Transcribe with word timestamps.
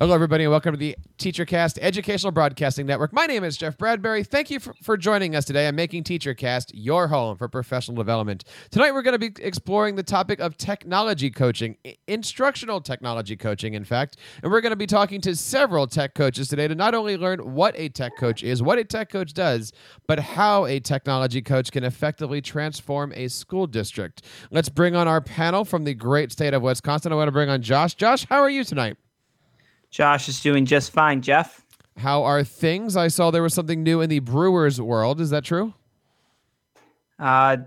Hello, 0.00 0.14
everybody, 0.14 0.44
and 0.44 0.50
welcome 0.50 0.72
to 0.72 0.78
the 0.78 0.96
TeacherCast 1.18 1.78
Educational 1.82 2.32
Broadcasting 2.32 2.86
Network. 2.86 3.12
My 3.12 3.26
name 3.26 3.44
is 3.44 3.58
Jeff 3.58 3.76
Bradbury. 3.76 4.24
Thank 4.24 4.50
you 4.50 4.58
for, 4.58 4.72
for 4.82 4.96
joining 4.96 5.36
us 5.36 5.44
today. 5.44 5.68
I'm 5.68 5.76
making 5.76 6.04
TeacherCast 6.04 6.70
your 6.72 7.08
home 7.08 7.36
for 7.36 7.48
professional 7.48 7.98
development. 7.98 8.44
Tonight, 8.70 8.92
we're 8.92 9.02
going 9.02 9.20
to 9.20 9.30
be 9.30 9.30
exploring 9.44 9.96
the 9.96 10.02
topic 10.02 10.40
of 10.40 10.56
technology 10.56 11.30
coaching, 11.30 11.76
i- 11.86 11.98
instructional 12.08 12.80
technology 12.80 13.36
coaching, 13.36 13.74
in 13.74 13.84
fact. 13.84 14.16
And 14.42 14.50
we're 14.50 14.62
going 14.62 14.70
to 14.70 14.76
be 14.76 14.86
talking 14.86 15.20
to 15.20 15.36
several 15.36 15.86
tech 15.86 16.14
coaches 16.14 16.48
today 16.48 16.66
to 16.66 16.74
not 16.74 16.94
only 16.94 17.18
learn 17.18 17.40
what 17.52 17.74
a 17.76 17.90
tech 17.90 18.16
coach 18.16 18.42
is, 18.42 18.62
what 18.62 18.78
a 18.78 18.84
tech 18.84 19.10
coach 19.10 19.34
does, 19.34 19.70
but 20.06 20.18
how 20.18 20.64
a 20.64 20.80
technology 20.80 21.42
coach 21.42 21.70
can 21.70 21.84
effectively 21.84 22.40
transform 22.40 23.12
a 23.14 23.28
school 23.28 23.66
district. 23.66 24.22
Let's 24.50 24.70
bring 24.70 24.96
on 24.96 25.06
our 25.08 25.20
panel 25.20 25.66
from 25.66 25.84
the 25.84 25.92
great 25.92 26.32
state 26.32 26.54
of 26.54 26.62
Wisconsin. 26.62 27.12
I 27.12 27.16
want 27.16 27.28
to 27.28 27.32
bring 27.32 27.50
on 27.50 27.60
Josh. 27.60 27.96
Josh, 27.96 28.24
how 28.24 28.40
are 28.40 28.48
you 28.48 28.64
tonight? 28.64 28.96
Josh 29.90 30.28
is 30.28 30.40
doing 30.40 30.66
just 30.66 30.92
fine, 30.92 31.20
Jeff. 31.20 31.64
How 31.96 32.22
are 32.22 32.44
things? 32.44 32.96
I 32.96 33.08
saw 33.08 33.30
there 33.30 33.42
was 33.42 33.54
something 33.54 33.82
new 33.82 34.00
in 34.00 34.08
the 34.08 34.20
Brewers 34.20 34.80
world. 34.80 35.20
Is 35.20 35.30
that 35.30 35.44
true? 35.44 35.74
Uh, 37.18 37.58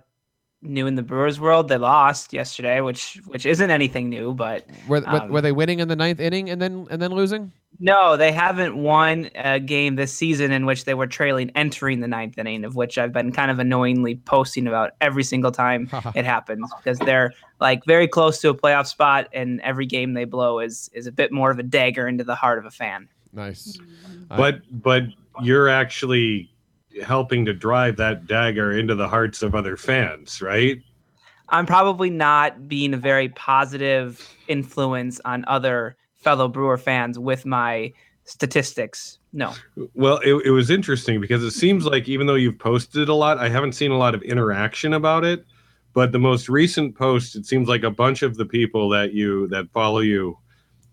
new 0.62 0.88
in 0.88 0.96
the 0.96 1.04
Brewers 1.04 1.40
world, 1.40 1.68
they 1.68 1.77
lost 1.77 2.34
yesterday, 2.34 2.82
which 2.82 3.22
which 3.26 3.46
isn't 3.46 3.70
anything 3.70 4.09
new, 4.09 4.34
but 4.34 4.66
Were, 4.88 5.02
were, 5.02 5.08
Um, 5.22 5.30
were 5.30 5.41
they 5.41 5.52
winning 5.52 5.80
in 5.80 5.88
the 5.88 5.96
ninth 5.96 6.20
inning 6.20 6.49
and 6.49 6.62
then 6.62 6.88
and 6.90 7.02
then 7.02 7.12
losing? 7.12 7.52
No, 7.84 8.16
they 8.16 8.32
haven't 8.32 8.78
won 8.78 9.30
a 9.36 9.60
game 9.60 9.98
this 9.98 10.14
season 10.14 10.54
in 10.54 10.66
which 10.66 10.86
they 10.86 10.94
were 10.94 11.05
trailing 11.05 11.52
entering 11.54 12.00
the 12.00 12.08
ninth 12.08 12.38
inning, 12.38 12.64
of 12.64 12.78
which 12.78 12.98
I've 12.98 13.12
been 13.12 13.34
kind 13.34 13.52
of 13.52 13.60
annoyingly 13.60 14.16
posting 14.16 14.68
about 14.68 14.91
every 15.02 15.26
single 15.26 15.52
time 15.52 15.90
it 16.16 16.24
happens 16.24 16.72
because 16.77 16.98
they're 17.00 17.34
like 17.60 17.84
very 17.86 18.08
close 18.08 18.40
to 18.40 18.50
a 18.50 18.55
playoff 18.55 18.88
spot, 18.88 19.27
and 19.34 19.60
every 19.62 19.85
game 19.85 20.13
they 20.13 20.24
blow 20.24 20.60
is 20.60 20.90
is 20.94 21.07
a 21.07 21.12
bit 21.12 21.34
more 21.34 21.52
of 21.52 21.60
a 21.60 21.63
dagger 21.63 22.07
into 22.07 22.24
the 22.24 22.35
heart 22.35 22.57
of 22.57 22.66
a 22.66 22.72
fan. 22.72 23.10
Nice. 23.34 23.77
Uh, 24.32 24.38
but 24.38 24.62
but 24.72 25.04
you're 25.41 25.68
actually 25.68 26.50
helping 27.04 27.44
to 27.44 27.54
drive 27.54 27.98
that 27.98 28.27
dagger 28.27 28.72
into 28.72 28.96
the 28.96 29.10
hearts 29.10 29.44
of 29.44 29.55
other 29.55 29.76
fans, 29.76 30.41
right? 30.41 30.82
I'm 31.50 31.66
probably 31.66 32.10
not 32.10 32.70
being 32.70 32.94
a 32.94 32.98
very 32.98 33.27
positive 33.27 34.34
influence 34.48 35.20
on 35.26 35.44
other 35.50 35.98
fellow 36.24 36.48
Brewer 36.48 36.77
fans 36.77 37.20
with 37.20 37.46
my 37.46 37.93
statistics. 38.26 39.20
No. 39.34 39.54
Well, 39.93 40.20
it, 40.24 40.34
it 40.46 40.52
was 40.52 40.70
interesting 40.70 41.20
because 41.20 41.43
it 41.43 41.52
seems 41.52 41.85
like 41.85 42.07
even 42.07 42.27
though 42.27 42.35
you've 42.35 42.60
posted 42.60 43.10
a 43.10 43.13
lot, 43.13 43.38
I 43.38 43.49
haven't 43.49 43.74
seen 43.74 43.91
a 43.91 43.98
lot 43.98 44.16
of 44.16 44.21
interaction 44.21 44.94
about 44.94 45.24
it. 45.24 45.46
But 45.94 46.12
the 46.12 46.20
most 46.20 46.49
recent 46.49 46.96
post, 46.96 47.35
it 47.35 47.46
seems 47.46 47.68
like 47.68 47.84
a 47.84 47.91
bunch 47.91 48.24
of 48.24 48.35
the 48.35 48.46
people 48.46 48.90
that 48.90 49.13
you 49.13 49.48
that 49.49 49.71
follow 49.71 49.99
you 49.99 50.38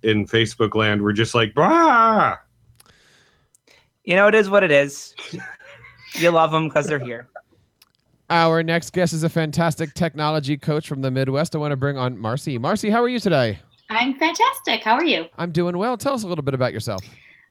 in 0.02 0.26
Facebook 0.26 0.74
land 0.74 1.00
were 1.00 1.12
just 1.12 1.34
like, 1.34 1.54
bah! 1.54 2.36
You 4.04 4.16
know, 4.16 4.26
it 4.28 4.34
is 4.34 4.50
what 4.50 4.62
it 4.62 4.70
is. 4.70 5.14
you 6.14 6.30
love 6.30 6.50
them 6.50 6.68
because 6.68 6.86
they're 6.86 6.98
here. 6.98 7.28
Our 8.28 8.62
next 8.62 8.92
guest 8.92 9.12
is 9.12 9.24
a 9.24 9.28
fantastic 9.28 9.94
technology 9.94 10.56
coach 10.56 10.86
from 10.86 11.00
the 11.00 11.10
Midwest. 11.10 11.54
I 11.54 11.58
want 11.58 11.72
to 11.72 11.76
bring 11.76 11.96
on 11.96 12.18
Marcy. 12.18 12.58
Marcy, 12.58 12.90
how 12.90 13.02
are 13.02 13.08
you 13.08 13.18
today? 13.18 13.58
I'm 13.90 14.14
fantastic. 14.14 14.82
How 14.82 14.94
are 14.94 15.04
you? 15.04 15.26
I'm 15.36 15.50
doing 15.50 15.76
well. 15.76 15.96
Tell 15.96 16.14
us 16.14 16.22
a 16.22 16.28
little 16.28 16.44
bit 16.44 16.54
about 16.54 16.72
yourself. 16.72 17.02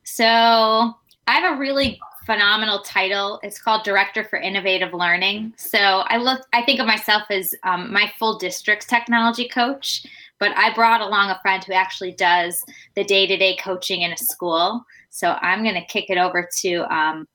So, 0.04 0.26
I 0.26 1.34
have 1.34 1.58
a 1.58 1.60
really 1.60 2.00
phenomenal 2.26 2.80
title. 2.80 3.40
It's 3.44 3.62
called 3.62 3.84
Director 3.84 4.24
for 4.24 4.40
Innovative 4.40 4.94
Learning. 4.94 5.54
So, 5.58 5.78
I 5.78 6.18
look 6.18 6.42
I 6.54 6.64
think 6.64 6.80
of 6.80 6.88
myself 6.88 7.24
as 7.30 7.54
um, 7.64 7.92
my 7.92 8.12
full 8.18 8.38
district's 8.38 8.86
technology 8.86 9.50
coach, 9.50 10.06
but 10.40 10.58
I 10.58 10.74
brought 10.74 11.02
along 11.02 11.30
a 11.30 11.40
friend 11.42 11.62
who 11.64 11.74
actually 11.74 12.14
does 12.14 12.64
the 12.96 13.04
day-to-day 13.04 13.58
coaching 13.58 14.02
in 14.04 14.14
a 14.14 14.18
school. 14.18 14.86
So, 15.10 15.38
I'm 15.42 15.62
going 15.62 15.76
to 15.76 15.86
kick 15.86 16.10
it 16.10 16.18
over 16.18 16.48
to 16.62 16.96
um, 16.96 17.28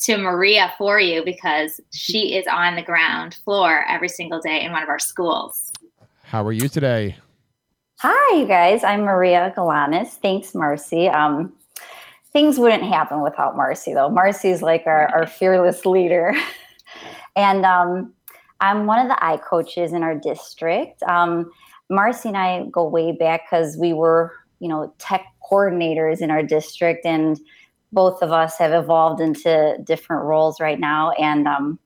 to 0.00 0.16
Maria 0.16 0.72
for 0.78 0.98
you 0.98 1.22
because 1.24 1.78
she 1.92 2.36
is 2.36 2.46
on 2.50 2.74
the 2.74 2.82
ground 2.82 3.34
floor 3.44 3.84
every 3.86 4.08
single 4.08 4.40
day 4.40 4.62
in 4.62 4.72
one 4.72 4.82
of 4.82 4.88
our 4.88 4.98
schools. 4.98 5.72
How 6.22 6.42
are 6.42 6.52
you 6.52 6.68
today? 6.68 7.16
Hi, 8.00 8.36
you 8.36 8.46
guys. 8.46 8.84
I'm 8.84 9.00
Maria 9.04 9.54
Galanis. 9.56 10.08
Thanks, 10.08 10.54
Marcy. 10.54 11.08
Um, 11.08 11.54
things 12.30 12.58
wouldn't 12.58 12.82
happen 12.82 13.22
without 13.22 13.56
Marcy, 13.56 13.94
though. 13.94 14.10
Marcy's 14.10 14.60
like 14.60 14.82
our, 14.86 15.08
our 15.14 15.26
fearless 15.26 15.86
leader. 15.86 16.34
and 17.36 17.64
um, 17.64 18.12
I'm 18.60 18.84
one 18.84 18.98
of 18.98 19.08
the 19.08 19.24
I 19.24 19.38
coaches 19.38 19.94
in 19.94 20.02
our 20.02 20.14
district. 20.14 21.02
Um, 21.04 21.50
Marcy 21.88 22.28
and 22.28 22.36
I 22.36 22.66
go 22.66 22.86
way 22.86 23.12
back 23.12 23.44
because 23.50 23.78
we 23.78 23.94
were, 23.94 24.30
you 24.60 24.68
know, 24.68 24.92
tech 24.98 25.24
coordinators 25.50 26.20
in 26.20 26.30
our 26.30 26.42
district, 26.42 27.06
and 27.06 27.40
both 27.92 28.22
of 28.22 28.30
us 28.30 28.58
have 28.58 28.74
evolved 28.74 29.22
into 29.22 29.74
different 29.84 30.24
roles 30.24 30.60
right 30.60 30.78
now. 30.78 31.12
And 31.12 31.48
um, 31.48 31.78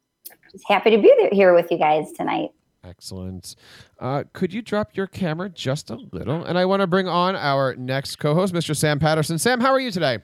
just 0.50 0.64
happy 0.66 0.90
to 0.90 0.98
be 0.98 1.14
there, 1.20 1.30
here 1.30 1.54
with 1.54 1.70
you 1.70 1.78
guys 1.78 2.10
tonight. 2.10 2.50
Excellent. 2.82 3.56
Uh, 4.00 4.24
could 4.32 4.52
you 4.52 4.62
drop 4.62 4.96
your 4.96 5.06
camera 5.06 5.50
just 5.50 5.90
a 5.90 5.96
little? 6.10 6.42
And 6.42 6.56
I 6.56 6.64
want 6.64 6.80
to 6.80 6.86
bring 6.86 7.06
on 7.06 7.36
our 7.36 7.76
next 7.76 8.16
co-host, 8.16 8.54
Mr. 8.54 8.74
Sam 8.74 8.98
Patterson. 8.98 9.38
Sam, 9.38 9.60
how 9.60 9.70
are 9.70 9.80
you 9.80 9.90
today? 9.90 10.18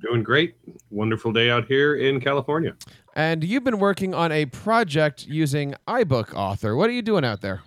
Doing 0.00 0.22
great. 0.22 0.54
Wonderful 0.90 1.32
day 1.32 1.50
out 1.50 1.66
here 1.66 1.96
in 1.96 2.20
California. 2.20 2.74
And 3.14 3.44
you've 3.44 3.64
been 3.64 3.78
working 3.78 4.14
on 4.14 4.32
a 4.32 4.46
project 4.46 5.26
using 5.26 5.74
iBook 5.86 6.34
Author. 6.34 6.74
What 6.74 6.88
are 6.88 6.94
you 6.94 7.02
doing 7.02 7.24
out 7.24 7.42
there? 7.42 7.62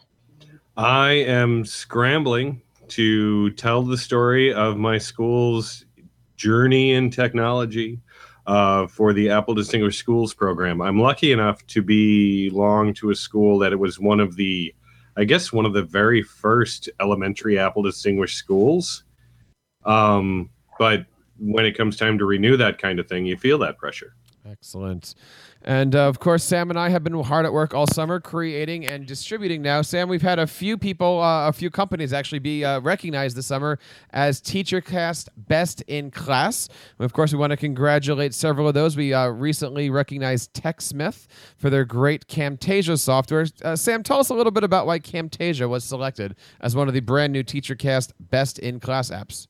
I 0.77 1.11
am 1.11 1.63
scrambling 1.63 2.61
to 2.89 3.51
tell 3.51 3.83
the 3.83 3.97
story 3.97 4.51
of 4.51 4.77
my 4.77 4.97
school's 4.97 5.85
journey 6.37 6.93
in 6.93 7.11
technology 7.11 7.99
uh, 8.47 8.87
for 8.87 9.13
the 9.13 9.29
Apple 9.29 9.53
Distinguished 9.53 9.99
Schools 9.99 10.33
program. 10.33 10.81
I'm 10.81 10.99
lucky 10.99 11.31
enough 11.31 11.65
to 11.67 11.83
belong 11.83 12.95
to 12.95 13.11
a 13.11 13.15
school 13.15 13.59
that 13.59 13.71
it 13.71 13.79
was 13.79 13.99
one 13.99 14.19
of 14.19 14.35
the, 14.35 14.73
I 15.17 15.23
guess, 15.25 15.51
one 15.51 15.65
of 15.65 15.73
the 15.73 15.83
very 15.83 16.21
first 16.21 16.89
elementary 16.99 17.59
Apple 17.59 17.83
Distinguished 17.83 18.37
schools. 18.37 19.03
Um, 19.85 20.49
but 20.77 21.05
when 21.39 21.65
it 21.65 21.77
comes 21.77 21.97
time 21.97 22.17
to 22.17 22.25
renew 22.25 22.57
that 22.57 22.77
kind 22.77 22.99
of 22.99 23.07
thing, 23.07 23.25
you 23.25 23.37
feel 23.37 23.57
that 23.59 23.77
pressure. 23.77 24.15
Excellent. 24.49 25.15
And 25.61 25.93
uh, 25.93 26.07
of 26.07 26.19
course, 26.19 26.43
Sam 26.43 26.69
and 26.69 26.79
I 26.79 26.87
have 26.89 27.03
been 27.03 27.21
hard 27.21 27.45
at 27.45 27.51
work 27.51 27.73
all 27.73 27.85
summer 27.85 28.21
creating 28.21 28.85
and 28.85 29.05
distributing 29.05 29.61
now. 29.61 29.81
Sam, 29.81 30.07
we've 30.07 30.21
had 30.21 30.39
a 30.39 30.47
few 30.47 30.77
people, 30.77 31.21
uh, 31.21 31.49
a 31.49 31.53
few 31.53 31.69
companies 31.69 32.13
actually 32.13 32.39
be 32.39 32.63
uh, 32.63 32.79
recognized 32.79 33.35
this 33.35 33.47
summer 33.47 33.77
as 34.11 34.41
TeacherCast 34.41 35.27
Best 35.35 35.81
in 35.81 36.11
Class. 36.11 36.69
And 36.97 37.03
of 37.03 37.11
course, 37.11 37.33
we 37.33 37.37
want 37.37 37.51
to 37.51 37.57
congratulate 37.57 38.33
several 38.33 38.69
of 38.69 38.73
those. 38.73 38.95
We 38.95 39.13
uh, 39.13 39.27
recently 39.27 39.89
recognized 39.89 40.53
TechSmith 40.53 41.27
for 41.57 41.69
their 41.69 41.83
great 41.83 42.27
Camtasia 42.27 42.97
software. 42.97 43.45
Uh, 43.61 43.75
Sam, 43.75 44.01
tell 44.01 44.19
us 44.19 44.29
a 44.29 44.33
little 44.33 44.51
bit 44.51 44.63
about 44.63 44.87
why 44.87 44.99
Camtasia 44.99 45.67
was 45.67 45.83
selected 45.83 46.37
as 46.61 46.73
one 46.73 46.87
of 46.87 46.93
the 46.93 47.01
brand 47.01 47.33
new 47.33 47.43
TeacherCast 47.43 48.13
Best 48.17 48.59
in 48.59 48.79
Class 48.79 49.09
apps. 49.09 49.48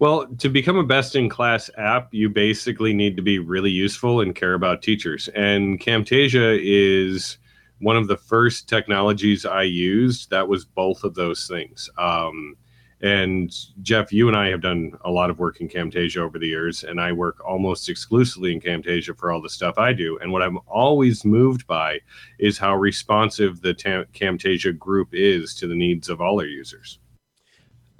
Well, 0.00 0.26
to 0.38 0.48
become 0.48 0.78
a 0.78 0.82
best 0.82 1.14
in 1.14 1.28
class 1.28 1.68
app, 1.76 2.08
you 2.10 2.30
basically 2.30 2.94
need 2.94 3.16
to 3.16 3.22
be 3.22 3.38
really 3.38 3.70
useful 3.70 4.22
and 4.22 4.34
care 4.34 4.54
about 4.54 4.80
teachers. 4.80 5.28
And 5.34 5.78
Camtasia 5.78 6.58
is 6.58 7.36
one 7.80 7.98
of 7.98 8.08
the 8.08 8.16
first 8.16 8.66
technologies 8.66 9.44
I 9.44 9.64
used 9.64 10.30
that 10.30 10.48
was 10.48 10.64
both 10.64 11.04
of 11.04 11.14
those 11.14 11.46
things. 11.46 11.90
Um, 11.98 12.56
and 13.02 13.54
Jeff, 13.82 14.10
you 14.10 14.26
and 14.26 14.38
I 14.38 14.48
have 14.48 14.62
done 14.62 14.92
a 15.04 15.10
lot 15.10 15.28
of 15.28 15.38
work 15.38 15.60
in 15.60 15.68
Camtasia 15.68 16.16
over 16.16 16.38
the 16.38 16.48
years, 16.48 16.82
and 16.82 16.98
I 16.98 17.12
work 17.12 17.46
almost 17.46 17.90
exclusively 17.90 18.54
in 18.54 18.60
Camtasia 18.62 19.14
for 19.18 19.30
all 19.30 19.42
the 19.42 19.50
stuff 19.50 19.76
I 19.76 19.92
do. 19.92 20.18
And 20.22 20.32
what 20.32 20.42
I'm 20.42 20.60
always 20.66 21.26
moved 21.26 21.66
by 21.66 22.00
is 22.38 22.56
how 22.56 22.74
responsive 22.74 23.60
the 23.60 23.74
Tam- 23.74 24.06
Camtasia 24.14 24.78
group 24.78 25.10
is 25.12 25.54
to 25.56 25.66
the 25.66 25.76
needs 25.76 26.08
of 26.08 26.22
all 26.22 26.38
their 26.38 26.46
users. 26.46 27.00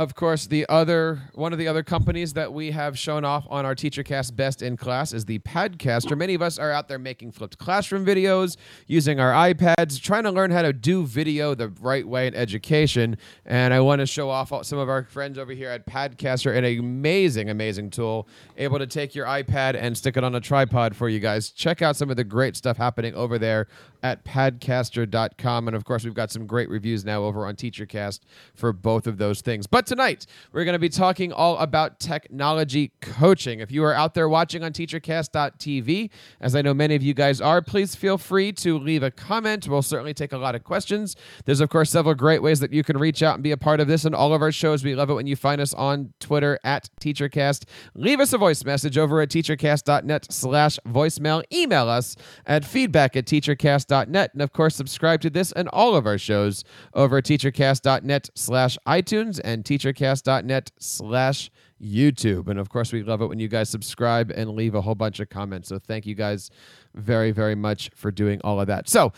Of 0.00 0.14
course, 0.14 0.47
the 0.47 0.64
other 0.70 1.20
one 1.35 1.52
of 1.52 1.58
the 1.58 1.69
other 1.69 1.82
companies 1.82 2.32
that 2.32 2.55
we 2.55 2.70
have 2.70 2.99
shown 2.99 3.23
off 3.23 3.47
on 3.50 3.67
our 3.67 3.75
TeacherCast 3.75 4.35
Best 4.35 4.62
in 4.62 4.79
Class 4.79 5.12
is 5.12 5.26
the 5.26 5.41
Padcaster. 5.41 6.17
Many 6.17 6.32
of 6.32 6.41
us 6.41 6.58
are 6.58 6.70
out 6.70 6.88
there 6.88 6.99
making 6.99 7.32
flipped 7.32 7.58
classroom 7.58 8.06
videos, 8.06 8.56
using 8.87 9.20
our 9.20 9.31
iPads, 9.31 10.00
trying 10.00 10.23
to 10.23 10.31
learn 10.31 10.52
how 10.52 10.62
to 10.62 10.73
do 10.73 11.05
video 11.05 11.55
the 11.55 11.69
right 11.82 12.08
way 12.08 12.26
in 12.26 12.35
education. 12.35 13.19
And 13.44 13.75
I 13.75 13.81
want 13.81 13.99
to 13.99 14.06
show 14.06 14.31
off 14.31 14.55
some 14.64 14.79
of 14.79 14.88
our 14.88 15.05
friends 15.05 15.37
over 15.37 15.52
here 15.52 15.69
at 15.69 15.87
Padcaster, 15.87 16.56
an 16.56 16.64
amazing, 16.64 17.50
amazing 17.50 17.91
tool, 17.91 18.26
able 18.56 18.79
to 18.79 18.87
take 18.87 19.14
your 19.14 19.26
iPad 19.26 19.76
and 19.79 19.94
stick 19.94 20.17
it 20.17 20.25
on 20.25 20.35
a 20.35 20.41
tripod 20.41 20.97
for 20.97 21.11
you 21.11 21.20
guys. 21.20 21.50
Check 21.50 21.82
out 21.82 21.94
some 21.94 22.08
of 22.08 22.17
the 22.17 22.25
great 22.25 22.56
stuff 22.56 22.79
happening 22.79 23.14
over 23.14 23.38
there 23.38 23.67
at 24.02 24.25
padcaster.com. 24.25 25.69
And 25.69 25.76
of 25.76 25.85
course, 25.85 26.05
we've 26.05 26.14
got 26.14 26.31
some 26.31 26.47
great 26.47 26.69
reviews 26.69 27.05
now 27.05 27.23
over 27.25 27.47
on 27.47 27.56
TeacherCast 27.56 28.20
for 28.55 28.73
both 28.73 29.06
of 29.06 29.19
those 29.19 29.41
things. 29.41 29.67
But 29.67 29.87
tonight, 29.87 30.26
we're 30.52 30.64
going 30.64 30.75
to 30.75 30.79
be 30.79 30.88
talking 30.88 31.32
all 31.32 31.58
about 31.58 32.00
technology 32.00 32.93
coaching. 33.00 33.61
If 33.61 33.70
you 33.70 33.85
are 33.85 33.94
out 33.94 34.14
there 34.14 34.29
watching 34.29 34.62
on 34.62 34.73
teachercast.tv, 34.73 36.11
as 36.41 36.55
I 36.55 36.62
know 36.62 36.75
many 36.75 36.94
of 36.94 37.02
you 37.02 37.14
guys 37.14 37.41
are, 37.41 37.61
please 37.61 37.94
feel 37.94 38.19
free 38.19 38.52
to 38.52 38.79
leave 38.79 39.02
a 39.02 39.11
comment. 39.11 39.69
We'll 39.69 39.82
certainly 39.82 40.14
take 40.14 40.32
a 40.32 40.38
lot 40.38 40.55
of 40.55 40.64
questions. 40.64 41.17
There's, 41.44 41.61
of 41.61 41.69
course, 41.69 41.91
several 41.91 42.14
great 42.14 42.43
ways 42.43 42.61
that 42.61 42.73
you 42.73 42.82
can 42.82 42.99
reach 42.99 43.23
out 43.23 43.35
and 43.35 43.43
be 43.43 43.50
a 43.50 43.56
part 43.56 43.81
of 43.81 43.88
this 43.88 44.05
and 44.05 44.14
all 44.14 44.32
of 44.32 44.43
our 44.43 44.52
shows. 44.52 44.85
We 44.85 44.94
love 44.94 45.11
it 45.11 45.14
when 45.14 45.26
you 45.26 45.37
find 45.37 45.61
us 45.61 45.75
on 45.75 46.12
Twitter 46.20 46.58
at 46.64 46.88
TeacherCast. 47.00 47.64
Leave 47.94 48.20
us 48.20 48.32
a 48.32 48.38
voice 48.38 48.64
message 48.64 48.97
over 48.97 49.20
at 49.20 49.29
teachercast.net 49.29 50.32
slash 50.32 50.79
voicemail. 50.87 51.43
Email 51.52 51.88
us 51.88 52.17
at 52.47 52.64
feedback 52.64 53.17
at 53.17 53.26
teachercast.net. 53.26 53.90
And 53.91 54.43
of 54.43 54.53
course, 54.53 54.77
subscribe 54.77 55.21
to 55.23 55.31
this 55.31 55.53
and 55.53 55.69
all 55.69 55.95
of 55.97 56.07
our 56.07 56.19
shows 56.19 56.65
over 56.95 57.19
at 57.19 57.25
teachercast.net 57.25 58.31
slash 58.35 58.79
iTunes 58.87 59.41
and 59.43 59.65
teachercast.net 59.65 60.73
slash 60.79 61.51
YouTube. 61.83 62.49
And 62.49 62.59
of 62.59 62.69
course, 62.69 62.93
we 62.93 63.03
love 63.03 63.23
it 63.23 63.27
when 63.27 63.39
you 63.39 63.49
guys 63.49 63.69
subscribe 63.69 64.31
and 64.31 64.51
leave 64.51 64.75
a 64.75 64.81
whole 64.81 64.95
bunch 64.95 65.21
of 65.21 65.29
comments. 65.31 65.69
So 65.69 65.79
thank 65.79 66.07
you 66.07 66.15
guys 66.15 66.51
very, 66.95 67.31
very 67.31 67.55
much 67.55 67.91
for 67.95 68.11
doing 68.11 68.41
all 68.45 68.61
of 68.61 68.67
that. 68.67 68.89
So 68.89 69.13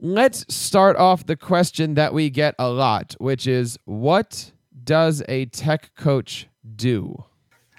let's 0.00 0.52
start 0.54 0.96
off 0.96 1.26
the 1.26 1.36
question 1.36 1.94
that 1.94 2.14
we 2.14 2.30
get 2.30 2.54
a 2.58 2.68
lot, 2.68 3.14
which 3.18 3.46
is 3.46 3.78
what 3.84 4.52
does 4.84 5.22
a 5.28 5.46
tech 5.46 5.94
coach 5.94 6.48
do? 6.76 7.24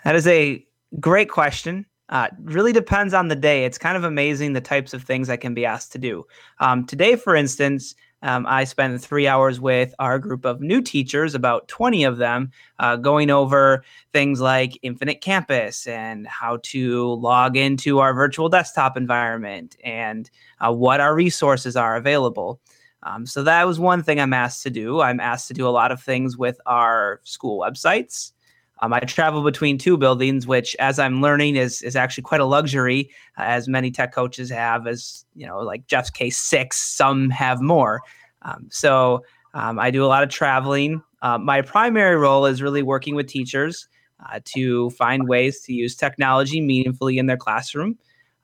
That 0.04 0.16
is 0.16 0.28
a 0.28 0.66
great 1.00 1.30
question. 1.30 1.86
Uh, 2.12 2.28
really 2.44 2.74
depends 2.74 3.14
on 3.14 3.30
the 3.30 3.36
day. 3.36 3.64
It's 3.64 3.78
kind 3.78 3.96
of 3.96 4.04
amazing 4.04 4.52
the 4.54 4.62
types 4.62 4.94
of 4.94 5.04
things 5.04 5.30
I 5.30 5.38
can 5.38 5.54
be 5.54 5.66
asked 5.66 5.94
to 5.94 5.98
do. 5.98 6.26
Um, 6.60 6.86
today, 6.86 7.16
for 7.16 7.36
instance, 7.36 7.96
um, 8.24 8.46
I 8.48 8.66
spent 8.66 9.02
three 9.02 9.28
hours 9.28 9.60
with 9.60 9.96
our 9.98 10.20
group 10.20 10.46
of 10.46 10.62
new 10.62 10.82
teachers, 10.82 11.34
about 11.34 11.68
20 11.70 12.04
of 12.04 12.18
them, 12.18 12.52
uh, 12.80 12.98
going 12.98 13.30
over 13.32 13.84
things 14.14 14.40
like 14.40 14.78
Infinite 14.84 15.22
Campus 15.22 15.88
and 15.88 16.28
how 16.28 16.60
to 16.64 17.14
log 17.14 17.58
into 17.58 18.00
our 18.00 18.14
virtual 18.14 18.50
desktop 18.50 18.96
environment 18.96 19.76
and 19.84 20.30
uh, 20.60 20.72
what 20.72 21.00
our 21.00 21.16
resources 21.16 21.76
are 21.76 21.96
available. 21.96 22.60
Um, 23.04 23.26
so 23.26 23.42
that 23.44 23.66
was 23.66 23.80
one 23.80 24.04
thing 24.04 24.20
I'm 24.20 24.34
asked 24.34 24.62
to 24.64 24.70
do. 24.70 25.02
I'm 25.02 25.20
asked 25.20 25.48
to 25.48 25.56
do 25.56 25.68
a 25.68 25.70
lot 25.72 25.92
of 25.92 26.02
things 26.04 26.38
with 26.38 26.60
our 26.68 27.22
school 27.24 27.60
websites. 27.60 28.34
Um, 28.82 28.94
I 28.94 29.00
travel 29.02 29.44
between 29.44 29.78
two 29.78 29.96
buildings, 29.96 30.48
which, 30.48 30.76
as 30.80 30.98
I'm 30.98 31.22
learning, 31.22 31.56
is 31.56 31.82
is 31.84 31.96
actually 31.96 32.24
quite 32.24 32.42
a 32.42 32.46
luxury, 32.46 33.12
uh, 33.38 33.44
as 33.44 33.68
many 33.68 33.92
tech 33.92 34.14
coaches 34.14 34.50
have. 34.50 34.88
As 34.88 35.26
you 35.36 35.46
know, 35.46 35.60
like 35.60 35.86
Jeff's 35.88 36.10
case, 36.10 36.38
six. 36.38 36.78
Some 36.78 37.30
have 37.30 37.62
more. 37.62 38.02
Um, 38.42 38.68
so 38.72 39.24
um, 39.54 39.78
I 39.78 39.92
do 39.92 40.04
a 40.04 40.08
lot 40.08 40.24
of 40.24 40.30
traveling. 40.30 41.04
Uh, 41.22 41.38
my 41.38 41.62
primary 41.62 42.16
role 42.16 42.48
is 42.48 42.64
really 42.64 42.82
working 42.82 43.14
with 43.14 43.28
teachers 43.28 43.88
uh, 44.26 44.40
to 44.46 44.90
find 44.92 45.28
ways 45.28 45.62
to 45.62 45.74
use 45.74 45.96
technology 45.96 46.60
meaningfully 46.60 47.20
in 47.20 47.28
their 47.28 47.38
classroom, 47.38 48.00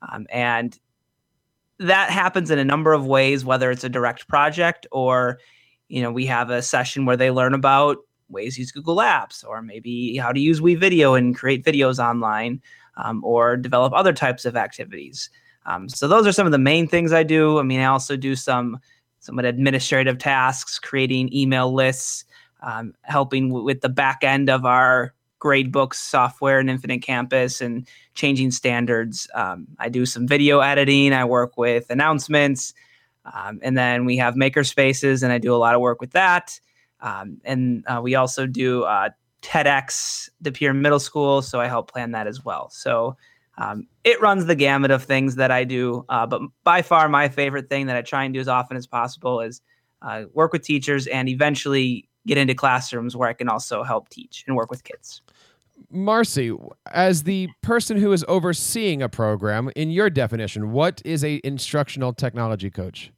um, 0.08 0.26
and 0.30 0.78
that 1.80 2.10
happens 2.10 2.50
in 2.50 2.60
a 2.60 2.64
number 2.64 2.92
of 2.92 3.06
ways. 3.06 3.44
Whether 3.44 3.72
it's 3.72 3.84
a 3.84 3.88
direct 3.88 4.28
project 4.28 4.86
or 4.92 5.40
you 5.88 6.00
know 6.00 6.12
we 6.12 6.26
have 6.26 6.50
a 6.50 6.62
session 6.62 7.06
where 7.06 7.16
they 7.16 7.32
learn 7.32 7.54
about 7.54 7.98
ways 8.28 8.54
to 8.54 8.60
use 8.60 8.72
Google 8.72 8.96
Apps, 8.96 9.44
or 9.46 9.62
maybe 9.62 10.16
how 10.16 10.32
to 10.32 10.40
use 10.40 10.60
WeVideo 10.60 11.16
and 11.16 11.36
create 11.36 11.64
videos 11.64 11.98
online, 11.98 12.60
um, 12.96 13.22
or 13.24 13.56
develop 13.56 13.92
other 13.92 14.12
types 14.12 14.44
of 14.44 14.56
activities. 14.56 15.30
Um, 15.66 15.88
so 15.88 16.08
those 16.08 16.26
are 16.26 16.32
some 16.32 16.46
of 16.46 16.52
the 16.52 16.58
main 16.58 16.88
things 16.88 17.12
I 17.12 17.22
do. 17.22 17.58
I 17.58 17.62
mean, 17.62 17.80
I 17.80 17.86
also 17.86 18.16
do 18.16 18.34
some 18.36 18.78
some 19.20 19.38
administrative 19.38 20.18
tasks, 20.18 20.78
creating 20.78 21.34
email 21.34 21.74
lists, 21.74 22.24
um, 22.62 22.94
helping 23.02 23.48
w- 23.48 23.64
with 23.64 23.80
the 23.80 23.88
back 23.88 24.22
end 24.22 24.48
of 24.48 24.64
our 24.64 25.12
gradebooks 25.40 25.94
software 25.94 26.58
and 26.58 26.70
Infinite 26.70 27.02
Campus, 27.02 27.60
and 27.60 27.86
changing 28.14 28.50
standards. 28.50 29.28
Um, 29.34 29.66
I 29.78 29.88
do 29.88 30.06
some 30.06 30.26
video 30.26 30.60
editing. 30.60 31.12
I 31.12 31.24
work 31.24 31.56
with 31.56 31.90
announcements. 31.90 32.72
Um, 33.34 33.58
and 33.62 33.76
then 33.76 34.04
we 34.04 34.16
have 34.16 34.36
maker 34.36 34.64
spaces, 34.64 35.22
and 35.22 35.32
I 35.32 35.38
do 35.38 35.54
a 35.54 35.56
lot 35.58 35.74
of 35.74 35.80
work 35.80 36.00
with 36.00 36.12
that. 36.12 36.58
Um, 37.00 37.40
and 37.44 37.84
uh, 37.86 38.00
we 38.02 38.14
also 38.14 38.46
do 38.46 38.84
uh, 38.84 39.10
TEDx 39.42 40.28
De 40.42 40.52
Pere 40.52 40.74
Middle 40.74 41.00
School, 41.00 41.42
so 41.42 41.60
I 41.60 41.66
help 41.66 41.90
plan 41.90 42.12
that 42.12 42.26
as 42.26 42.44
well. 42.44 42.70
So 42.70 43.16
um, 43.58 43.86
it 44.04 44.20
runs 44.20 44.46
the 44.46 44.54
gamut 44.54 44.90
of 44.90 45.02
things 45.04 45.36
that 45.36 45.50
I 45.50 45.64
do. 45.64 46.04
Uh, 46.08 46.26
but 46.26 46.40
by 46.64 46.82
far, 46.82 47.08
my 47.08 47.28
favorite 47.28 47.68
thing 47.68 47.86
that 47.86 47.96
I 47.96 48.02
try 48.02 48.24
and 48.24 48.32
do 48.32 48.40
as 48.40 48.48
often 48.48 48.76
as 48.76 48.86
possible 48.86 49.40
is 49.40 49.60
uh, 50.02 50.24
work 50.32 50.52
with 50.52 50.62
teachers 50.62 51.06
and 51.08 51.28
eventually 51.28 52.08
get 52.26 52.38
into 52.38 52.54
classrooms 52.54 53.16
where 53.16 53.28
I 53.28 53.32
can 53.32 53.48
also 53.48 53.82
help 53.82 54.08
teach 54.10 54.44
and 54.46 54.56
work 54.56 54.70
with 54.70 54.84
kids. 54.84 55.22
Marcy, 55.90 56.52
as 56.92 57.22
the 57.22 57.48
person 57.62 57.96
who 57.96 58.12
is 58.12 58.24
overseeing 58.28 59.00
a 59.00 59.08
program, 59.08 59.70
in 59.74 59.90
your 59.90 60.10
definition, 60.10 60.72
what 60.72 61.00
is 61.04 61.24
a 61.24 61.40
instructional 61.44 62.12
technology 62.12 62.70
coach? 62.70 63.12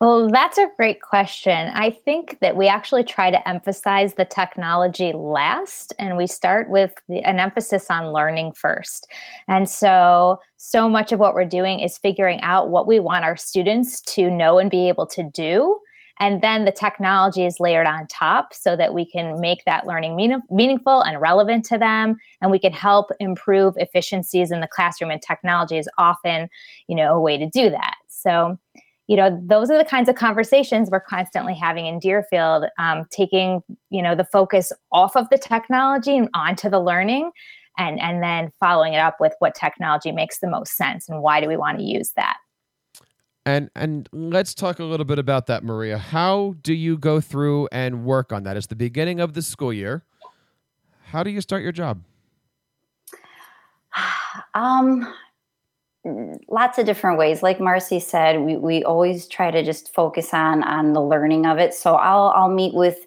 Well, 0.00 0.28
that's 0.28 0.58
a 0.58 0.68
great 0.76 1.00
question. 1.00 1.70
I 1.72 1.90
think 1.90 2.38
that 2.40 2.54
we 2.54 2.68
actually 2.68 3.02
try 3.02 3.30
to 3.30 3.48
emphasize 3.48 4.12
the 4.12 4.26
technology 4.26 5.14
last, 5.14 5.94
and 5.98 6.18
we 6.18 6.26
start 6.26 6.68
with 6.68 6.92
the, 7.08 7.20
an 7.20 7.40
emphasis 7.40 7.90
on 7.90 8.12
learning 8.12 8.52
first. 8.52 9.10
And 9.48 9.70
so, 9.70 10.38
so 10.58 10.86
much 10.86 11.12
of 11.12 11.18
what 11.18 11.32
we're 11.32 11.46
doing 11.46 11.80
is 11.80 11.96
figuring 11.96 12.42
out 12.42 12.68
what 12.68 12.86
we 12.86 13.00
want 13.00 13.24
our 13.24 13.36
students 13.36 14.02
to 14.02 14.30
know 14.30 14.58
and 14.58 14.70
be 14.70 14.86
able 14.86 15.06
to 15.06 15.22
do. 15.32 15.78
And 16.20 16.42
then 16.42 16.66
the 16.66 16.72
technology 16.72 17.46
is 17.46 17.58
layered 17.58 17.86
on 17.86 18.06
top 18.08 18.52
so 18.52 18.76
that 18.76 18.92
we 18.92 19.10
can 19.10 19.40
make 19.40 19.64
that 19.64 19.86
learning 19.86 20.14
mean- 20.14 20.42
meaningful 20.50 21.00
and 21.00 21.22
relevant 21.22 21.64
to 21.66 21.78
them. 21.78 22.16
And 22.42 22.50
we 22.50 22.58
can 22.58 22.72
help 22.72 23.10
improve 23.18 23.74
efficiencies 23.78 24.50
in 24.50 24.60
the 24.60 24.68
classroom. 24.68 25.10
And 25.10 25.22
technology 25.22 25.78
is 25.78 25.88
often, 25.96 26.50
you 26.86 26.96
know, 26.96 27.14
a 27.14 27.20
way 27.20 27.38
to 27.38 27.48
do 27.48 27.70
that. 27.70 27.96
So, 28.08 28.58
you 29.06 29.16
know 29.16 29.40
those 29.44 29.70
are 29.70 29.78
the 29.78 29.84
kinds 29.84 30.08
of 30.08 30.16
conversations 30.16 30.90
we're 30.90 31.00
constantly 31.00 31.54
having 31.54 31.86
in 31.86 31.98
deerfield 31.98 32.64
um, 32.78 33.04
taking 33.10 33.62
you 33.90 34.02
know 34.02 34.14
the 34.14 34.24
focus 34.24 34.72
off 34.92 35.16
of 35.16 35.28
the 35.30 35.38
technology 35.38 36.16
and 36.16 36.28
onto 36.34 36.68
the 36.68 36.80
learning 36.80 37.30
and 37.78 38.00
and 38.00 38.22
then 38.22 38.50
following 38.58 38.94
it 38.94 38.98
up 38.98 39.16
with 39.20 39.34
what 39.38 39.54
technology 39.54 40.12
makes 40.12 40.38
the 40.38 40.48
most 40.48 40.76
sense 40.76 41.08
and 41.08 41.22
why 41.22 41.40
do 41.40 41.48
we 41.48 41.56
want 41.56 41.78
to 41.78 41.84
use 41.84 42.12
that. 42.16 42.36
And 43.44 43.70
and 43.76 44.08
let's 44.12 44.54
talk 44.54 44.78
a 44.78 44.84
little 44.84 45.06
bit 45.06 45.18
about 45.18 45.46
that 45.46 45.62
maria. 45.62 45.98
How 45.98 46.54
do 46.62 46.74
you 46.74 46.98
go 46.98 47.20
through 47.20 47.68
and 47.70 48.04
work 48.04 48.32
on 48.32 48.42
that? 48.44 48.56
It's 48.56 48.66
the 48.66 48.76
beginning 48.76 49.20
of 49.20 49.34
the 49.34 49.42
school 49.42 49.72
year. 49.72 50.04
How 51.04 51.22
do 51.22 51.30
you 51.30 51.40
start 51.40 51.62
your 51.62 51.72
job? 51.72 52.02
Um 54.54 55.14
lots 56.48 56.78
of 56.78 56.86
different 56.86 57.18
ways. 57.18 57.42
Like 57.42 57.60
marcy 57.60 58.00
said 58.00 58.40
we, 58.40 58.56
we 58.56 58.84
always 58.84 59.26
try 59.26 59.50
to 59.50 59.62
just 59.62 59.92
focus 59.94 60.32
on 60.32 60.62
on 60.62 60.92
the 60.92 61.02
learning 61.02 61.46
of 61.46 61.58
it. 61.58 61.74
So 61.74 61.96
i'll 61.96 62.32
i'll 62.36 62.52
meet 62.52 62.74
with 62.74 63.06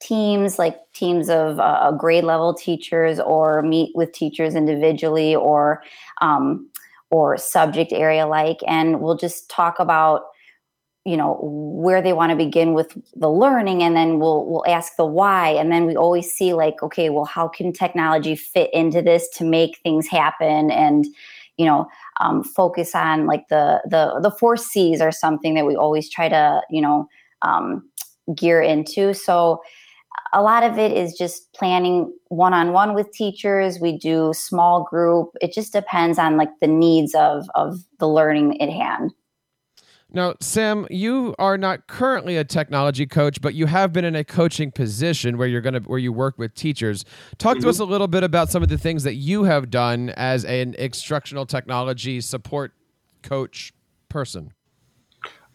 teams 0.00 0.58
like 0.58 0.76
teams 0.92 1.30
of 1.30 1.58
uh, 1.58 1.90
grade 1.92 2.24
level 2.24 2.52
teachers 2.52 3.18
or 3.18 3.62
meet 3.62 3.90
with 3.94 4.12
teachers 4.12 4.54
individually 4.54 5.34
or 5.34 5.82
um, 6.20 6.68
or 7.10 7.36
subject 7.38 7.92
area 7.92 8.26
like 8.26 8.58
and 8.66 9.00
we'll 9.00 9.16
just 9.16 9.48
talk 9.48 9.78
about 9.78 10.24
you 11.06 11.16
know 11.16 11.38
where 11.40 12.02
they 12.02 12.12
want 12.12 12.30
to 12.30 12.36
begin 12.36 12.74
with 12.74 12.98
the 13.14 13.30
learning 13.30 13.82
and 13.82 13.96
then 13.96 14.18
we'll 14.18 14.44
we'll 14.44 14.66
ask 14.66 14.96
the 14.96 15.06
why. 15.06 15.50
And 15.50 15.70
then 15.70 15.86
we 15.86 15.96
always 15.96 16.30
see 16.30 16.52
like 16.52 16.82
okay 16.82 17.10
well 17.10 17.24
how 17.24 17.46
can 17.46 17.72
technology 17.72 18.34
fit 18.34 18.70
into 18.74 19.00
this 19.00 19.28
to 19.36 19.44
make 19.44 19.78
things 19.78 20.08
happen? 20.08 20.70
And 20.70 21.06
you 21.56 21.64
know 21.66 21.86
um, 22.20 22.42
focus 22.42 22.94
on 22.94 23.26
like 23.26 23.48
the 23.48 23.80
the 23.84 24.18
the 24.22 24.30
four 24.30 24.56
C's 24.56 25.00
are 25.00 25.12
something 25.12 25.54
that 25.54 25.66
we 25.66 25.76
always 25.76 26.08
try 26.10 26.28
to 26.28 26.62
you 26.70 26.80
know 26.80 27.08
um, 27.42 27.88
gear 28.34 28.60
into. 28.60 29.14
So 29.14 29.62
a 30.32 30.42
lot 30.42 30.62
of 30.62 30.78
it 30.78 30.92
is 30.92 31.14
just 31.14 31.52
planning 31.52 32.12
one 32.28 32.52
on 32.52 32.72
one 32.72 32.94
with 32.94 33.12
teachers. 33.12 33.78
We 33.80 33.96
do 33.96 34.32
small 34.34 34.84
group. 34.84 35.30
It 35.40 35.52
just 35.52 35.72
depends 35.72 36.18
on 36.18 36.36
like 36.36 36.50
the 36.60 36.66
needs 36.66 37.14
of 37.14 37.48
of 37.54 37.78
the 37.98 38.08
learning 38.08 38.60
at 38.60 38.70
hand. 38.70 39.12
Now, 40.12 40.34
Sam, 40.40 40.86
you 40.88 41.34
are 41.38 41.58
not 41.58 41.88
currently 41.88 42.36
a 42.36 42.44
technology 42.44 43.06
coach, 43.06 43.40
but 43.40 43.54
you 43.54 43.66
have 43.66 43.92
been 43.92 44.04
in 44.04 44.14
a 44.14 44.22
coaching 44.22 44.70
position 44.70 45.36
where 45.36 45.48
you're 45.48 45.60
going 45.60 45.74
to 45.74 45.80
where 45.80 45.98
you 45.98 46.12
work 46.12 46.38
with 46.38 46.54
teachers. 46.54 47.04
Talk 47.38 47.56
mm-hmm. 47.56 47.64
to 47.64 47.68
us 47.70 47.80
a 47.80 47.84
little 47.84 48.06
bit 48.06 48.22
about 48.22 48.50
some 48.50 48.62
of 48.62 48.68
the 48.68 48.78
things 48.78 49.02
that 49.02 49.14
you 49.14 49.44
have 49.44 49.68
done 49.68 50.10
as 50.10 50.44
an 50.44 50.74
instructional 50.74 51.44
technology 51.44 52.20
support 52.20 52.72
coach 53.22 53.72
person. 54.08 54.52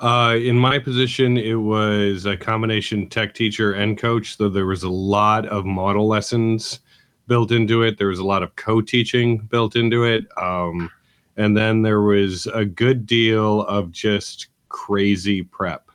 Uh, 0.02 0.36
in 0.36 0.58
my 0.58 0.80
position, 0.80 1.38
it 1.38 1.54
was 1.56 2.26
a 2.26 2.36
combination 2.36 3.08
tech 3.08 3.34
teacher 3.34 3.74
and 3.74 3.98
coach. 3.98 4.36
So 4.36 4.50
there 4.50 4.66
was 4.66 4.84
a 4.84 4.90
lot 4.90 5.46
of 5.46 5.64
model 5.64 6.08
lessons 6.08 6.80
built 7.28 7.52
into 7.52 7.84
it. 7.84 7.98
There 7.98 8.08
was 8.08 8.20
a 8.20 8.26
lot 8.26 8.44
of 8.44 8.56
co-teaching 8.56 9.38
built 9.38 9.76
into 9.76 10.04
it. 10.04 10.26
Um, 10.38 10.90
and 11.38 11.56
then 11.56 11.82
there 11.82 12.02
was 12.02 12.48
a 12.48 12.66
good 12.66 13.06
deal 13.06 13.62
of 13.64 13.92
just 13.92 14.48
crazy 14.70 15.44
prep 15.44 15.90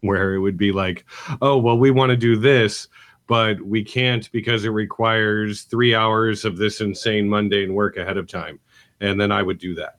where 0.00 0.34
it 0.34 0.38
would 0.40 0.56
be 0.56 0.70
like, 0.70 1.04
oh, 1.40 1.56
well, 1.56 1.78
we 1.78 1.90
want 1.90 2.10
to 2.10 2.16
do 2.16 2.36
this, 2.36 2.88
but 3.26 3.60
we 3.62 3.82
can't 3.82 4.30
because 4.32 4.64
it 4.64 4.70
requires 4.70 5.62
three 5.62 5.94
hours 5.94 6.44
of 6.44 6.58
this 6.58 6.80
insane 6.80 7.28
mundane 7.28 7.72
work 7.72 7.96
ahead 7.96 8.18
of 8.18 8.26
time. 8.26 8.60
And 9.00 9.20
then 9.20 9.32
I 9.32 9.42
would 9.42 9.58
do 9.58 9.74
that, 9.76 9.96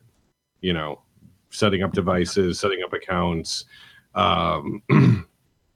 you 0.62 0.74
know, 0.74 1.02
setting 1.50 1.82
up 1.82 1.94
devices, 1.94 2.60
setting 2.60 2.84
up 2.84 2.94
accounts, 2.94 3.66
um, 4.14 4.84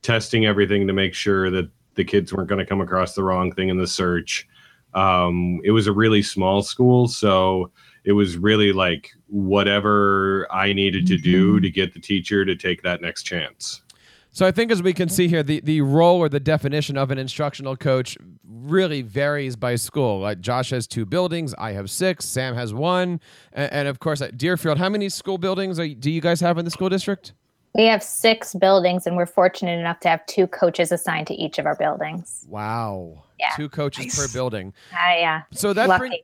testing 0.01 0.45
everything 0.45 0.87
to 0.87 0.93
make 0.93 1.13
sure 1.13 1.49
that 1.49 1.69
the 1.95 2.03
kids 2.03 2.31
weren't 2.31 2.49
going 2.49 2.59
to 2.59 2.65
come 2.65 2.81
across 2.81 3.15
the 3.15 3.23
wrong 3.23 3.51
thing 3.51 3.69
in 3.69 3.77
the 3.77 3.87
search. 3.87 4.47
Um, 4.93 5.61
it 5.63 5.71
was 5.71 5.87
a 5.87 5.91
really 5.91 6.21
small 6.21 6.61
school, 6.61 7.07
so 7.07 7.71
it 8.03 8.13
was 8.13 8.37
really 8.37 8.73
like 8.73 9.11
whatever 9.27 10.47
I 10.51 10.73
needed 10.73 11.05
to 11.07 11.17
do 11.17 11.53
mm-hmm. 11.53 11.63
to 11.63 11.69
get 11.69 11.93
the 11.93 11.99
teacher 11.99 12.45
to 12.45 12.55
take 12.55 12.81
that 12.83 13.01
next 13.01 13.23
chance. 13.23 13.81
So 14.31 14.45
I 14.45 14.51
think 14.51 14.71
as 14.71 14.81
we 14.81 14.93
can 14.93 15.09
see 15.09 15.27
here, 15.27 15.41
the, 15.41 15.59
the 15.61 15.81
role 15.81 16.19
or 16.19 16.29
the 16.29 16.39
definition 16.39 16.97
of 16.97 17.11
an 17.11 17.17
instructional 17.17 17.75
coach 17.75 18.17
really 18.47 19.01
varies 19.01 19.55
by 19.55 19.75
school. 19.75 20.19
Like 20.19 20.39
Josh 20.39 20.69
has 20.69 20.87
two 20.87 21.05
buildings, 21.05 21.55
I 21.57 21.71
have 21.71 21.89
six, 21.89 22.25
Sam 22.25 22.55
has 22.55 22.73
one, 22.73 23.19
and, 23.53 23.71
and 23.73 23.87
of 23.87 23.99
course 23.99 24.21
at 24.21 24.37
Deerfield, 24.37 24.77
how 24.77 24.89
many 24.89 25.09
school 25.09 25.37
buildings 25.37 25.79
are, 25.79 25.87
do 25.87 26.11
you 26.11 26.21
guys 26.21 26.39
have 26.41 26.57
in 26.57 26.65
the 26.65 26.71
school 26.71 26.89
district? 26.89 27.33
We 27.75 27.85
have 27.85 28.01
six 28.01 28.55
buildings, 28.55 29.05
and 29.05 29.15
we're 29.15 29.27
fortunate 29.27 29.79
enough 29.79 29.99
to 30.01 30.09
have 30.09 30.25
two 30.25 30.47
coaches 30.47 30.91
assigned 30.91 31.27
to 31.27 31.35
each 31.35 31.59
of 31.59 31.67
our 31.67 31.75
buildings. 31.75 32.45
Wow! 32.49 33.23
Yeah, 33.39 33.51
two 33.55 33.69
coaches 33.69 34.05
nice. 34.05 34.27
per 34.27 34.33
building. 34.33 34.73
Uh, 34.91 35.15
yeah. 35.15 35.41
So 35.51 35.73
that 35.73 35.97
brings 35.97 36.15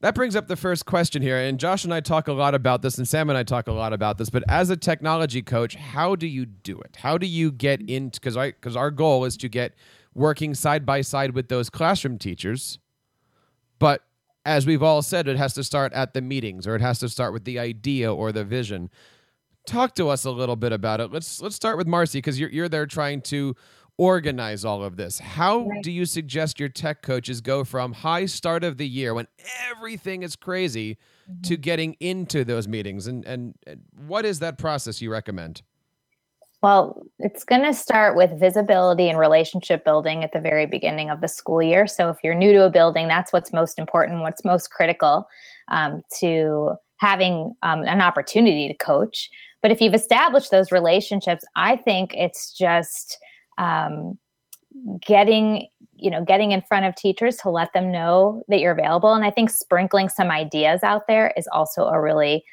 that 0.00 0.14
brings 0.14 0.36
up 0.36 0.48
the 0.48 0.56
first 0.56 0.84
question 0.84 1.22
here. 1.22 1.38
And 1.38 1.58
Josh 1.58 1.84
and 1.84 1.94
I 1.94 2.00
talk 2.00 2.28
a 2.28 2.32
lot 2.32 2.54
about 2.54 2.82
this, 2.82 2.98
and 2.98 3.08
Sam 3.08 3.30
and 3.30 3.38
I 3.38 3.42
talk 3.42 3.68
a 3.68 3.72
lot 3.72 3.92
about 3.92 4.18
this. 4.18 4.28
But 4.28 4.44
as 4.48 4.68
a 4.68 4.76
technology 4.76 5.40
coach, 5.40 5.76
how 5.76 6.14
do 6.14 6.26
you 6.26 6.44
do 6.44 6.78
it? 6.80 6.96
How 7.00 7.16
do 7.16 7.26
you 7.26 7.50
get 7.50 7.80
into 7.80 8.20
because 8.20 8.36
I 8.36 8.50
because 8.50 8.76
our 8.76 8.90
goal 8.90 9.24
is 9.24 9.36
to 9.38 9.48
get 9.48 9.74
working 10.14 10.54
side 10.54 10.84
by 10.84 11.00
side 11.00 11.34
with 11.34 11.48
those 11.48 11.70
classroom 11.70 12.18
teachers, 12.18 12.78
but 13.78 14.02
as 14.46 14.66
we've 14.66 14.82
all 14.82 15.00
said, 15.00 15.26
it 15.26 15.38
has 15.38 15.54
to 15.54 15.64
start 15.64 15.92
at 15.94 16.12
the 16.12 16.20
meetings 16.20 16.66
or 16.66 16.74
it 16.74 16.82
has 16.82 16.98
to 16.98 17.08
start 17.08 17.32
with 17.32 17.44
the 17.44 17.58
idea 17.58 18.12
or 18.12 18.30
the 18.30 18.44
vision. 18.44 18.90
Talk 19.66 19.94
to 19.94 20.10
us 20.10 20.24
a 20.26 20.30
little 20.30 20.56
bit 20.56 20.72
about 20.72 21.00
it. 21.00 21.10
Let's 21.10 21.40
let's 21.40 21.56
start 21.56 21.78
with 21.78 21.86
Marcy 21.86 22.18
because 22.18 22.38
you're 22.38 22.50
you're 22.50 22.68
there 22.68 22.84
trying 22.84 23.22
to 23.22 23.56
organize 23.98 24.64
all 24.64 24.82
of 24.82 24.96
this. 24.96 25.18
How 25.18 25.70
do 25.82 25.90
you 25.90 26.04
suggest 26.04 26.58
your 26.58 26.68
tech 26.68 27.02
coaches 27.02 27.40
go 27.40 27.64
from 27.64 27.92
high 27.92 28.26
start 28.26 28.64
of 28.64 28.76
the 28.76 28.88
year 28.88 29.14
when 29.14 29.28
everything 29.70 30.22
is 30.22 30.36
crazy 30.36 30.98
mm-hmm. 31.30 31.42
to 31.42 31.56
getting 31.56 31.94
into 32.00 32.44
those 32.44 32.66
meetings? 32.66 33.06
And, 33.06 33.24
and, 33.24 33.54
and 33.66 33.82
what 34.06 34.24
is 34.24 34.40
that 34.40 34.58
process 34.58 35.00
you 35.00 35.10
recommend? 35.10 35.62
Well, 36.62 37.02
it's 37.18 37.44
going 37.44 37.62
to 37.62 37.74
start 37.74 38.16
with 38.16 38.40
visibility 38.40 39.10
and 39.10 39.18
relationship 39.18 39.84
building 39.84 40.24
at 40.24 40.32
the 40.32 40.40
very 40.40 40.64
beginning 40.64 41.10
of 41.10 41.20
the 41.20 41.28
school 41.28 41.62
year. 41.62 41.86
So, 41.86 42.08
if 42.08 42.16
you're 42.24 42.34
new 42.34 42.54
to 42.54 42.64
a 42.64 42.70
building, 42.70 43.06
that's 43.06 43.34
what's 43.34 43.52
most 43.52 43.78
important, 43.78 44.22
what's 44.22 44.46
most 44.46 44.70
critical 44.70 45.28
um, 45.68 46.00
to 46.20 46.70
having 46.96 47.54
um, 47.62 47.82
an 47.82 48.00
opportunity 48.00 48.66
to 48.68 48.74
coach. 48.74 49.28
But 49.60 49.72
if 49.72 49.80
you've 49.82 49.92
established 49.92 50.50
those 50.50 50.72
relationships, 50.72 51.44
I 51.54 51.76
think 51.76 52.14
it's 52.14 52.50
just 52.56 53.18
um, 53.58 54.18
getting 55.06 55.68
you 55.96 56.10
know 56.10 56.24
getting 56.24 56.52
in 56.52 56.62
front 56.62 56.84
of 56.84 56.94
teachers 56.96 57.36
to 57.36 57.50
let 57.50 57.72
them 57.72 57.92
know 57.92 58.42
that 58.48 58.60
you're 58.60 58.72
available. 58.72 59.14
And 59.14 59.24
i 59.24 59.30
think 59.30 59.50
sprinkling 59.50 60.08
some 60.08 60.30
ideas 60.30 60.82
out 60.82 61.06
there 61.06 61.32
is 61.36 61.48
also 61.52 61.86
a 61.86 62.00
really 62.00 62.44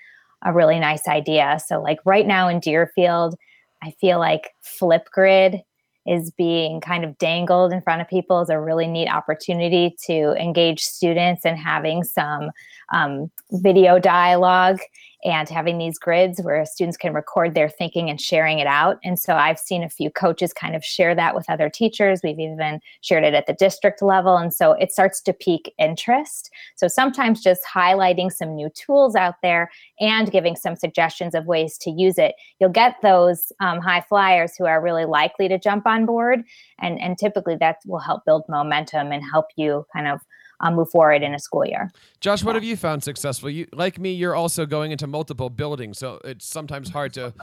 a 0.44 0.54
really 0.54 0.80
nice 0.80 1.08
idea. 1.08 1.60
So 1.66 1.82
like 1.82 2.00
right 2.06 2.28
now 2.28 2.48
in 2.48 2.60
deerfield 2.60 3.36
i 3.84 3.92
feel 4.00 4.20
like 4.20 4.52
flipgrid 4.64 5.62
is 6.08 6.32
being 6.32 6.82
kind 6.82 7.04
of 7.04 7.18
dangled 7.18 7.72
in 7.72 7.82
front 7.82 8.02
of 8.02 8.08
people 8.08 8.40
as 8.40 8.50
a 8.50 8.60
really 8.60 8.88
neat 8.88 9.08
opportunity 9.08 9.96
to 10.08 10.34
engage 10.34 10.82
students 10.82 11.46
and 11.46 11.58
having 11.58 12.04
some 12.04 12.50
um, 12.92 13.30
video 13.52 14.00
dialogue 14.00 14.80
and 15.24 15.48
having 15.50 15.78
these 15.78 16.00
grids 16.00 16.42
where 16.42 16.66
students 16.66 16.98
can 16.98 17.14
record 17.14 17.54
their 17.54 17.70
thinking 17.70 18.10
and 18.10 18.20
sharing 18.20 18.60
it 18.60 18.68
out. 18.68 18.98
And 19.04 19.20
so 19.20 19.36
I've 19.36 19.60
seen 19.60 19.84
a 19.84 19.90
few 19.90 20.10
coaches 20.10 20.54
kind 20.54 20.76
of 20.76 20.84
share 20.84 21.14
that 21.16 21.36
with 21.36 21.50
other 21.50 21.70
teachers. 21.70 22.22
We've 22.24 22.40
even 22.40 22.80
shared 23.02 23.24
it 23.24 23.34
at 23.34 23.46
the 23.46 23.54
district 23.54 24.02
level. 24.02 24.38
And 24.38 24.54
so 24.54 24.74
it 24.74 24.92
starts 24.92 25.22
to 25.22 25.34
pique 25.34 25.74
interest. 25.78 26.50
So 26.76 26.88
sometimes 26.88 27.44
just 27.44 27.62
highlighting 27.72 28.32
some 28.32 28.56
new 28.56 28.70
tools 28.70 29.16
out 29.16 29.36
there 29.44 29.70
and 30.00 30.32
giving 30.32 30.56
some 30.56 30.76
suggestions 30.76 31.36
of 31.36 31.46
ways 31.46 31.78
to 31.80 31.92
use 31.92 32.18
it, 32.18 32.36
you'll 32.60 32.70
get 32.70 32.96
those 33.04 33.52
um, 33.60 33.80
high 33.80 34.02
flyers 34.02 34.56
who 34.58 34.66
are 34.66 34.82
really 34.82 35.06
likely 35.06 35.48
to 35.48 35.60
jump 35.60 35.86
on 35.86 36.06
board. 36.06 36.42
And, 36.80 37.00
and 37.00 37.18
typically 37.18 37.56
that 37.58 37.78
will 37.86 38.00
help 38.00 38.26
build 38.26 38.44
momentum 38.50 39.12
and 39.12 39.24
help 39.24 39.48
you 39.56 39.86
kind 39.94 40.08
of 40.08 40.22
um, 40.62 40.76
move 40.76 40.90
forward 40.90 41.24
in 41.24 41.34
a 41.34 41.40
school 41.40 41.66
year. 41.66 41.92
Josh, 42.20 42.44
what 42.44 42.56
have 42.56 42.64
you 42.64 42.76
found 42.76 43.04
successful? 43.04 43.50
You, 43.50 43.68
like 43.74 44.00
me, 44.00 44.12
you're 44.12 44.36
also 44.36 44.66
going 44.66 44.92
into 44.92 45.08
multiple 45.08 45.50
buildings, 45.50 45.98
so 45.98 46.20
it's 46.24 46.46
sometimes 46.46 46.90
hard 46.90 47.14
to 47.14 47.34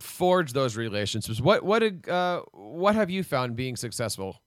forge 0.00 0.52
those 0.52 0.76
relationships. 0.76 1.40
What 1.40 1.62
what 1.62 1.80
did, 1.80 2.08
uh, 2.08 2.42
what 2.52 2.94
have 2.94 3.10
you 3.10 3.22
found 3.22 3.56
being 3.56 3.76
successful? 3.76 4.40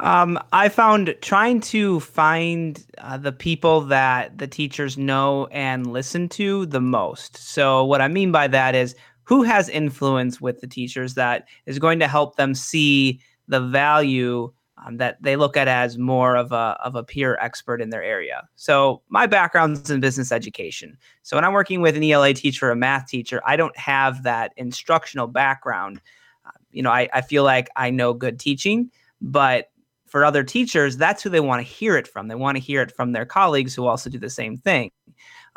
Um, 0.00 0.40
I 0.52 0.68
found 0.68 1.14
trying 1.20 1.60
to 1.60 2.00
find 2.00 2.84
uh, 2.98 3.16
the 3.16 3.30
people 3.30 3.82
that 3.82 4.38
the 4.38 4.48
teachers 4.48 4.98
know 4.98 5.46
and 5.52 5.92
listen 5.92 6.28
to 6.30 6.66
the 6.66 6.80
most. 6.80 7.36
So, 7.36 7.84
what 7.84 8.00
I 8.00 8.08
mean 8.08 8.32
by 8.32 8.48
that 8.48 8.74
is 8.74 8.96
who 9.22 9.42
has 9.42 9.68
influence 9.68 10.40
with 10.40 10.60
the 10.60 10.66
teachers 10.66 11.14
that 11.14 11.48
is 11.66 11.78
going 11.78 12.00
to 12.00 12.08
help 12.08 12.36
them 12.36 12.54
see 12.54 13.20
the 13.46 13.60
value 13.60 14.52
um, 14.78 14.96
that 14.96 15.22
they 15.22 15.36
look 15.36 15.56
at 15.56 15.68
as 15.68 15.98
more 15.98 16.36
of 16.36 16.52
a 16.52 16.76
of 16.84 16.94
a 16.96 17.04
peer 17.04 17.36
expert 17.40 17.80
in 17.80 17.90
their 17.90 18.02
area. 18.02 18.48
So 18.56 19.02
my 19.08 19.26
background's 19.26 19.90
in 19.90 20.00
business 20.00 20.32
education. 20.32 20.98
So 21.22 21.36
when 21.36 21.44
I'm 21.44 21.52
working 21.52 21.80
with 21.80 21.96
an 21.96 22.02
ELA 22.02 22.34
teacher, 22.34 22.70
a 22.70 22.76
math 22.76 23.06
teacher, 23.06 23.40
I 23.46 23.56
don't 23.56 23.76
have 23.76 24.22
that 24.24 24.52
instructional 24.56 25.26
background. 25.26 26.00
Uh, 26.44 26.50
you 26.70 26.82
know, 26.82 26.90
I, 26.90 27.08
I 27.12 27.20
feel 27.20 27.44
like 27.44 27.68
I 27.76 27.90
know 27.90 28.12
good 28.12 28.40
teaching, 28.40 28.90
but 29.20 29.70
for 30.06 30.24
other 30.24 30.44
teachers, 30.44 30.96
that's 30.96 31.22
who 31.22 31.30
they 31.30 31.40
want 31.40 31.64
to 31.64 31.72
hear 31.72 31.96
it 31.96 32.06
from. 32.06 32.28
They 32.28 32.34
want 32.34 32.56
to 32.56 32.62
hear 32.62 32.82
it 32.82 32.92
from 32.92 33.12
their 33.12 33.26
colleagues 33.26 33.74
who 33.74 33.86
also 33.86 34.10
do 34.10 34.18
the 34.18 34.30
same 34.30 34.56
thing. 34.56 34.90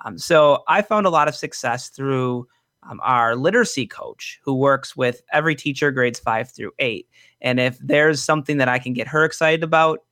Um, 0.05 0.17
so 0.17 0.63
I 0.67 0.81
found 0.81 1.05
a 1.05 1.11
lot 1.11 1.27
of 1.27 1.35
success 1.35 1.89
through 1.89 2.47
um, 2.89 2.99
our 3.03 3.35
literacy 3.35 3.85
coach 3.85 4.39
who 4.43 4.55
works 4.55 4.95
with 4.95 5.21
every 5.31 5.55
teacher 5.55 5.91
grades 5.91 6.19
five 6.19 6.49
through 6.49 6.71
eight. 6.79 7.07
And 7.41 7.59
if 7.59 7.77
there's 7.79 8.23
something 8.23 8.57
that 8.57 8.69
I 8.69 8.79
can 8.79 8.93
get 8.93 9.07
her 9.07 9.23
excited 9.23 9.63
about, 9.63 10.03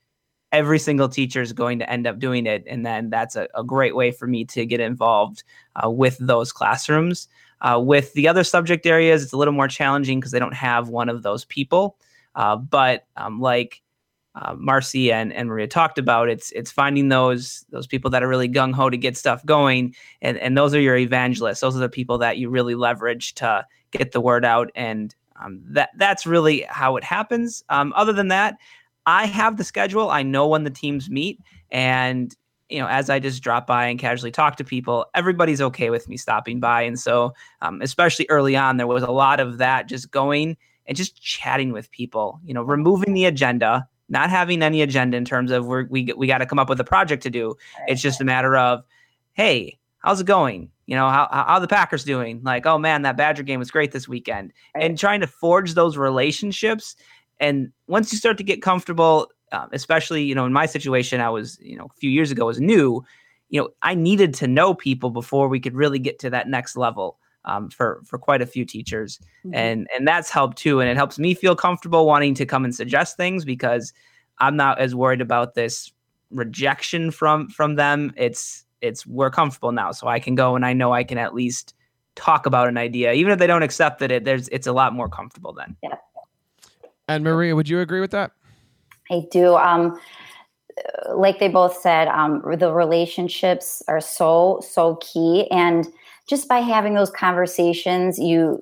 every 0.52 0.80
single 0.80 1.10
teacher 1.10 1.42
is 1.42 1.54
going 1.54 1.80
to 1.80 1.90
end 1.90 2.08
up 2.08 2.20
doing 2.20 2.46
it. 2.46 2.64
And 2.68 2.86
then 2.86 3.10
that's 3.10 3.36
a, 3.36 3.48
a 3.56 3.64
great 3.64 3.96
way 3.96 4.12
for 4.12 4.28
me 4.28 4.46
to 4.46 4.66
get 4.66 4.80
involved 4.80 5.44
uh, 5.76 5.90
with 5.90 6.18
those 6.20 6.52
classrooms. 6.52 7.28
Uh, 7.62 7.80
with 7.80 8.14
the 8.14 8.28
other 8.28 8.44
subject 8.44 8.86
areas, 8.86 9.24
it's 9.24 9.34
a 9.34 9.38
little 9.38 9.54
more 9.54 9.68
challenging 9.68 10.20
because 10.20 10.32
they 10.32 10.40
don't 10.40 10.54
have 10.54 10.90
one 10.90 11.10
of 11.10 11.24
those 11.24 11.46
people. 11.46 11.98
Uh, 12.36 12.56
but 12.56 13.06
um, 13.16 13.40
like 13.40 13.82
uh, 14.36 14.54
Marcy 14.58 15.12
and, 15.12 15.32
and 15.32 15.48
Maria 15.48 15.68
talked 15.68 15.98
about, 15.98 16.30
it's 16.30 16.52
it's 16.52 16.72
finding 16.72 17.10
those 17.10 17.66
those 17.70 17.88
people 17.88 18.12
that 18.12 18.22
are 18.22 18.28
really 18.28 18.50
gung 18.50 18.74
ho 18.74 18.90
to 18.90 18.98
get 18.98 19.16
stuff 19.16 19.46
going, 19.46 19.96
and 20.22 20.38
and 20.38 20.58
those 20.58 20.76
are 20.76 20.82
your 20.82 20.98
evangelists. 20.98 21.62
Those 21.62 21.76
are 21.76 21.80
the 21.80 21.90
people 21.90 22.18
that 22.18 22.38
you 22.38 22.50
really 22.50 22.76
leverage 22.76 23.34
to 23.36 23.66
get 23.92 24.12
the 24.12 24.20
word 24.20 24.44
out, 24.44 24.72
and 24.76 25.16
um, 25.42 25.62
that 25.68 25.92
that's 25.98 26.26
really 26.26 26.66
how 26.68 26.98
it 26.98 27.04
happens. 27.04 27.64
Um, 27.70 27.94
other 27.96 28.12
than 28.12 28.28
that, 28.28 28.58
I 29.06 29.26
have 29.26 29.56
the 29.56 29.64
schedule. 29.64 30.10
I 30.10 30.22
know 30.22 30.48
when 30.48 30.66
the 30.66 30.70
teams 30.70 31.10
meet, 31.10 31.40
and 31.72 32.36
you 32.70 32.80
know, 32.80 32.88
as 32.88 33.10
I 33.10 33.20
just 33.20 33.42
drop 33.42 33.66
by 33.66 33.86
and 33.86 33.98
casually 33.98 34.32
talk 34.32 34.58
to 34.58 34.66
people, 34.66 35.06
everybody's 35.14 35.62
okay 35.62 35.90
with 35.90 36.10
me 36.10 36.18
stopping 36.18 36.60
by. 36.60 36.82
And 36.82 37.00
so, 37.00 37.34
um, 37.62 37.82
especially 37.82 38.26
early 38.30 38.58
on, 38.58 38.78
there 38.78 38.88
was 38.88 39.04
a 39.04 39.12
lot 39.12 39.40
of 39.40 39.60
that 39.60 39.88
just 39.88 40.12
going 40.12 40.58
and 40.88 40.98
just 40.98 41.22
chatting 41.22 41.72
with 41.72 41.90
people. 41.92 42.42
You 42.44 42.54
know, 42.54 42.64
removing 42.64 43.14
the 43.14 43.26
agenda 43.26 43.88
not 44.10 44.30
having 44.30 44.62
any 44.62 44.82
agenda 44.82 45.18
in 45.18 45.26
terms 45.26 45.52
of 45.52 45.66
we're, 45.66 45.86
we 45.86 46.12
we 46.16 46.28
got 46.28 46.40
to 46.40 46.46
come 46.46 46.60
up 46.60 46.70
with 46.70 46.80
a 46.80 46.84
project 46.84 47.24
to 47.24 47.30
do. 47.30 47.56
It's 47.88 48.02
just 48.02 48.22
a 48.22 48.26
matter 48.26 48.56
of, 48.56 48.84
hey, 49.34 49.80
how's 50.00 50.22
it 50.22 50.28
going? 50.28 50.70
You 50.86 50.96
know, 50.96 51.10
how 51.10 51.28
how 51.32 51.60
the 51.60 51.68
Packers 51.68 52.04
doing? 52.04 52.42
Like, 52.44 52.66
oh 52.66 52.78
man, 52.78 53.02
that 53.02 53.18
Badger 53.18 53.44
game 53.44 53.60
was 53.60 53.72
great 53.72 53.92
this 53.92 54.08
weekend, 54.08 54.54
and 54.76 54.98
trying 54.98 55.22
to 55.22 55.28
forge 55.28 55.74
those 55.74 55.98
relationships. 55.98 56.96
And 57.40 57.72
once 57.88 58.12
you 58.12 58.18
start 58.18 58.38
to 58.38 58.44
get 58.44 58.62
comfortable, 58.62 59.32
um, 59.52 59.70
especially 59.74 60.24
you 60.24 60.36
know 60.36 60.46
in 60.46 60.54
my 60.54 60.68
situation, 60.68 61.22
I 61.22 61.30
was 61.30 61.58
you 61.60 61.78
know 61.78 61.86
a 61.86 62.00
few 62.00 62.10
years 62.10 62.32
ago 62.32 62.46
was 62.46 62.60
new. 62.60 63.04
You 63.50 63.62
know, 63.62 63.70
I 63.82 63.96
needed 63.96 64.34
to 64.36 64.48
know 64.48 64.74
people 64.74 65.10
before 65.10 65.48
we 65.48 65.60
could 65.60 65.76
really 65.76 66.00
get 66.00 66.20
to 66.20 66.30
that 66.32 66.48
next 66.48 66.76
level 66.76 67.20
um, 67.46 67.70
for 67.70 68.02
for 68.06 68.18
quite 68.18 68.42
a 68.42 68.46
few 68.46 68.66
teachers, 68.66 69.20
mm-hmm. 69.46 69.56
and 69.56 69.88
and 69.96 70.08
that's 70.08 70.30
helped 70.30 70.58
too. 70.58 70.82
And 70.82 70.90
it 70.90 70.98
helps 70.98 71.18
me 71.18 71.34
feel 71.34 71.56
comfortable 71.56 72.06
wanting 72.06 72.34
to 72.36 72.46
come 72.46 72.66
and 72.66 72.76
suggest 72.76 73.18
things 73.18 73.46
because 73.46 73.94
I'm 74.40 74.56
not 74.56 74.80
as 74.80 74.94
worried 74.94 75.22
about 75.22 75.56
this 75.56 75.92
rejection 76.32 77.12
from 77.12 77.48
from 77.50 77.76
them. 77.76 78.14
It's 78.18 78.66
it's 78.82 79.06
we're 79.06 79.30
comfortable 79.30 79.72
now, 79.72 79.92
so 79.92 80.08
I 80.08 80.20
can 80.20 80.36
go 80.36 80.56
and 80.56 80.66
I 80.66 80.74
know 80.74 80.94
I 80.94 81.04
can 81.04 81.18
at 81.18 81.34
least 81.34 81.74
talk 82.16 82.46
about 82.46 82.68
an 82.68 82.78
idea, 82.78 83.14
even 83.14 83.32
if 83.32 83.40
they 83.40 83.48
don't 83.48 83.64
accept 83.64 84.02
it. 84.02 84.24
There's 84.24 84.48
it's 84.50 84.68
a 84.68 84.74
lot 84.74 84.94
more 84.94 85.10
comfortable 85.10 85.54
then. 85.54 85.76
Yeah. 85.84 85.96
And 87.08 87.24
Maria, 87.24 87.56
would 87.56 87.70
you 87.70 87.80
agree 87.82 88.02
with 88.02 88.12
that? 88.12 88.32
I 89.12 89.24
do. 89.32 89.56
Um, 89.56 90.00
like 91.14 91.40
they 91.40 91.48
both 91.48 91.78
said, 91.78 92.08
um, 92.08 92.42
the 92.58 92.74
relationships 92.74 93.84
are 93.88 94.02
so 94.02 94.62
so 94.68 94.96
key, 94.98 95.48
and 95.52 95.88
just 96.28 96.48
by 96.48 96.60
having 96.60 96.94
those 96.94 97.12
conversations, 97.12 98.18
you 98.20 98.62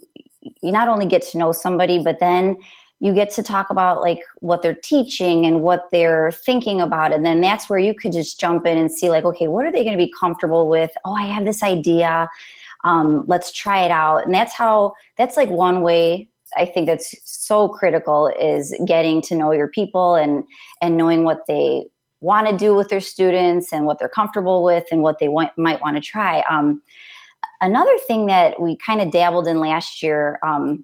you 0.61 0.71
not 0.71 0.89
only 0.89 1.05
get 1.05 1.21
to 1.21 1.37
know 1.37 1.51
somebody, 1.53 2.03
but 2.03 2.19
then 2.19 2.57
you 2.99 3.13
get 3.13 3.31
to 3.31 3.43
talk 3.43 3.69
about 3.69 4.01
like 4.01 4.19
what 4.39 4.61
they're 4.61 4.73
teaching 4.73 5.45
and 5.45 5.61
what 5.61 5.85
they're 5.91 6.31
thinking 6.31 6.81
about. 6.81 7.13
And 7.13 7.25
then 7.25 7.39
that's 7.41 7.69
where 7.69 7.79
you 7.79 7.93
could 7.93 8.11
just 8.11 8.39
jump 8.39 8.65
in 8.65 8.77
and 8.77 8.91
see 8.91 9.09
like 9.09 9.23
okay 9.25 9.47
what 9.47 9.65
are 9.65 9.71
they 9.71 9.83
going 9.83 9.97
to 9.97 10.05
be 10.05 10.13
comfortable 10.19 10.67
with? 10.69 10.91
Oh 11.05 11.13
i 11.13 11.25
have 11.25 11.45
this 11.45 11.63
idea. 11.63 12.29
Um, 12.83 13.23
let's 13.27 13.51
try 13.51 13.83
it 13.85 13.91
out. 13.91 14.25
And 14.25 14.33
that's 14.33 14.53
how 14.53 14.93
that's 15.17 15.37
like 15.37 15.49
one 15.49 15.81
way 15.81 16.27
i 16.55 16.65
think 16.65 16.85
that's 16.85 17.15
so 17.23 17.67
critical 17.67 18.27
is 18.39 18.75
getting 18.85 19.21
to 19.23 19.35
know 19.35 19.51
your 19.51 19.67
people 19.67 20.15
and 20.15 20.43
and 20.81 20.97
knowing 20.97 21.23
what 21.23 21.47
they 21.47 21.83
want 22.23 22.47
to 22.47 22.55
do 22.55 22.73
with 22.73 22.87
their 22.87 23.01
students 23.01 23.73
and 23.73 23.85
what 23.85 23.99
they're 23.99 24.09
comfortable 24.09 24.63
with 24.63 24.85
and 24.91 25.03
what 25.03 25.19
they 25.19 25.27
want, 25.27 25.51
might 25.57 25.81
want 25.81 25.97
to 25.97 26.01
try. 26.01 26.41
Um, 26.49 26.81
another 27.63 27.97
thing 28.07 28.27
that 28.27 28.61
we 28.61 28.77
kind 28.77 29.01
of 29.01 29.11
dabbled 29.11 29.47
in 29.47 29.59
last 29.59 30.03
year 30.03 30.39
um, 30.43 30.83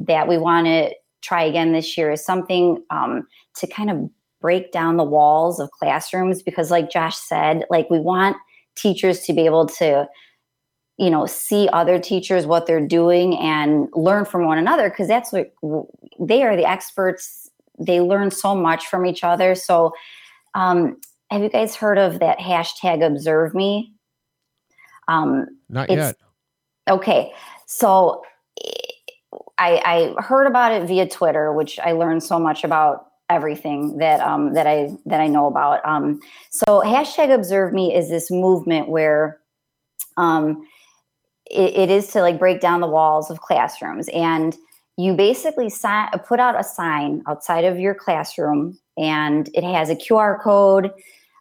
that 0.00 0.28
we 0.28 0.38
want 0.38 0.66
to 0.66 0.94
try 1.22 1.42
again 1.42 1.72
this 1.72 1.96
year 1.96 2.10
is 2.10 2.24
something 2.24 2.82
um, 2.90 3.26
to 3.56 3.66
kind 3.66 3.90
of 3.90 4.10
break 4.40 4.70
down 4.72 4.96
the 4.96 5.04
walls 5.04 5.58
of 5.58 5.70
classrooms 5.70 6.42
because 6.42 6.70
like 6.70 6.90
josh 6.90 7.16
said 7.16 7.64
like 7.70 7.88
we 7.88 7.98
want 7.98 8.36
teachers 8.76 9.20
to 9.22 9.32
be 9.32 9.46
able 9.46 9.66
to 9.66 10.06
you 10.98 11.10
know 11.10 11.26
see 11.26 11.68
other 11.72 11.98
teachers 11.98 12.46
what 12.46 12.66
they're 12.66 12.86
doing 12.86 13.36
and 13.38 13.88
learn 13.94 14.24
from 14.24 14.44
one 14.44 14.58
another 14.58 14.88
because 14.90 15.08
that's 15.08 15.32
what 15.32 15.52
they 16.18 16.42
are 16.42 16.56
the 16.56 16.68
experts. 16.68 17.50
They 17.78 18.00
learn 18.00 18.30
so 18.30 18.54
much 18.54 18.86
from 18.86 19.04
each 19.04 19.22
other. 19.22 19.54
So 19.54 19.92
um, 20.54 20.96
have 21.30 21.42
you 21.42 21.50
guys 21.50 21.74
heard 21.74 21.98
of 21.98 22.20
that 22.20 22.38
hashtag 22.38 23.04
observe 23.04 23.54
me 23.54 23.92
um, 25.08 25.46
not 25.68 25.90
yet 25.90 26.16
okay 26.88 27.32
so 27.66 28.22
I, 29.58 30.14
I 30.18 30.22
heard 30.22 30.46
about 30.46 30.72
it 30.72 30.86
via 30.86 31.08
Twitter, 31.08 31.52
which 31.52 31.78
I 31.78 31.92
learned 31.92 32.22
so 32.22 32.38
much 32.38 32.62
about 32.64 33.06
everything 33.28 33.98
that 33.98 34.20
um, 34.20 34.54
that 34.54 34.66
I 34.66 34.90
that 35.06 35.20
I 35.20 35.26
know 35.26 35.46
about. 35.46 35.84
Um, 35.84 36.20
so 36.50 36.82
hashtag 36.84 37.34
Observe 37.34 37.72
Me 37.72 37.94
is 37.94 38.08
this 38.08 38.30
movement 38.30 38.88
where 38.88 39.40
um, 40.16 40.66
it, 41.50 41.74
it 41.76 41.90
is 41.90 42.08
to 42.08 42.20
like 42.20 42.38
break 42.38 42.60
down 42.60 42.80
the 42.80 42.86
walls 42.86 43.30
of 43.30 43.40
classrooms, 43.40 44.08
and 44.10 44.56
you 44.98 45.14
basically 45.14 45.70
sign, 45.70 46.08
put 46.26 46.38
out 46.38 46.58
a 46.58 46.64
sign 46.64 47.22
outside 47.26 47.64
of 47.64 47.78
your 47.78 47.94
classroom, 47.94 48.78
and 48.98 49.48
it 49.54 49.64
has 49.64 49.88
a 49.88 49.96
QR 49.96 50.40
code 50.40 50.90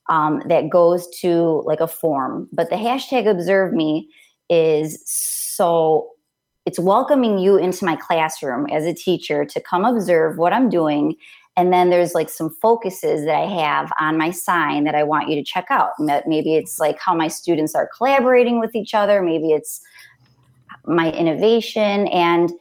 um, 0.09 0.41
that 0.47 0.69
goes 0.69 1.07
to 1.21 1.63
like 1.65 1.79
a 1.79 1.87
form. 1.87 2.47
But 2.51 2.69
the 2.69 2.75
hashtag 2.75 3.29
Observe 3.29 3.73
Me 3.73 4.09
is 4.49 5.01
so 5.05 6.09
it's 6.65 6.79
welcoming 6.79 7.37
you 7.37 7.57
into 7.57 7.85
my 7.85 7.95
classroom 7.95 8.67
as 8.71 8.85
a 8.85 8.93
teacher 8.93 9.45
to 9.45 9.61
come 9.61 9.85
observe 9.85 10.37
what 10.37 10.51
I'm 10.51 10.67
doing. 10.67 11.15
And 11.55 11.71
then 11.71 11.89
there's 11.89 12.13
like 12.13 12.29
some 12.29 12.49
focuses 12.49 13.23
that 13.25 13.35
I 13.35 13.45
have 13.45 13.91
on 13.99 14.17
my 14.17 14.31
sign 14.31 14.83
that 14.85 14.95
I 14.95 15.03
want 15.03 15.29
you 15.29 15.35
to 15.35 15.43
check 15.43 15.67
out. 15.69 15.91
Maybe 15.99 16.55
it's 16.55 16.79
like 16.79 16.99
how 16.99 17.13
my 17.13 17.27
students 17.27 17.75
are 17.75 17.89
collaborating 17.95 18.59
with 18.59 18.75
each 18.75 18.93
other. 18.93 19.21
Maybe 19.21 19.51
it's 19.51 19.79
my 20.85 21.11
innovation. 21.11 22.07
And 22.07 22.51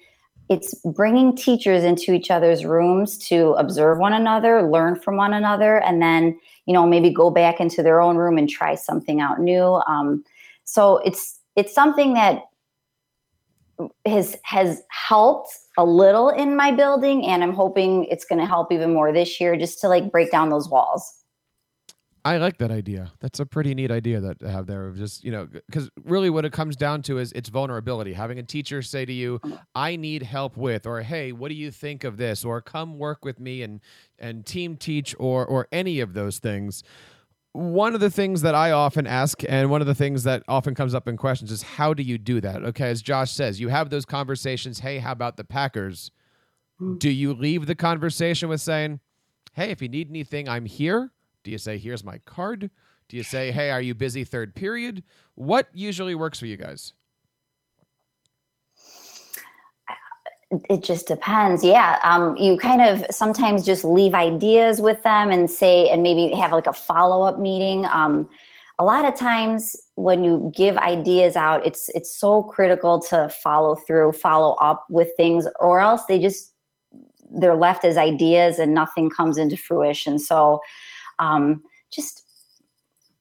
it's 0.49 0.75
bringing 0.85 1.35
teachers 1.37 1.85
into 1.85 2.13
each 2.13 2.31
other's 2.31 2.65
rooms 2.65 3.17
to 3.29 3.53
observe 3.53 3.99
one 3.99 4.13
another, 4.13 4.63
learn 4.63 5.01
from 5.01 5.17
one 5.17 5.33
another, 5.33 5.81
and 5.83 6.03
then, 6.03 6.39
you 6.67 6.75
know, 6.75 6.87
maybe 6.87 7.11
go 7.11 7.31
back 7.31 7.61
into 7.61 7.83
their 7.83 8.01
own 8.01 8.17
room 8.17 8.37
and 8.37 8.49
try 8.49 8.75
something 8.75 9.21
out 9.21 9.41
new. 9.41 9.81
Um, 9.87 10.23
so 10.65 10.99
it's 10.99 11.41
it's 11.57 11.75
something 11.75 12.15
that 12.15 12.43
has 14.07 14.37
has 14.45 14.83
helped 14.91 15.49
a 15.77 15.85
little 15.85 16.29
in 16.29 16.57
my 16.57 16.71
building 16.71 17.27
and 17.27 17.43
i'm 17.43 17.53
hoping 17.53 18.05
it's 18.05 18.25
going 18.25 18.39
to 18.39 18.47
help 18.47 18.71
even 18.71 18.93
more 18.93 19.13
this 19.13 19.41
year 19.41 19.57
just 19.57 19.81
to 19.81 19.89
like 19.89 20.13
break 20.13 20.31
down 20.31 20.49
those 20.49 20.69
walls 20.69 21.24
I 22.25 22.39
like 22.39 22.57
that 22.59 22.71
idea. 22.71 23.13
That's 23.21 23.39
a 23.39 23.47
pretty 23.47 23.75
neat 23.75 23.91
idea 23.91 24.21
that 24.21 24.41
to 24.41 24.51
have 24.51 24.67
there. 24.67 24.87
Of 24.87 24.97
just 24.97 25.25
you 25.25 25.31
know, 25.31 25.47
because 25.47 25.91
really, 26.05 26.31
what 26.31 26.45
it 26.45 26.53
comes 26.53 26.75
down 26.75 27.03
to 27.03 27.19
is 27.19 27.33
it's 27.33 27.51
vulnerability. 27.51 28.15
Having 28.15 28.39
a 28.39 28.43
teacher 28.43 28.81
say 28.81 29.05
to 29.05 29.13
you, 29.13 29.41
mm-hmm. 29.41 29.57
"I 29.75 29.97
need 29.97 30.23
help 30.23 30.57
with," 30.57 30.87
or 30.87 31.03
"Hey, 31.03 31.33
what 31.33 31.49
do 31.49 31.55
you 31.55 31.71
think 31.71 32.03
of 32.03 32.17
this?" 32.17 32.45
or 32.45 32.61
"Come 32.61 32.99
work 32.99 33.25
with 33.25 33.39
me 33.39 33.63
and 33.63 33.81
and 34.19 34.47
team 34.47 34.77
teach," 34.77 35.15
or 35.19 35.45
or 35.45 35.69
any 35.71 36.01
of 36.01 36.15
those 36.15 36.39
things 36.39 36.83
one 37.55 37.95
of 37.95 38.01
the 38.01 38.11
things 38.11 38.43
that 38.43 38.57
I 38.57 38.73
often 38.73 39.07
ask, 39.07 39.43
and 39.49 39.71
one 39.71 39.81
of 39.81 39.87
the 39.87 39.95
things 39.95 40.25
that 40.25 40.43
often 40.49 40.75
comes 40.75 40.93
up 40.93 41.07
in 41.07 41.17
questions 41.17 41.53
is 41.53 41.63
how 41.63 41.95
do 41.95 42.03
you 42.03 42.19
do 42.19 42.41
that? 42.41 42.65
Okay, 42.65 42.91
as 42.91 43.01
Josh 43.01 43.31
says, 43.31 43.61
you 43.61 43.69
have 43.69 43.91
those 43.91 44.05
conversations. 44.05 44.81
Hey, 44.81 44.99
how 44.99 45.13
about 45.13 45.37
the 45.37 45.45
Packers? 45.45 46.11
Mm. 46.81 46.99
Do 46.99 47.09
you 47.09 47.33
leave 47.33 47.67
the 47.67 47.77
conversation 47.77 48.49
with 48.49 48.61
saying, 48.61 48.99
hey, 49.53 49.71
if 49.71 49.81
you 49.81 49.89
need 49.89 50.11
anything, 50.11 50.49
I'm 50.49 50.67
here? 50.67 51.13
Do 51.45 51.51
you 51.51 51.59
say, 51.59 51.79
here's 51.79 52.03
my 52.03 52.19
card? 52.25 52.71
Do 53.09 53.17
you 53.17 53.23
say, 53.23 53.53
hey, 53.53 53.71
are 53.71 53.83
you 53.83 53.95
busy 53.95 54.25
third 54.25 54.55
period? 54.55 55.05
What 55.35 55.69
usually 55.73 56.15
works 56.15 56.39
for 56.39 56.47
you 56.47 56.57
guys? 56.57 56.95
it 60.71 60.83
just 60.83 61.09
depends 61.09 61.65
yeah 61.65 61.99
um, 62.05 62.37
you 62.37 62.57
kind 62.57 62.81
of 62.81 63.05
sometimes 63.11 63.65
just 63.65 63.85
leave 63.85 64.15
ideas 64.15 64.81
with 64.81 65.03
them 65.03 65.31
and 65.31 65.51
say 65.51 65.89
and 65.89 66.03
maybe 66.03 66.35
have 66.35 66.53
like 66.53 66.67
a 66.67 66.73
follow-up 66.73 67.39
meeting 67.39 67.87
um, 67.87 68.29
a 68.79 68.85
lot 68.85 69.05
of 69.05 69.15
times 69.17 69.77
when 69.95 70.25
you 70.25 70.53
give 70.55 70.77
ideas 70.79 71.37
out 71.37 71.65
it's 71.67 71.89
it's 71.91 72.15
so 72.15 72.43
critical 72.43 73.01
to 73.01 73.29
follow 73.43 73.75
through 73.75 74.13
follow 74.13 74.55
up 74.57 74.87
with 74.91 75.09
things 75.17 75.47
or 75.61 75.81
else 75.81 76.05
they 76.07 76.19
just 76.19 76.53
they're 77.31 77.57
left 77.57 77.85
as 77.85 77.97
ideas 77.97 78.59
and 78.59 78.75
nothing 78.75 79.11
comes 79.11 79.39
into 79.39 79.57
fruition 79.57 80.19
so 80.19 80.61
um, 81.19 81.63
just 81.93 82.23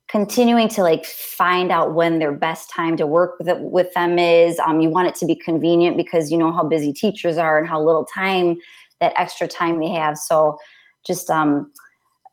continuing 0.08 0.67
to 0.69 0.82
like 0.84 1.06
find 1.06 1.71
out 1.71 1.95
when 1.95 2.19
their 2.19 2.32
best 2.32 2.69
time 2.69 2.95
to 2.97 3.08
work 3.08 3.38
with, 3.39 3.47
it, 3.47 3.60
with 3.60 3.93
them 3.93 4.19
is. 4.19 4.60
Um, 4.60 4.79
you 4.79 4.89
want 4.89 5.08
it 5.08 5.15
to 5.15 5.25
be 5.25 5.36
convenient 5.36 5.97
because 5.97 6.32
you 6.32 6.38
know 6.38 6.51
how 6.51 6.63
busy 6.63 6.93
teachers 6.93 7.38
are 7.38 7.58
and 7.58 7.67
how 7.67 7.82
little 7.82 8.06
time 8.06 8.58
that 8.99 9.13
extra 9.17 9.47
time 9.47 9.79
they 9.79 9.89
have. 9.89 10.17
So 10.17 10.58
just 11.06 11.29
um, 11.29 11.71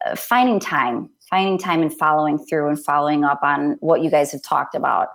uh, 0.07 0.15
finding 0.15 0.61
time 0.61 1.11
finding 1.31 1.57
time 1.57 1.81
and 1.81 1.97
following 1.97 2.39
through 2.39 2.69
and 2.69 2.85
following 2.85 3.25
up 3.25 3.41
on 3.43 3.77
what 3.81 4.03
you 4.03 4.11
guys 4.11 4.33
have 4.33 4.43
talked 4.43 4.75
about 4.75 5.09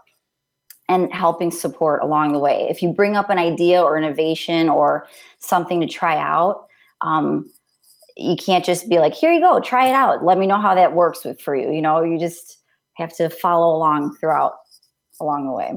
and 0.88 1.14
helping 1.14 1.52
support 1.52 2.02
along 2.02 2.32
the 2.32 2.40
way. 2.40 2.68
If 2.70 2.82
you 2.82 2.94
bring 2.94 3.18
up 3.18 3.30
an 3.30 3.38
idea 3.38 3.82
or 3.82 3.98
innovation 3.98 4.70
or 4.70 5.08
something 5.40 5.82
to 5.82 5.88
try 5.88 6.18
out 6.18 6.68
um, 7.02 7.52
you 8.18 8.36
can't 8.36 8.64
just 8.64 8.90
be 8.90 9.00
like, 9.00 9.14
here 9.14 9.32
you 9.34 9.42
go, 9.42 9.60
try 9.60 9.88
it 9.88 9.94
out. 9.94 10.24
Let 10.24 10.38
me 10.38 10.48
know 10.48 10.60
how 10.60 10.76
that 10.76 10.94
works 10.94 11.26
with, 11.26 11.42
for 11.42 11.56
you. 11.56 11.72
You 11.72 11.82
know, 11.82 12.04
you 12.04 12.18
just 12.18 12.60
have 12.94 13.16
to 13.18 13.30
follow 13.30 13.76
along 13.76 14.16
throughout 14.16 14.54
along 15.20 15.48
the 15.48 15.54
way. 15.54 15.74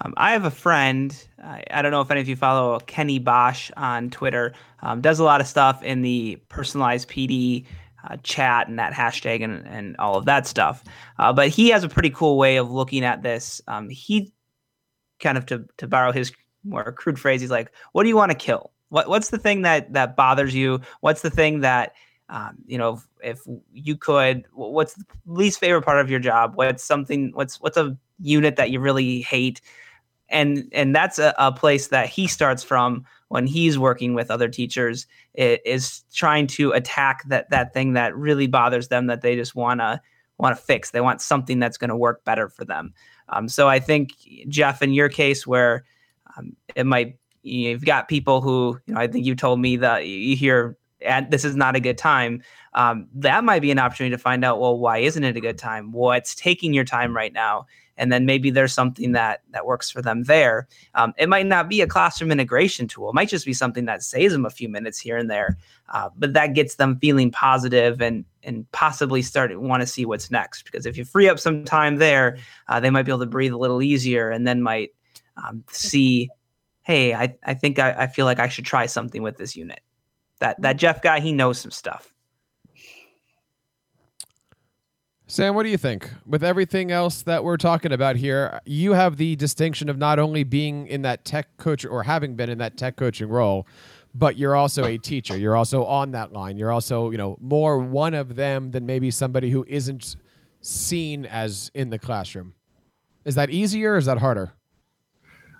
Um, 0.00 0.14
I 0.16 0.32
have 0.32 0.44
a 0.44 0.50
friend. 0.50 1.14
I, 1.42 1.64
I, 1.70 1.82
don't 1.82 1.90
know 1.90 2.00
if 2.00 2.10
any 2.10 2.20
of 2.20 2.28
you 2.28 2.36
follow 2.36 2.78
Kenny 2.80 3.18
Bosch 3.18 3.70
on 3.76 4.10
Twitter. 4.10 4.54
Um, 4.82 5.00
does 5.00 5.18
a 5.18 5.24
lot 5.24 5.40
of 5.40 5.46
stuff 5.48 5.82
in 5.82 6.02
the 6.02 6.40
personalized 6.48 7.08
PD 7.08 7.64
uh, 8.08 8.16
chat 8.22 8.68
and 8.68 8.78
that 8.78 8.92
hashtag 8.92 9.42
and, 9.42 9.66
and 9.66 9.96
all 9.96 10.16
of 10.16 10.24
that 10.26 10.46
stuff. 10.46 10.84
Uh, 11.18 11.32
but 11.32 11.48
he 11.48 11.70
has 11.70 11.82
a 11.82 11.88
pretty 11.88 12.10
cool 12.10 12.38
way 12.38 12.58
of 12.58 12.70
looking 12.70 13.04
at 13.04 13.22
this. 13.22 13.60
Um, 13.66 13.88
he 13.88 14.32
kind 15.18 15.36
of 15.36 15.46
to 15.46 15.64
to 15.78 15.88
borrow 15.88 16.12
his 16.12 16.32
more 16.64 16.92
crude 16.92 17.18
phrase, 17.18 17.40
he's 17.40 17.50
like, 17.50 17.72
"What 17.92 18.04
do 18.04 18.08
you 18.08 18.16
want 18.16 18.30
to 18.30 18.36
kill? 18.36 18.72
What 18.90 19.08
what's 19.08 19.30
the 19.30 19.38
thing 19.38 19.62
that 19.62 19.92
that 19.92 20.16
bothers 20.16 20.54
you? 20.54 20.80
What's 21.00 21.22
the 21.22 21.30
thing 21.30 21.60
that 21.60 21.94
um, 22.28 22.58
you 22.66 22.78
know 22.78 23.00
if, 23.22 23.38
if 23.38 23.40
you 23.72 23.96
could? 23.96 24.44
What's 24.52 24.94
the 24.94 25.04
least 25.26 25.60
favorite 25.60 25.82
part 25.82 26.00
of 26.00 26.10
your 26.10 26.20
job? 26.20 26.52
What's 26.54 26.84
something? 26.84 27.30
What's 27.34 27.60
what's 27.60 27.76
a 27.76 27.96
unit 28.20 28.56
that 28.56 28.70
you 28.70 28.80
really 28.80 29.20
hate? 29.20 29.60
And 30.28 30.68
and 30.72 30.94
that's 30.94 31.18
a, 31.18 31.34
a 31.38 31.52
place 31.52 31.88
that 31.88 32.08
he 32.08 32.26
starts 32.26 32.62
from 32.62 33.04
when 33.28 33.46
he's 33.46 33.78
working 33.78 34.14
with 34.14 34.30
other 34.30 34.48
teachers 34.48 35.06
is 35.34 36.02
trying 36.12 36.46
to 36.46 36.72
attack 36.72 37.24
that 37.28 37.50
that 37.50 37.72
thing 37.72 37.92
that 37.92 38.16
really 38.16 38.46
bothers 38.46 38.88
them 38.88 39.06
that 39.06 39.20
they 39.20 39.36
just 39.36 39.54
want 39.54 39.80
to 39.80 40.00
want 40.38 40.56
to 40.56 40.62
fix. 40.62 40.90
They 40.90 41.00
want 41.00 41.20
something 41.20 41.58
that's 41.58 41.78
going 41.78 41.90
to 41.90 41.96
work 41.96 42.24
better 42.24 42.48
for 42.48 42.64
them. 42.64 42.94
Um, 43.28 43.48
so 43.48 43.68
I 43.68 43.80
think 43.80 44.12
Jeff, 44.48 44.82
in 44.82 44.92
your 44.92 45.08
case, 45.08 45.46
where 45.46 45.84
um, 46.36 46.56
it 46.74 46.86
might 46.86 47.18
you've 47.48 47.84
got 47.84 48.08
people 48.08 48.40
who 48.40 48.78
you 48.86 48.94
know 48.94 49.00
I 49.00 49.06
think 49.06 49.26
you 49.26 49.34
told 49.34 49.60
me 49.60 49.76
that 49.76 50.06
you 50.06 50.36
hear 50.36 50.76
and 51.00 51.30
this 51.30 51.44
is 51.44 51.56
not 51.56 51.76
a 51.76 51.80
good 51.80 51.98
time, 51.98 52.42
um, 52.74 53.06
that 53.14 53.44
might 53.44 53.62
be 53.62 53.70
an 53.70 53.78
opportunity 53.78 54.14
to 54.14 54.20
find 54.20 54.44
out, 54.44 54.60
well, 54.60 54.78
why 54.78 54.98
isn't 54.98 55.24
it 55.24 55.36
a 55.36 55.40
good 55.40 55.58
time? 55.58 55.92
What's 55.92 56.34
taking 56.34 56.72
your 56.72 56.84
time 56.84 57.14
right 57.14 57.32
now? 57.32 57.66
And 57.96 58.12
then 58.12 58.26
maybe 58.26 58.50
there's 58.50 58.72
something 58.72 59.10
that 59.12 59.42
that 59.50 59.66
works 59.66 59.90
for 59.90 60.00
them 60.00 60.24
there. 60.24 60.68
Um, 60.94 61.14
it 61.18 61.28
might 61.28 61.46
not 61.46 61.68
be 61.68 61.80
a 61.80 61.86
classroom 61.86 62.30
integration 62.30 62.86
tool. 62.86 63.10
It 63.10 63.14
might 63.14 63.28
just 63.28 63.44
be 63.44 63.52
something 63.52 63.86
that 63.86 64.04
saves 64.04 64.32
them 64.32 64.46
a 64.46 64.50
few 64.50 64.68
minutes 64.68 65.00
here 65.00 65.16
and 65.16 65.28
there, 65.28 65.58
uh, 65.88 66.10
but 66.16 66.32
that 66.34 66.54
gets 66.54 66.76
them 66.76 66.98
feeling 67.00 67.32
positive 67.32 68.00
and 68.00 68.24
and 68.44 68.70
possibly 68.70 69.20
start 69.20 69.58
want 69.60 69.80
to 69.80 69.86
see 69.86 70.06
what's 70.06 70.30
next. 70.30 70.62
Because 70.62 70.86
if 70.86 70.96
you 70.96 71.04
free 71.04 71.28
up 71.28 71.40
some 71.40 71.64
time 71.64 71.96
there, 71.96 72.38
uh, 72.68 72.78
they 72.78 72.90
might 72.90 73.02
be 73.02 73.10
able 73.10 73.18
to 73.18 73.26
breathe 73.26 73.52
a 73.52 73.58
little 73.58 73.82
easier, 73.82 74.30
and 74.30 74.46
then 74.46 74.62
might 74.62 74.90
um, 75.36 75.64
see, 75.70 76.30
hey, 76.88 77.14
I 77.14 77.36
I 77.44 77.54
think 77.54 77.78
I, 77.78 77.92
I 77.92 78.06
feel 78.08 78.24
like 78.24 78.40
I 78.40 78.48
should 78.48 78.64
try 78.64 78.86
something 78.86 79.22
with 79.22 79.36
this 79.36 79.54
unit. 79.54 79.80
That 80.40 80.60
that 80.62 80.70
mm-hmm. 80.70 80.78
Jeff 80.78 81.02
guy, 81.02 81.20
he 81.20 81.30
knows 81.30 81.60
some 81.60 81.70
stuff. 81.70 82.12
Sam, 85.30 85.54
what 85.54 85.64
do 85.64 85.68
you 85.68 85.76
think? 85.76 86.10
With 86.26 86.42
everything 86.42 86.90
else 86.90 87.20
that 87.22 87.44
we're 87.44 87.58
talking 87.58 87.92
about 87.92 88.16
here, 88.16 88.60
you 88.64 88.94
have 88.94 89.18
the 89.18 89.36
distinction 89.36 89.90
of 89.90 89.98
not 89.98 90.18
only 90.18 90.42
being 90.42 90.86
in 90.86 91.02
that 91.02 91.26
tech 91.26 91.54
coach 91.58 91.84
or 91.84 92.02
having 92.02 92.34
been 92.34 92.48
in 92.48 92.56
that 92.58 92.78
tech 92.78 92.96
coaching 92.96 93.28
role, 93.28 93.66
but 94.14 94.38
you're 94.38 94.56
also 94.56 94.86
a 94.86 94.96
teacher. 94.96 95.36
You're 95.36 95.54
also 95.54 95.84
on 95.84 96.12
that 96.12 96.32
line. 96.32 96.56
You're 96.56 96.72
also, 96.72 97.10
you 97.10 97.18
know, 97.18 97.36
more 97.42 97.78
one 97.78 98.14
of 98.14 98.36
them 98.36 98.70
than 98.70 98.86
maybe 98.86 99.10
somebody 99.10 99.50
who 99.50 99.66
isn't 99.68 100.16
seen 100.62 101.26
as 101.26 101.70
in 101.74 101.90
the 101.90 101.98
classroom. 101.98 102.54
Is 103.26 103.34
that 103.34 103.50
easier 103.50 103.92
or 103.92 103.96
is 103.98 104.06
that 104.06 104.16
harder? 104.16 104.54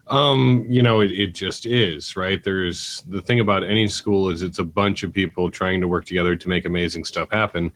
Um, 0.09 0.64
you 0.68 0.83
know, 0.83 1.01
it, 1.01 1.12
it 1.12 1.35
just 1.35 1.66
is, 1.66 2.16
right? 2.16 2.42
There's 2.42 3.03
the 3.09 3.21
thing 3.21 3.40
about 3.40 3.62
any 3.62 3.88
school 3.88 4.31
is 4.31 4.42
it's 4.42 4.59
a 4.59 4.64
bunch 4.64 5.03
of 5.03 5.12
people 5.12 5.51
trying 5.51 5.81
to 5.83 5.88
work 5.88 6.07
together 6.07 6.35
to 6.35 6.49
make 6.49 6.64
amazing 6.64 7.05
stuff 7.05 7.29
happen. 7.31 7.73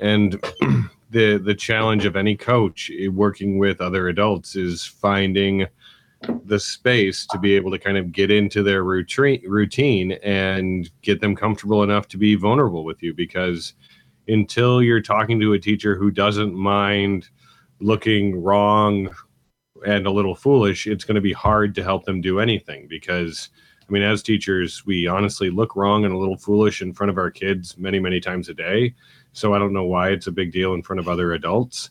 And 0.00 0.32
the 1.10 1.38
the 1.38 1.54
challenge 1.54 2.04
of 2.04 2.16
any 2.16 2.36
coach 2.36 2.90
eh, 2.98 3.08
working 3.08 3.58
with 3.58 3.80
other 3.80 4.08
adults 4.08 4.56
is 4.56 4.84
finding 4.84 5.66
the 6.44 6.58
space 6.58 7.26
to 7.26 7.38
be 7.38 7.54
able 7.54 7.70
to 7.70 7.78
kind 7.78 7.96
of 7.96 8.10
get 8.10 8.30
into 8.30 8.62
their 8.62 8.82
routine 8.82 9.42
routine 9.46 10.12
and 10.22 10.90
get 11.02 11.20
them 11.20 11.36
comfortable 11.36 11.82
enough 11.82 12.08
to 12.08 12.16
be 12.16 12.34
vulnerable 12.34 12.84
with 12.84 13.02
you 13.02 13.14
because 13.14 13.74
until 14.28 14.82
you're 14.82 15.00
talking 15.00 15.38
to 15.38 15.52
a 15.52 15.58
teacher 15.58 15.94
who 15.94 16.10
doesn't 16.10 16.54
mind 16.54 17.28
looking 17.80 18.42
wrong 18.42 19.08
and 19.84 20.06
a 20.06 20.10
little 20.10 20.34
foolish 20.34 20.86
it's 20.86 21.04
going 21.04 21.14
to 21.14 21.20
be 21.20 21.32
hard 21.32 21.74
to 21.74 21.82
help 21.82 22.04
them 22.04 22.20
do 22.20 22.40
anything 22.40 22.86
because 22.88 23.50
i 23.88 23.92
mean 23.92 24.02
as 24.02 24.22
teachers 24.22 24.84
we 24.86 25.06
honestly 25.06 25.50
look 25.50 25.76
wrong 25.76 26.04
and 26.04 26.14
a 26.14 26.18
little 26.18 26.36
foolish 26.36 26.82
in 26.82 26.92
front 26.92 27.10
of 27.10 27.18
our 27.18 27.30
kids 27.30 27.76
many 27.78 27.98
many 27.98 28.20
times 28.20 28.48
a 28.48 28.54
day 28.54 28.94
so 29.36 29.52
I 29.52 29.58
don't 29.58 29.74
know 29.74 29.84
why 29.84 30.08
it's 30.08 30.28
a 30.28 30.32
big 30.32 30.50
deal 30.50 30.72
in 30.72 30.82
front 30.82 30.98
of 30.98 31.08
other 31.08 31.34
adults. 31.34 31.90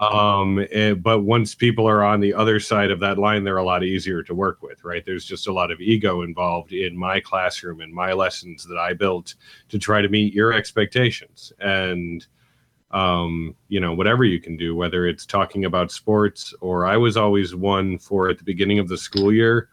um, 0.00 0.58
and, 0.58 0.68
eh, 0.72 0.94
but 0.94 1.20
once 1.20 1.54
people 1.54 1.88
are 1.88 2.02
on 2.02 2.18
the 2.18 2.34
other 2.34 2.58
side 2.58 2.90
of 2.90 2.98
that 2.98 3.16
line, 3.16 3.44
they're 3.44 3.58
a 3.58 3.64
lot 3.64 3.84
easier 3.84 4.24
to 4.24 4.34
work 4.34 4.60
with, 4.60 4.82
right? 4.82 5.06
There's 5.06 5.24
just 5.24 5.46
a 5.46 5.52
lot 5.52 5.70
of 5.70 5.80
ego 5.80 6.22
involved 6.22 6.72
in 6.72 6.96
my 6.96 7.20
classroom 7.20 7.80
and 7.80 7.94
my 7.94 8.12
lessons 8.12 8.64
that 8.64 8.76
I 8.76 8.92
built 8.94 9.36
to 9.68 9.78
try 9.78 10.02
to 10.02 10.08
meet 10.08 10.34
your 10.34 10.52
expectations. 10.52 11.52
And 11.60 12.26
um, 12.90 13.54
you 13.68 13.80
know, 13.80 13.94
whatever 13.94 14.24
you 14.24 14.40
can 14.40 14.56
do, 14.56 14.74
whether 14.74 15.06
it's 15.06 15.24
talking 15.24 15.64
about 15.64 15.92
sports 15.92 16.52
or 16.60 16.86
I 16.86 16.96
was 16.96 17.16
always 17.16 17.54
one 17.54 17.98
for 17.98 18.28
at 18.28 18.38
the 18.38 18.44
beginning 18.44 18.78
of 18.78 18.88
the 18.88 18.98
school 18.98 19.32
year, 19.32 19.68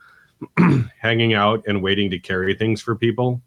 hanging 1.02 1.34
out 1.34 1.64
and 1.68 1.82
waiting 1.82 2.10
to 2.12 2.20
carry 2.20 2.54
things 2.54 2.82
for 2.82 2.96
people 2.96 3.42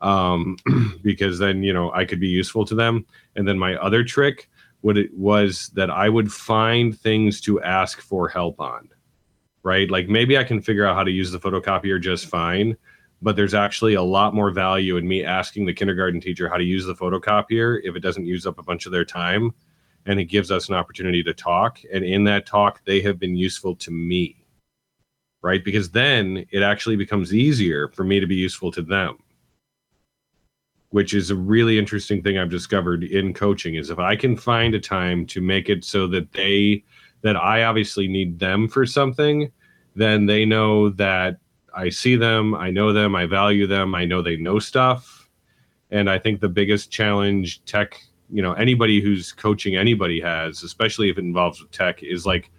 um, 0.00 0.56
because 1.02 1.38
then 1.38 1.62
you 1.62 1.72
know 1.72 1.92
I 1.92 2.04
could 2.04 2.20
be 2.20 2.28
useful 2.28 2.64
to 2.66 2.74
them. 2.74 3.06
And 3.36 3.46
then 3.46 3.58
my 3.58 3.76
other 3.76 4.04
trick 4.04 4.48
would 4.82 4.96
it 4.96 5.12
was 5.14 5.68
that 5.74 5.90
I 5.90 6.08
would 6.08 6.32
find 6.32 6.98
things 6.98 7.40
to 7.42 7.60
ask 7.62 8.00
for 8.00 8.28
help 8.28 8.60
on. 8.60 8.88
Right, 9.64 9.90
like 9.90 10.08
maybe 10.08 10.38
I 10.38 10.44
can 10.44 10.62
figure 10.62 10.86
out 10.86 10.96
how 10.96 11.04
to 11.04 11.10
use 11.10 11.30
the 11.30 11.38
photocopier 11.38 12.00
just 12.00 12.26
fine, 12.26 12.76
but 13.20 13.36
there's 13.36 13.54
actually 13.54 13.94
a 13.94 14.02
lot 14.02 14.34
more 14.34 14.50
value 14.50 14.96
in 14.96 15.06
me 15.06 15.24
asking 15.24 15.66
the 15.66 15.74
kindergarten 15.74 16.20
teacher 16.20 16.48
how 16.48 16.56
to 16.56 16.64
use 16.64 16.86
the 16.86 16.94
photocopier 16.94 17.80
if 17.82 17.96
it 17.96 18.00
doesn't 18.00 18.26
use 18.26 18.46
up 18.46 18.58
a 18.58 18.62
bunch 18.62 18.86
of 18.86 18.92
their 18.92 19.04
time 19.04 19.52
and 20.06 20.20
it 20.20 20.26
gives 20.26 20.50
us 20.50 20.68
an 20.68 20.74
opportunity 20.74 21.22
to 21.22 21.34
talk 21.34 21.80
and 21.92 22.04
in 22.04 22.24
that 22.24 22.46
talk 22.46 22.80
they 22.84 23.00
have 23.00 23.18
been 23.18 23.36
useful 23.36 23.74
to 23.74 23.90
me 23.90 24.38
right? 25.42 25.64
Because 25.64 25.90
then 25.90 26.46
it 26.50 26.62
actually 26.62 26.96
becomes 26.96 27.34
easier 27.34 27.88
for 27.88 28.04
me 28.04 28.20
to 28.20 28.26
be 28.26 28.36
useful 28.36 28.70
to 28.72 28.82
them. 28.82 29.18
Which 30.90 31.12
is 31.14 31.30
a 31.30 31.36
really 31.36 31.78
interesting 31.78 32.22
thing 32.22 32.38
I've 32.38 32.50
discovered 32.50 33.04
in 33.04 33.34
coaching 33.34 33.74
is 33.74 33.90
if 33.90 33.98
I 33.98 34.16
can 34.16 34.36
find 34.36 34.74
a 34.74 34.80
time 34.80 35.26
to 35.26 35.40
make 35.40 35.68
it 35.68 35.84
so 35.84 36.06
that 36.08 36.32
they 36.32 36.84
that 37.20 37.36
I 37.36 37.64
obviously 37.64 38.08
need 38.08 38.38
them 38.38 38.68
for 38.68 38.86
something, 38.86 39.50
then 39.96 40.24
they 40.24 40.44
know 40.44 40.88
that 40.90 41.38
I 41.74 41.88
see 41.88 42.16
them, 42.16 42.54
I 42.54 42.70
know 42.70 42.92
them, 42.92 43.14
I 43.14 43.26
value 43.26 43.66
them, 43.66 43.94
I 43.94 44.04
know 44.04 44.22
they 44.22 44.36
know 44.36 44.58
stuff. 44.58 45.28
And 45.90 46.10
I 46.10 46.18
think 46.18 46.40
the 46.40 46.48
biggest 46.48 46.90
challenge 46.90 47.64
tech, 47.64 48.00
you 48.30 48.42
know, 48.42 48.52
anybody 48.52 49.00
who's 49.00 49.32
coaching 49.32 49.76
anybody 49.76 50.20
has, 50.20 50.62
especially 50.62 51.08
if 51.08 51.18
it 51.18 51.24
involves 51.24 51.60
with 51.60 51.70
tech, 51.70 52.02
is 52.02 52.26
like, 52.26 52.50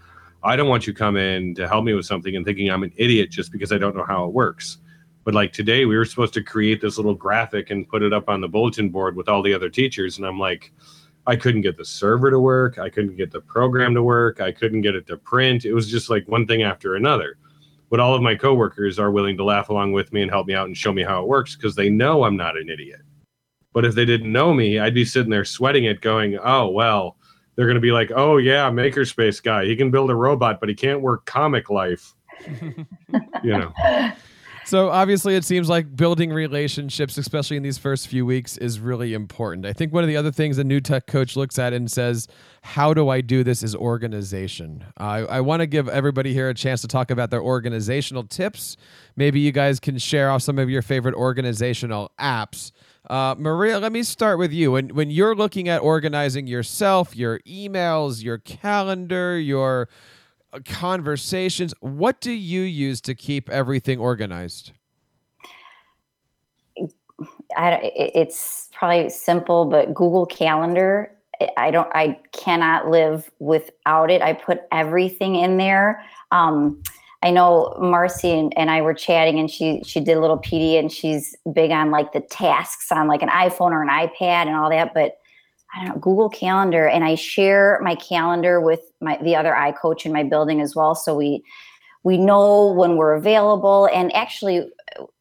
I 0.43 0.55
don't 0.55 0.69
want 0.69 0.87
you 0.87 0.93
come 0.93 1.17
in 1.17 1.53
to 1.55 1.67
help 1.67 1.83
me 1.83 1.93
with 1.93 2.05
something 2.05 2.35
and 2.35 2.45
thinking 2.45 2.69
I'm 2.69 2.83
an 2.83 2.93
idiot 2.95 3.29
just 3.29 3.51
because 3.51 3.71
I 3.71 3.77
don't 3.77 3.95
know 3.95 4.05
how 4.05 4.25
it 4.25 4.33
works 4.33 4.79
but 5.29 5.35
like 5.35 5.53
today, 5.53 5.85
we 5.85 5.95
were 5.95 6.05
supposed 6.05 6.33
to 6.35 6.43
create 6.43 6.81
this 6.81 6.97
little 6.97 7.13
graphic 7.13 7.69
and 7.69 7.87
put 7.87 8.01
it 8.01 8.13
up 8.13 8.29
on 8.29 8.41
the 8.41 8.47
bulletin 8.47 8.89
board 8.89 9.15
with 9.15 9.29
all 9.29 9.43
the 9.43 9.53
other 9.53 9.69
teachers. 9.69 10.17
And 10.17 10.25
I'm 10.25 10.39
like, 10.39 10.71
I 11.27 11.35
couldn't 11.35 11.61
get 11.61 11.77
the 11.77 11.85
server 11.85 12.31
to 12.31 12.39
work. 12.39 12.79
I 12.79 12.89
couldn't 12.89 13.15
get 13.15 13.31
the 13.31 13.41
program 13.41 13.93
to 13.93 14.01
work. 14.01 14.41
I 14.41 14.51
couldn't 14.51 14.81
get 14.81 14.95
it 14.95 15.05
to 15.05 15.17
print. 15.17 15.65
It 15.65 15.73
was 15.73 15.87
just 15.87 16.09
like 16.09 16.27
one 16.27 16.47
thing 16.47 16.63
after 16.63 16.95
another. 16.95 17.37
But 17.89 17.99
all 17.99 18.13
of 18.13 18.21
my 18.21 18.36
coworkers 18.36 18.99
are 18.99 19.12
willing 19.12 19.38
to 19.38 19.43
laugh 19.43 19.69
along 19.69 19.93
with 19.93 20.13
me 20.13 20.21
and 20.21 20.30
help 20.30 20.47
me 20.47 20.54
out 20.54 20.67
and 20.67 20.78
show 20.78 20.93
me 20.93 21.04
how 21.04 21.21
it 21.21 21.28
works 21.28 21.56
because 21.56 21.75
they 21.75 21.89
know 21.89 22.23
I'm 22.23 22.38
not 22.38 22.58
an 22.58 22.69
idiot. 22.69 23.02
But 23.73 23.86
if 23.86 23.95
they 23.95 24.06
didn't 24.06 24.32
know 24.32 24.54
me, 24.54 24.80
I'd 24.80 24.93
be 24.93 25.06
sitting 25.06 25.30
there 25.30 25.45
sweating 25.45 25.86
it, 25.86 26.02
going, 26.02 26.38
oh, 26.43 26.69
well, 26.69 27.17
they're 27.56 27.65
going 27.65 27.75
to 27.75 27.82
be 27.82 27.91
like, 27.91 28.12
oh, 28.15 28.38
yeah, 28.38 28.69
Makerspace 28.69 29.41
guy. 29.41 29.65
He 29.65 29.75
can 29.75 29.91
build 29.91 30.10
a 30.10 30.15
robot, 30.15 30.60
but 30.60 30.69
he 30.69 30.75
can't 30.75 31.02
work 31.02 31.25
comic 31.25 31.69
life. 31.69 32.13
you 33.43 33.58
know. 33.58 33.73
So 34.69 34.91
obviously, 34.91 35.36
it 35.36 35.43
seems 35.43 35.67
like 35.67 35.95
building 35.95 36.32
relationships, 36.32 37.17
especially 37.17 37.58
in 37.58 37.63
these 37.63 37.79
first 37.79 38.08
few 38.08 38.23
weeks, 38.23 38.55
is 38.55 38.79
really 38.79 39.15
important. 39.15 39.65
I 39.65 39.73
think 39.73 39.91
one 39.91 40.03
of 40.03 40.08
the 40.08 40.15
other 40.15 40.32
things 40.32 40.60
a 40.60 40.63
new 40.63 40.79
tech 40.79 41.08
coach 41.08 41.36
looks 41.36 41.58
at 41.58 41.73
and 41.73 41.91
says, 41.91 42.27
"How 42.62 42.93
do 42.93 43.10
I 43.10 43.21
do 43.21 43.43
this?" 43.43 43.63
is 43.63 43.73
organization. 43.73 44.86
I, 44.95 45.21
I 45.21 45.41
want 45.41 45.62
to 45.62 45.65
give 45.65 45.89
everybody 45.89 46.36
here 46.36 46.49
a 46.49 46.53
chance 46.53 46.82
to 46.82 46.88
talk 46.88 47.10
about 47.10 47.32
their 47.32 47.41
organizational 47.41 48.25
tips. 48.25 48.77
Maybe 49.15 49.39
you 49.39 49.51
guys 49.51 49.79
can 49.79 49.97
share 49.97 50.29
off 50.29 50.43
some 50.43 50.60
of 50.60 50.69
your 50.69 50.84
favorite 50.84 51.15
organizational 51.15 52.12
apps. 52.19 52.71
Uh, 53.10 53.34
Maria, 53.39 53.79
let 53.79 53.91
me 53.91 54.03
start 54.03 54.38
with 54.38 54.53
you. 54.53 54.73
When 54.73 54.89
when 54.89 55.10
you're 55.10 55.34
looking 55.34 55.67
at 55.67 55.82
organizing 55.82 56.45
yourself, 56.45 57.15
your 57.15 57.39
emails, 57.39 58.23
your 58.23 58.38
calendar, 58.38 59.39
your 59.39 59.89
conversations. 60.65 61.73
What 61.79 62.21
do 62.21 62.31
you 62.31 62.62
use 62.62 63.01
to 63.01 63.15
keep 63.15 63.49
everything 63.49 63.99
organized? 63.99 64.71
I, 67.57 67.91
it's 67.95 68.69
probably 68.73 69.09
simple, 69.09 69.65
but 69.65 69.93
Google 69.93 70.25
Calendar. 70.25 71.12
I 71.57 71.71
don't. 71.71 71.89
I 71.93 72.19
cannot 72.33 72.89
live 72.89 73.31
without 73.39 74.12
it. 74.12 74.21
I 74.21 74.33
put 74.33 74.62
everything 74.71 75.35
in 75.35 75.57
there. 75.57 76.03
Um, 76.31 76.81
I 77.21 77.31
know 77.31 77.75
Marcy 77.79 78.31
and, 78.31 78.53
and, 78.57 78.69
I 78.69 78.81
were 78.81 78.93
chatting, 78.93 79.39
and 79.39 79.49
she 79.49 79.81
she 79.85 79.99
did 79.99 80.17
a 80.17 80.21
little 80.21 80.38
PD, 80.38 80.77
and 80.77 80.91
she's 80.91 81.35
big 81.53 81.71
on 81.71 81.91
like 81.91 82.12
the 82.12 82.21
tasks 82.21 82.91
on 82.91 83.07
like 83.07 83.21
an 83.21 83.29
iPhone 83.29 83.71
or 83.71 83.81
an 83.81 83.89
iPad 83.89 84.47
and 84.47 84.55
all 84.55 84.69
that. 84.69 84.93
But 84.93 85.18
I 85.73 85.79
don't 85.79 85.95
know, 85.95 85.99
Google 86.01 86.29
Calendar, 86.29 86.88
and 86.88 87.03
I 87.03 87.15
share 87.15 87.79
my 87.84 87.95
calendar 87.95 88.60
with 88.60 88.82
my 89.01 89.17
the 89.21 89.36
other 89.36 89.55
I 89.55 89.71
coach 89.71 90.05
in 90.05 90.12
my 90.12 90.23
building 90.23 90.62
as 90.62 90.75
well. 90.75 90.95
So 90.95 91.15
we 91.15 91.43
we 92.03 92.17
know 92.17 92.71
when 92.71 92.95
we're 92.95 93.13
available, 93.13 93.88
and 93.93 94.13
actually, 94.15 94.67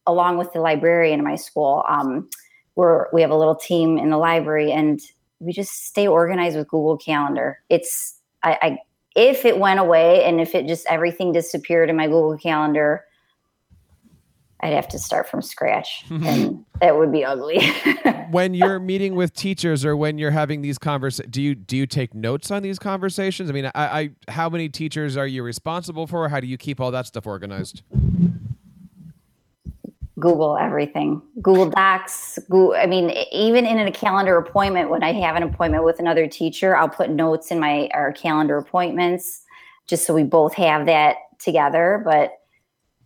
along 0.06 0.38
with 0.38 0.52
the 0.52 0.60
librarian 0.60 1.18
in 1.18 1.24
my 1.24 1.36
school, 1.36 1.84
um, 1.88 2.28
we're 2.76 3.08
we 3.12 3.20
have 3.20 3.30
a 3.30 3.36
little 3.36 3.56
team 3.56 3.98
in 3.98 4.10
the 4.10 4.16
library, 4.16 4.72
and 4.72 5.00
we 5.40 5.52
just 5.52 5.86
stay 5.86 6.06
organized 6.06 6.56
with 6.56 6.68
Google 6.68 6.96
Calendar. 6.96 7.60
It's 7.68 8.14
I, 8.42 8.58
I 8.62 8.78
if 9.16 9.44
it 9.44 9.58
went 9.58 9.80
away 9.80 10.24
and 10.24 10.40
if 10.40 10.54
it 10.54 10.66
just 10.66 10.86
everything 10.88 11.32
disappeared 11.32 11.90
in 11.90 11.96
my 11.96 12.06
Google 12.06 12.38
Calendar, 12.38 13.04
I'd 14.60 14.72
have 14.72 14.88
to 14.88 14.98
start 14.98 15.28
from 15.28 15.40
scratch 15.40 16.04
and 16.10 16.64
that 16.80 16.96
would 16.96 17.12
be 17.12 17.24
ugly. 17.24 17.64
when 18.30 18.54
you're 18.54 18.80
meeting 18.80 19.14
with 19.14 19.32
teachers 19.34 19.84
or 19.84 19.96
when 19.96 20.18
you're 20.18 20.30
having 20.30 20.62
these 20.62 20.78
conversations, 20.78 21.30
do 21.30 21.42
you 21.42 21.54
do 21.54 21.76
you 21.76 21.86
take 21.86 22.14
notes 22.14 22.50
on 22.50 22.62
these 22.62 22.78
conversations? 22.78 23.50
I 23.50 23.52
mean, 23.52 23.66
I, 23.66 23.70
I 23.74 24.10
how 24.28 24.48
many 24.48 24.68
teachers 24.68 25.16
are 25.16 25.26
you 25.26 25.42
responsible 25.42 26.06
for? 26.06 26.28
How 26.28 26.40
do 26.40 26.46
you 26.46 26.56
keep 26.56 26.80
all 26.80 26.90
that 26.90 27.06
stuff 27.06 27.26
organized? 27.26 27.82
Google 30.18 30.56
everything. 30.56 31.22
Google 31.40 31.70
Docs. 31.70 32.38
Google, 32.50 32.74
I 32.74 32.86
mean, 32.86 33.10
even 33.30 33.64
in 33.66 33.78
a 33.78 33.92
calendar 33.92 34.36
appointment, 34.36 34.90
when 34.90 35.02
I 35.02 35.12
have 35.12 35.36
an 35.36 35.44
appointment 35.44 35.84
with 35.84 36.00
another 36.00 36.26
teacher, 36.26 36.76
I'll 36.76 36.88
put 36.88 37.10
notes 37.10 37.50
in 37.50 37.60
my 37.60 37.88
our 37.94 38.12
calendar 38.12 38.58
appointments, 38.58 39.42
just 39.86 40.06
so 40.06 40.14
we 40.14 40.24
both 40.24 40.54
have 40.54 40.86
that 40.86 41.16
together. 41.38 42.02
But 42.04 42.37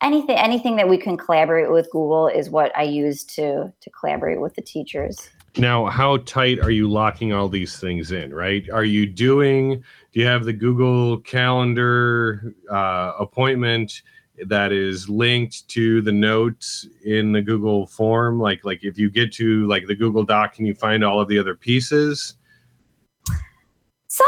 anything 0.03 0.37
anything 0.37 0.77
that 0.77 0.89
we 0.89 0.99
can 0.99 1.17
collaborate 1.17 1.71
with 1.71 1.91
Google 1.91 2.29
is 2.29 2.51
what 2.51 2.77
I 2.77 2.83
use 2.83 3.25
to 3.25 3.73
to 3.81 3.91
collaborate 3.91 4.41
with 4.41 4.55
the 4.55 4.63
teachers. 4.63 5.31
Now, 5.59 5.87
how 5.87 6.17
tight 6.19 6.61
are 6.61 6.71
you 6.71 6.89
locking 6.89 7.35
all 7.35 7.49
these 7.49 7.79
things 7.79 8.11
in, 8.11 8.33
right? 8.33 8.69
Are 8.71 8.85
you 8.85 9.05
doing, 9.05 9.85
do 10.13 10.21
you 10.21 10.27
have 10.27 10.45
the 10.45 10.53
Google 10.55 11.19
Calendar 11.19 12.55
uh, 12.71 13.13
appointment 13.19 14.01
that 14.47 14.73
is 14.73 15.11
linked 15.11 15.69
to 15.69 16.01
the 16.01 16.13
notes 16.13 16.89
in 17.05 17.33
the 17.33 17.43
Google 17.43 17.87
form? 17.87 18.41
Like, 18.41 18.65
like 18.65 18.83
if 18.83 18.99
you 18.99 19.11
get 19.11 19.31
to 19.35 19.67
like 19.67 19.87
the 19.87 19.95
Google 19.95 20.25
Doc, 20.25 20.55
can 20.55 20.65
you 20.65 20.75
find 20.75 21.05
all 21.05 21.21
of 21.21 21.29
the 21.29 21.39
other 21.39 21.55
pieces? 21.55 22.37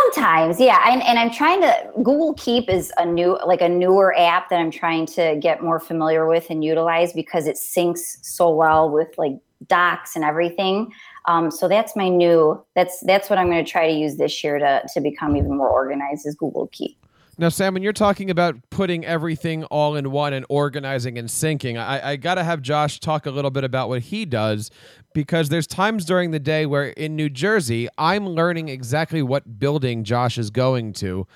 Sometimes, 0.02 0.61
yeah. 0.61 0.80
And, 0.90 1.02
and 1.02 1.18
I'm 1.18 1.30
trying 1.30 1.61
to, 1.61 1.90
Google 1.96 2.35
Keep 2.35 2.68
is 2.68 2.92
a 2.98 3.07
new, 3.07 3.38
like 3.46 3.61
a 3.61 3.68
newer 3.68 4.16
app 4.18 4.48
that 4.50 4.59
I'm 4.59 4.70
trying 4.70 5.07
to 5.07 5.38
get 5.40 5.62
more 5.62 5.78
familiar 5.78 6.26
with 6.26 6.50
and 6.50 6.64
utilize 6.64 7.12
because 7.12 7.46
it 7.46 7.57
syncs 7.57 8.18
so 8.22 8.50
well 8.50 8.90
with 8.90 9.09
like 9.18 9.35
docs 9.66 10.16
and 10.16 10.24
everything. 10.24 10.92
Um, 11.26 11.50
so 11.50 11.68
that's 11.68 11.96
my 11.96 12.09
new. 12.09 12.62
That's 12.74 13.00
that's 13.07 13.30
what 13.30 13.38
I'm 13.38 13.50
going 13.50 13.64
to 13.64 13.70
try 13.70 13.90
to 13.90 13.94
use 13.94 14.16
this 14.16 14.44
year 14.44 14.59
to 14.59 14.83
to 14.92 15.00
become 15.00 15.37
even 15.37 15.57
more 15.57 15.68
organized. 15.68 16.26
Is 16.26 16.35
Google 16.35 16.68
Keep. 16.68 16.98
Now, 17.37 17.48
Sam, 17.48 17.74
when 17.74 17.83
you're 17.83 17.92
talking 17.92 18.30
about 18.30 18.57
putting 18.70 19.04
everything 19.04 19.64
all 19.64 19.96
in 19.96 20.12
one 20.12 20.33
and 20.33 20.46
organizing 20.48 21.18
and 21.18 21.28
syncing, 21.28 21.76
I, 21.76 22.12
I 22.12 22.16
got 22.16 22.37
to 22.37 22.44
have 22.44 22.62
Josh 22.62 23.00
talk 23.00 23.26
a 23.26 23.30
little 23.30 23.50
bit 23.50 23.64
about 23.64 23.88
what 23.88 24.02
he 24.02 24.24
does 24.24 24.70
because 25.14 25.48
there's 25.48 25.66
times 25.66 26.05
during 26.05 26.33
the 26.33 26.38
day 26.38 26.66
where 26.66 26.88
in 26.88 27.16
New 27.16 27.31
Jersey, 27.31 27.88
I'm 27.96 28.29
learning 28.29 28.68
exactly 28.68 29.22
what 29.22 29.59
building 29.59 30.05
Josh 30.05 30.37
is 30.37 30.50
going 30.50 30.92
to. 30.94 31.27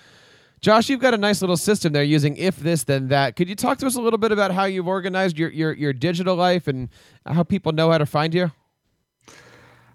Josh, 0.61 0.89
you've 0.89 1.01
got 1.01 1.15
a 1.15 1.19
nice 1.19 1.41
little 1.41 1.57
system 1.57 1.93
there 1.93 2.03
using 2.03 2.37
if 2.37 2.59
this 2.59 2.83
then 2.85 3.09
that. 3.09 3.37
Could 3.37 3.49
you 3.49 3.55
talk 3.55 3.79
to 3.79 3.87
us 3.87 3.95
a 3.95 4.01
little 4.01 4.19
bit 4.19 4.33
about 4.33 4.51
how 4.51 4.65
you've 4.65 4.89
organized 4.89 5.39
your 5.39 5.51
your, 5.51 5.73
your 5.73 5.93
digital 5.93 6.35
life 6.35 6.67
and 6.67 6.89
how 7.25 7.45
people 7.45 7.73
know 7.73 7.91
how 7.91 7.99
to 7.99 8.07
find 8.07 8.35
you? 8.35 8.51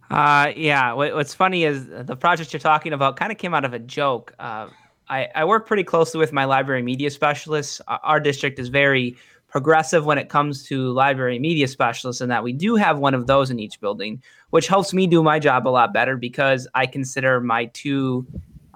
Uh, 0.10 0.54
yeah. 0.56 0.94
What's 0.94 1.34
funny 1.34 1.66
is 1.66 1.88
the 1.88 2.16
project 2.16 2.54
you're 2.54 2.60
talking 2.60 2.94
about 2.94 3.18
kind 3.18 3.32
of 3.32 3.38
came 3.38 3.54
out 3.54 3.66
of 3.66 3.74
a 3.74 3.80
joke. 3.80 4.34
Uh, 4.40 4.70
I, 5.10 5.28
I 5.36 5.46
work 5.46 5.68
pretty 5.68 5.84
closely 5.84 6.20
with 6.20 6.32
my 6.32 6.46
library 6.46 6.82
media 6.82 7.10
specialists. 7.10 7.82
Our 7.88 8.20
district 8.20 8.58
is 8.58 8.70
very 8.70 9.18
progressive 9.54 10.04
when 10.04 10.18
it 10.18 10.30
comes 10.30 10.64
to 10.64 10.92
library 10.94 11.38
media 11.38 11.68
specialists, 11.68 12.22
and 12.22 12.32
that 12.32 12.44
we 12.44 12.52
do 12.52 12.76
have 12.76 12.98
one 12.98 13.14
of 13.14 13.28
those 13.28 13.52
in 13.52 13.60
each 13.60 13.80
building, 13.80 14.20
which 14.50 14.68
helps 14.68 14.96
me 14.96 15.06
do 15.06 15.22
my 15.22 15.38
job 15.38 15.68
a 15.68 15.70
lot 15.70 15.94
better 15.94 16.18
because 16.18 16.68
I 16.74 16.88
consider 16.88 17.40
my 17.40 17.66
two 17.66 18.26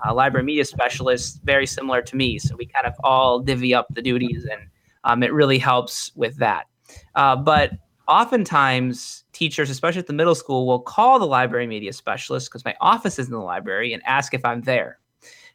uh, 0.05 0.13
library 0.13 0.45
media 0.45 0.63
specialists 0.65 1.39
very 1.43 1.65
similar 1.65 2.03
to 2.03 2.15
me. 2.15 2.37
So 2.37 2.55
we 2.55 2.67
kind 2.67 2.85
of 2.85 2.93
all 3.03 3.39
divvy 3.39 3.73
up 3.73 3.87
the 3.95 4.03
duties, 4.03 4.45
and 4.45 4.69
um, 5.03 5.23
it 5.23 5.33
really 5.33 5.57
helps 5.57 6.11
with 6.15 6.37
that. 6.37 6.67
Uh, 7.15 7.35
but 7.35 7.71
oftentimes 8.07 9.23
teachers 9.33 9.71
especially 9.71 9.99
at 9.99 10.07
the 10.07 10.13
middle 10.13 10.35
school 10.35 10.67
will 10.67 10.79
call 10.79 11.17
the 11.17 11.25
library 11.25 11.65
media 11.65 11.91
specialist 11.91 12.49
because 12.49 12.63
my 12.63 12.73
office 12.79 13.17
is 13.17 13.25
in 13.25 13.33
the 13.33 13.39
library 13.39 13.91
and 13.91 14.01
ask 14.05 14.33
if 14.33 14.45
i'm 14.45 14.61
there 14.61 14.97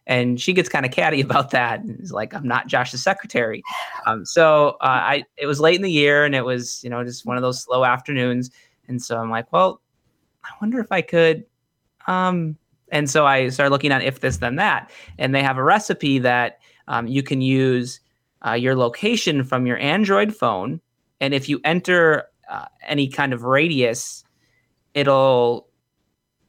and 0.07 0.41
she 0.41 0.53
gets 0.53 0.69
kind 0.69 0.85
of 0.85 0.93
catty 0.93 1.21
about 1.29 1.51
that 1.51 1.81
and 1.81 2.01
is 2.01 2.12
like 2.12 2.35
i'm 2.35 2.47
not 2.47 2.67
josh's 2.67 3.03
secretary. 3.03 3.62
Um, 4.05 4.25
so 4.25 4.71
uh, 4.81 5.01
i 5.12 5.25
it 5.37 5.47
was 5.47 5.61
late 5.61 5.77
in 5.77 5.83
the 5.83 5.91
year 5.91 6.25
and 6.25 6.35
it 6.35 6.45
was 6.45 6.83
you 6.83 6.91
know 6.91 7.05
just 7.05 7.25
one 7.25 7.37
of 7.37 7.43
those 7.43 7.62
slow 7.62 7.85
afternoons. 7.85 8.51
And 8.88 9.01
so 9.01 9.17
i'm 9.19 9.31
like 9.31 9.53
well 9.53 9.81
i 10.45 10.49
wonder 10.61 10.81
if 10.81 10.91
i 10.91 11.01
could 11.03 11.45
um, 12.09 12.57
and 12.91 13.09
so 13.09 13.27
i 13.27 13.49
started 13.49 13.71
looking 13.71 13.93
at 13.93 14.03
if 14.03 14.21
this 14.21 14.38
then 14.38 14.57
that. 14.57 14.91
And 15.19 15.35
they 15.35 15.43
have 15.43 15.57
a 15.57 15.62
recipe 15.62 16.19
that 16.19 16.59
um, 16.88 17.07
you 17.07 17.23
can 17.23 17.41
use 17.41 18.01
uh, 18.47 18.53
your 18.53 18.75
location 18.75 19.45
from 19.45 19.67
your 19.67 19.79
android 19.79 20.35
phone. 20.35 20.81
And 21.21 21.35
if 21.35 21.49
you 21.49 21.61
enter 21.65 22.25
uh, 22.51 22.67
any 22.87 23.09
kind 23.09 23.33
of 23.33 23.45
radius, 23.45 24.25
it'll 24.95 25.69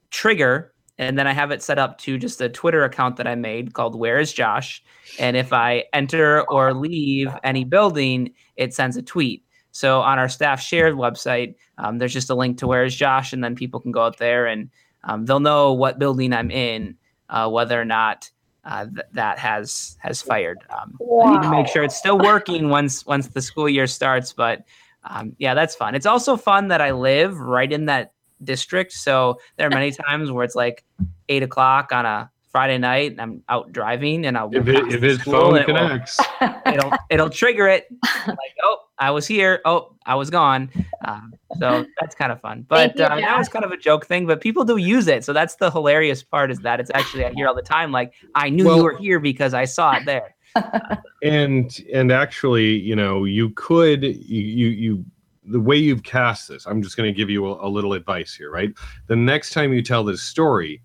trigger. 0.09 0.72
And 1.03 1.17
then 1.17 1.27
I 1.27 1.33
have 1.33 1.51
it 1.51 1.61
set 1.61 1.77
up 1.77 1.97
to 1.99 2.17
just 2.17 2.41
a 2.41 2.49
Twitter 2.49 2.83
account 2.83 3.17
that 3.17 3.27
I 3.27 3.35
made 3.35 3.73
called 3.73 3.95
Where 3.95 4.19
is 4.19 4.31
Josh? 4.31 4.83
And 5.19 5.35
if 5.35 5.51
I 5.51 5.85
enter 5.93 6.41
or 6.49 6.73
leave 6.73 7.29
any 7.43 7.63
building, 7.65 8.33
it 8.55 8.73
sends 8.73 8.97
a 8.97 9.01
tweet. 9.01 9.43
So 9.71 10.01
on 10.01 10.19
our 10.19 10.29
staff 10.29 10.61
shared 10.61 10.95
website, 10.95 11.55
um, 11.77 11.97
there's 11.97 12.13
just 12.13 12.29
a 12.29 12.35
link 12.35 12.57
to 12.59 12.67
Where 12.67 12.85
is 12.85 12.95
Josh? 12.95 13.33
And 13.33 13.43
then 13.43 13.55
people 13.55 13.79
can 13.79 13.91
go 13.91 14.03
out 14.03 14.17
there 14.17 14.45
and 14.47 14.69
um, 15.03 15.25
they'll 15.25 15.39
know 15.39 15.73
what 15.73 15.99
building 15.99 16.31
I'm 16.31 16.51
in, 16.51 16.95
uh, 17.29 17.49
whether 17.49 17.79
or 17.79 17.85
not 17.85 18.29
uh, 18.65 18.85
th- 18.85 19.05
that 19.13 19.39
has 19.39 19.97
has 19.99 20.21
fired. 20.21 20.59
Um, 20.69 20.95
wow. 20.99 21.25
I 21.25 21.33
need 21.33 21.43
to 21.43 21.51
make 21.51 21.67
sure 21.67 21.83
it's 21.83 21.97
still 21.97 22.17
working 22.17 22.69
once 22.69 23.05
once 23.05 23.27
the 23.27 23.41
school 23.41 23.67
year 23.67 23.87
starts, 23.87 24.31
but 24.31 24.63
um, 25.03 25.35
yeah, 25.37 25.53
that's 25.53 25.75
fun. 25.75 25.95
It's 25.95 26.05
also 26.05 26.37
fun 26.37 26.69
that 26.69 26.79
I 26.79 26.91
live 26.91 27.37
right 27.37 27.71
in 27.71 27.85
that 27.85 28.12
district. 28.45 28.93
So 28.93 29.39
there 29.57 29.67
are 29.67 29.71
many 29.71 29.91
times 30.07 30.31
where 30.31 30.43
it's 30.43 30.55
like 30.55 30.83
eight 31.29 31.43
o'clock 31.43 31.91
on 31.91 32.05
a 32.05 32.29
Friday 32.51 32.77
night 32.77 33.11
and 33.11 33.21
I'm 33.21 33.43
out 33.49 33.71
driving 33.71 34.27
and 34.27 34.37
I'll 34.37 34.53
if, 34.53 34.67
it, 34.67 34.93
if 34.93 35.01
his 35.01 35.19
phone 35.23 35.55
it 35.55 35.65
connects, 35.65 36.19
will, 36.39 36.55
it'll 36.67 36.91
it'll 37.09 37.29
trigger 37.29 37.67
it. 37.67 37.87
like, 38.27 38.37
oh, 38.63 38.77
I 38.99 39.09
was 39.09 39.25
here. 39.25 39.59
Oh, 39.65 39.95
I 40.05 40.13
was 40.13 40.29
gone. 40.29 40.69
Um, 41.03 41.33
so 41.57 41.85
that's 41.99 42.13
kind 42.13 42.31
of 42.31 42.39
fun. 42.39 42.65
But 42.67 42.99
uh, 42.99 43.15
now 43.19 43.39
it's 43.39 43.49
kind 43.49 43.65
of 43.65 43.71
a 43.71 43.77
joke 43.77 44.05
thing. 44.05 44.27
But 44.27 44.39
people 44.39 44.63
do 44.65 44.77
use 44.77 45.07
it. 45.07 45.23
So 45.23 45.33
that's 45.33 45.55
the 45.55 45.71
hilarious 45.71 46.21
part 46.21 46.51
is 46.51 46.59
that 46.59 46.79
it's 46.79 46.91
actually 46.93 47.25
I 47.25 47.31
hear 47.31 47.47
all 47.47 47.55
the 47.55 47.63
time. 47.63 47.91
Like 47.91 48.13
I 48.35 48.49
knew 48.49 48.65
well, 48.65 48.77
you 48.77 48.83
were 48.83 48.97
here 48.97 49.19
because 49.19 49.55
I 49.55 49.65
saw 49.65 49.95
it 49.95 50.05
there 50.05 50.35
and 51.21 51.83
and 51.91 52.11
actually, 52.11 52.77
you 52.79 52.95
know, 52.95 53.23
you 53.23 53.49
could 53.51 54.03
you 54.03 54.67
you 54.67 55.05
the 55.45 55.59
way 55.59 55.77
you've 55.77 56.03
cast 56.03 56.47
this. 56.47 56.65
I'm 56.65 56.81
just 56.81 56.97
going 56.97 57.11
to 57.11 57.17
give 57.17 57.29
you 57.29 57.45
a, 57.47 57.67
a 57.67 57.69
little 57.69 57.93
advice 57.93 58.33
here, 58.33 58.51
right? 58.51 58.71
The 59.07 59.15
next 59.15 59.51
time 59.51 59.73
you 59.73 59.81
tell 59.81 60.03
this 60.03 60.21
story, 60.21 60.81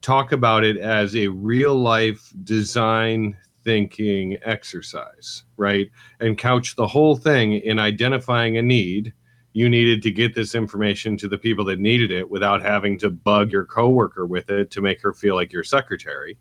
talk 0.00 0.32
about 0.32 0.64
it 0.64 0.76
as 0.76 1.16
a 1.16 1.28
real 1.28 1.74
life 1.74 2.32
design 2.44 3.36
thinking 3.64 4.38
exercise, 4.42 5.44
right? 5.56 5.90
And 6.20 6.38
couch 6.38 6.76
the 6.76 6.86
whole 6.86 7.16
thing 7.16 7.54
in 7.54 7.78
identifying 7.78 8.56
a 8.56 8.62
need. 8.62 9.12
You 9.54 9.68
needed 9.68 10.02
to 10.02 10.10
get 10.10 10.34
this 10.34 10.54
information 10.54 11.16
to 11.18 11.28
the 11.28 11.38
people 11.38 11.64
that 11.66 11.78
needed 11.78 12.10
it 12.10 12.30
without 12.30 12.62
having 12.62 12.98
to 13.00 13.10
bug 13.10 13.52
your 13.52 13.66
coworker 13.66 14.26
with 14.26 14.50
it 14.50 14.70
to 14.70 14.80
make 14.80 15.02
her 15.02 15.12
feel 15.12 15.34
like 15.34 15.52
your 15.52 15.64
secretary 15.64 16.38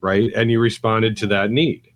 right? 0.00 0.30
And 0.34 0.50
you 0.50 0.60
responded 0.60 1.16
to 1.18 1.26
that 1.28 1.50
need. 1.50 1.88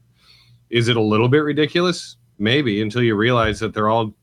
Is 0.70 0.88
it 0.88 0.96
a 0.96 1.02
little 1.02 1.28
bit 1.28 1.38
ridiculous? 1.38 2.16
Maybe 2.38 2.82
until 2.82 3.02
you 3.02 3.14
realize 3.14 3.60
that 3.60 3.74
they're 3.74 3.88
all 3.88 4.14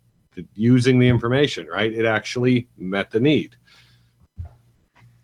using 0.56 1.00
the 1.00 1.08
information, 1.08 1.68
right? 1.68 1.92
It 1.92 2.06
actually 2.06 2.68
met 2.78 3.12
the 3.12 3.20
need. 3.20 3.56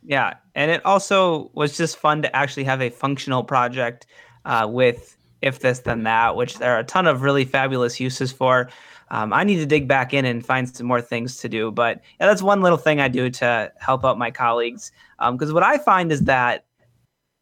Yeah. 0.04 0.36
And 0.56 0.72
it 0.72 0.86
also 0.86 1.52
was 1.54 1.78
just 1.78 1.98
fun 1.98 2.22
to 2.22 2.36
actually 2.36 2.64
have 2.64 2.82
a 2.82 2.90
functional 2.90 3.44
project 3.44 4.08
uh, 4.46 4.68
with 4.70 5.18
if 5.42 5.60
this 5.60 5.80
then 5.80 6.04
that, 6.04 6.36
which 6.36 6.58
there 6.58 6.76
are 6.76 6.80
a 6.80 6.84
ton 6.84 7.08
of 7.08 7.22
really 7.22 7.46
fabulous 7.46 8.00
uses 8.00 8.32
for. 8.32 8.70
Um, 9.10 9.32
I 9.32 9.44
need 9.44 9.58
to 9.58 9.66
dig 9.66 9.88
back 9.88 10.14
in 10.14 10.26
and 10.26 10.46
find 10.46 10.68
some 10.68 10.88
more 10.88 11.02
things 11.02 11.38
to 11.38 11.50
do, 11.50 11.72
but 11.72 12.02
yeah, 12.20 12.28
that's 12.28 12.42
one 12.42 12.62
little 12.62 12.78
thing 12.78 13.00
I 13.00 13.08
do 13.08 13.30
to 13.30 13.72
help 13.80 14.04
out 14.04 14.18
my 14.18 14.32
colleagues. 14.32 14.92
Because 15.32 15.50
um, 15.50 15.54
what 15.54 15.64
I 15.64 15.78
find 15.78 16.12
is 16.12 16.22
that 16.22 16.66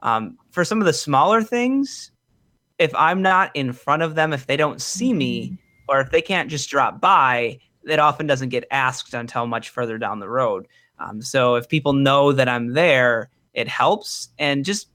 um, 0.01 0.37
for 0.51 0.63
some 0.63 0.79
of 0.79 0.85
the 0.85 0.93
smaller 0.93 1.41
things, 1.41 2.11
if 2.77 2.93
I'm 2.95 3.21
not 3.21 3.51
in 3.55 3.73
front 3.73 4.03
of 4.03 4.15
them, 4.15 4.33
if 4.33 4.45
they 4.45 4.57
don't 4.57 4.81
see 4.81 5.13
me, 5.13 5.57
or 5.87 6.01
if 6.01 6.11
they 6.11 6.21
can't 6.21 6.49
just 6.49 6.69
drop 6.69 7.01
by, 7.01 7.59
it 7.87 7.99
often 7.99 8.27
doesn't 8.27 8.49
get 8.49 8.65
asked 8.71 9.13
until 9.13 9.47
much 9.47 9.69
further 9.69 9.97
down 9.97 10.19
the 10.19 10.29
road. 10.29 10.67
Um, 10.99 11.21
so 11.21 11.55
if 11.55 11.67
people 11.67 11.93
know 11.93 12.31
that 12.31 12.47
I'm 12.47 12.73
there, 12.73 13.29
it 13.53 13.67
helps. 13.67 14.29
And 14.39 14.65
just 14.65 14.89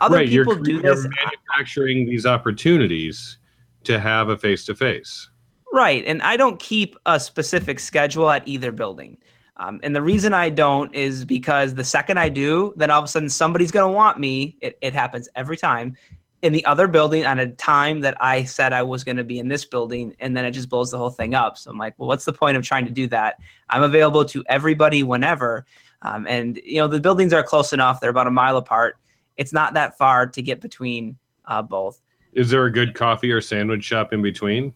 other 0.00 0.16
right, 0.16 0.28
people 0.28 0.54
you're, 0.54 0.62
do 0.62 0.72
you're 0.72 0.94
this. 0.94 1.06
manufacturing 1.24 2.06
these 2.06 2.26
opportunities 2.26 3.38
to 3.84 4.00
have 4.00 4.28
a 4.28 4.36
face 4.36 4.64
to 4.66 4.74
face. 4.74 5.28
Right. 5.72 6.04
And 6.06 6.22
I 6.22 6.36
don't 6.36 6.58
keep 6.60 6.96
a 7.06 7.18
specific 7.18 7.80
schedule 7.80 8.30
at 8.30 8.46
either 8.46 8.72
building. 8.72 9.18
Um, 9.56 9.80
and 9.82 9.94
the 9.94 10.02
reason 10.02 10.32
I 10.32 10.48
don't 10.48 10.92
is 10.94 11.24
because 11.24 11.74
the 11.74 11.84
second 11.84 12.18
I 12.18 12.28
do, 12.28 12.72
then 12.76 12.90
all 12.90 12.98
of 12.98 13.04
a 13.04 13.08
sudden 13.08 13.28
somebody's 13.28 13.70
going 13.70 13.88
to 13.88 13.94
want 13.94 14.18
me. 14.18 14.56
It, 14.60 14.78
it 14.80 14.94
happens 14.94 15.28
every 15.36 15.56
time 15.56 15.96
in 16.44 16.52
the 16.52 16.64
other 16.66 16.86
building 16.86 17.22
at 17.22 17.38
a 17.38 17.48
time 17.48 18.00
that 18.02 18.16
I 18.20 18.44
said 18.44 18.74
I 18.74 18.82
was 18.82 19.02
going 19.02 19.16
to 19.16 19.24
be 19.24 19.38
in 19.38 19.48
this 19.48 19.64
building. 19.64 20.14
And 20.20 20.36
then 20.36 20.44
it 20.44 20.50
just 20.50 20.68
blows 20.68 20.90
the 20.90 20.98
whole 20.98 21.08
thing 21.08 21.34
up. 21.34 21.56
So 21.56 21.70
I'm 21.70 21.78
like, 21.78 21.94
well, 21.96 22.06
what's 22.06 22.26
the 22.26 22.34
point 22.34 22.58
of 22.58 22.62
trying 22.62 22.84
to 22.84 22.90
do 22.92 23.06
that? 23.08 23.40
I'm 23.70 23.82
available 23.82 24.26
to 24.26 24.44
everybody 24.46 25.02
whenever. 25.02 25.64
Um, 26.02 26.26
and, 26.28 26.60
you 26.62 26.76
know, 26.76 26.86
the 26.86 27.00
buildings 27.00 27.32
are 27.32 27.42
close 27.42 27.72
enough, 27.72 27.98
they're 27.98 28.10
about 28.10 28.26
a 28.26 28.30
mile 28.30 28.58
apart. 28.58 28.98
It's 29.38 29.54
not 29.54 29.72
that 29.72 29.96
far 29.96 30.26
to 30.26 30.42
get 30.42 30.60
between 30.60 31.16
uh, 31.46 31.62
both. 31.62 32.02
Is 32.34 32.50
there 32.50 32.66
a 32.66 32.70
good 32.70 32.94
coffee 32.94 33.32
or 33.32 33.40
sandwich 33.40 33.82
shop 33.82 34.12
in 34.12 34.20
between? 34.20 34.74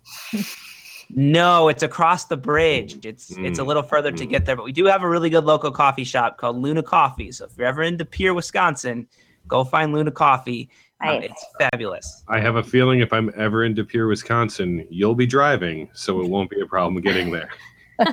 No, 1.10 1.68
it's 1.68 1.82
across 1.82 2.26
the 2.26 2.36
bridge. 2.36 3.04
It's 3.04 3.30
mm. 3.30 3.46
it's 3.46 3.58
a 3.58 3.64
little 3.64 3.82
further 3.82 4.12
to 4.12 4.26
get 4.26 4.44
there, 4.44 4.56
but 4.56 4.64
we 4.64 4.72
do 4.72 4.84
have 4.84 5.02
a 5.02 5.08
really 5.08 5.30
good 5.30 5.44
local 5.44 5.70
coffee 5.70 6.04
shop 6.04 6.36
called 6.36 6.56
Luna 6.56 6.82
Coffee. 6.82 7.32
So 7.32 7.46
if 7.46 7.52
you're 7.56 7.66
ever 7.66 7.82
in 7.82 7.96
De 7.96 8.04
Pere, 8.04 8.34
Wisconsin, 8.34 9.08
go 9.46 9.64
find 9.64 9.92
Luna 9.92 10.10
Coffee. 10.10 10.68
Um, 11.00 11.22
it's 11.22 11.46
fabulous. 11.60 12.24
I 12.28 12.40
have 12.40 12.56
a 12.56 12.62
feeling 12.62 13.00
if 13.00 13.12
I'm 13.12 13.32
ever 13.36 13.64
in 13.64 13.74
De 13.74 13.84
Pere, 13.84 14.08
Wisconsin, 14.08 14.86
you'll 14.90 15.14
be 15.14 15.26
driving, 15.26 15.88
so 15.92 16.20
it 16.20 16.28
won't 16.28 16.50
be 16.50 16.60
a 16.60 16.66
problem 16.66 17.00
getting 17.00 17.30
there. 17.30 17.50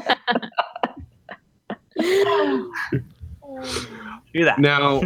Do 4.34 4.44
that 4.44 4.60
now. 4.60 5.02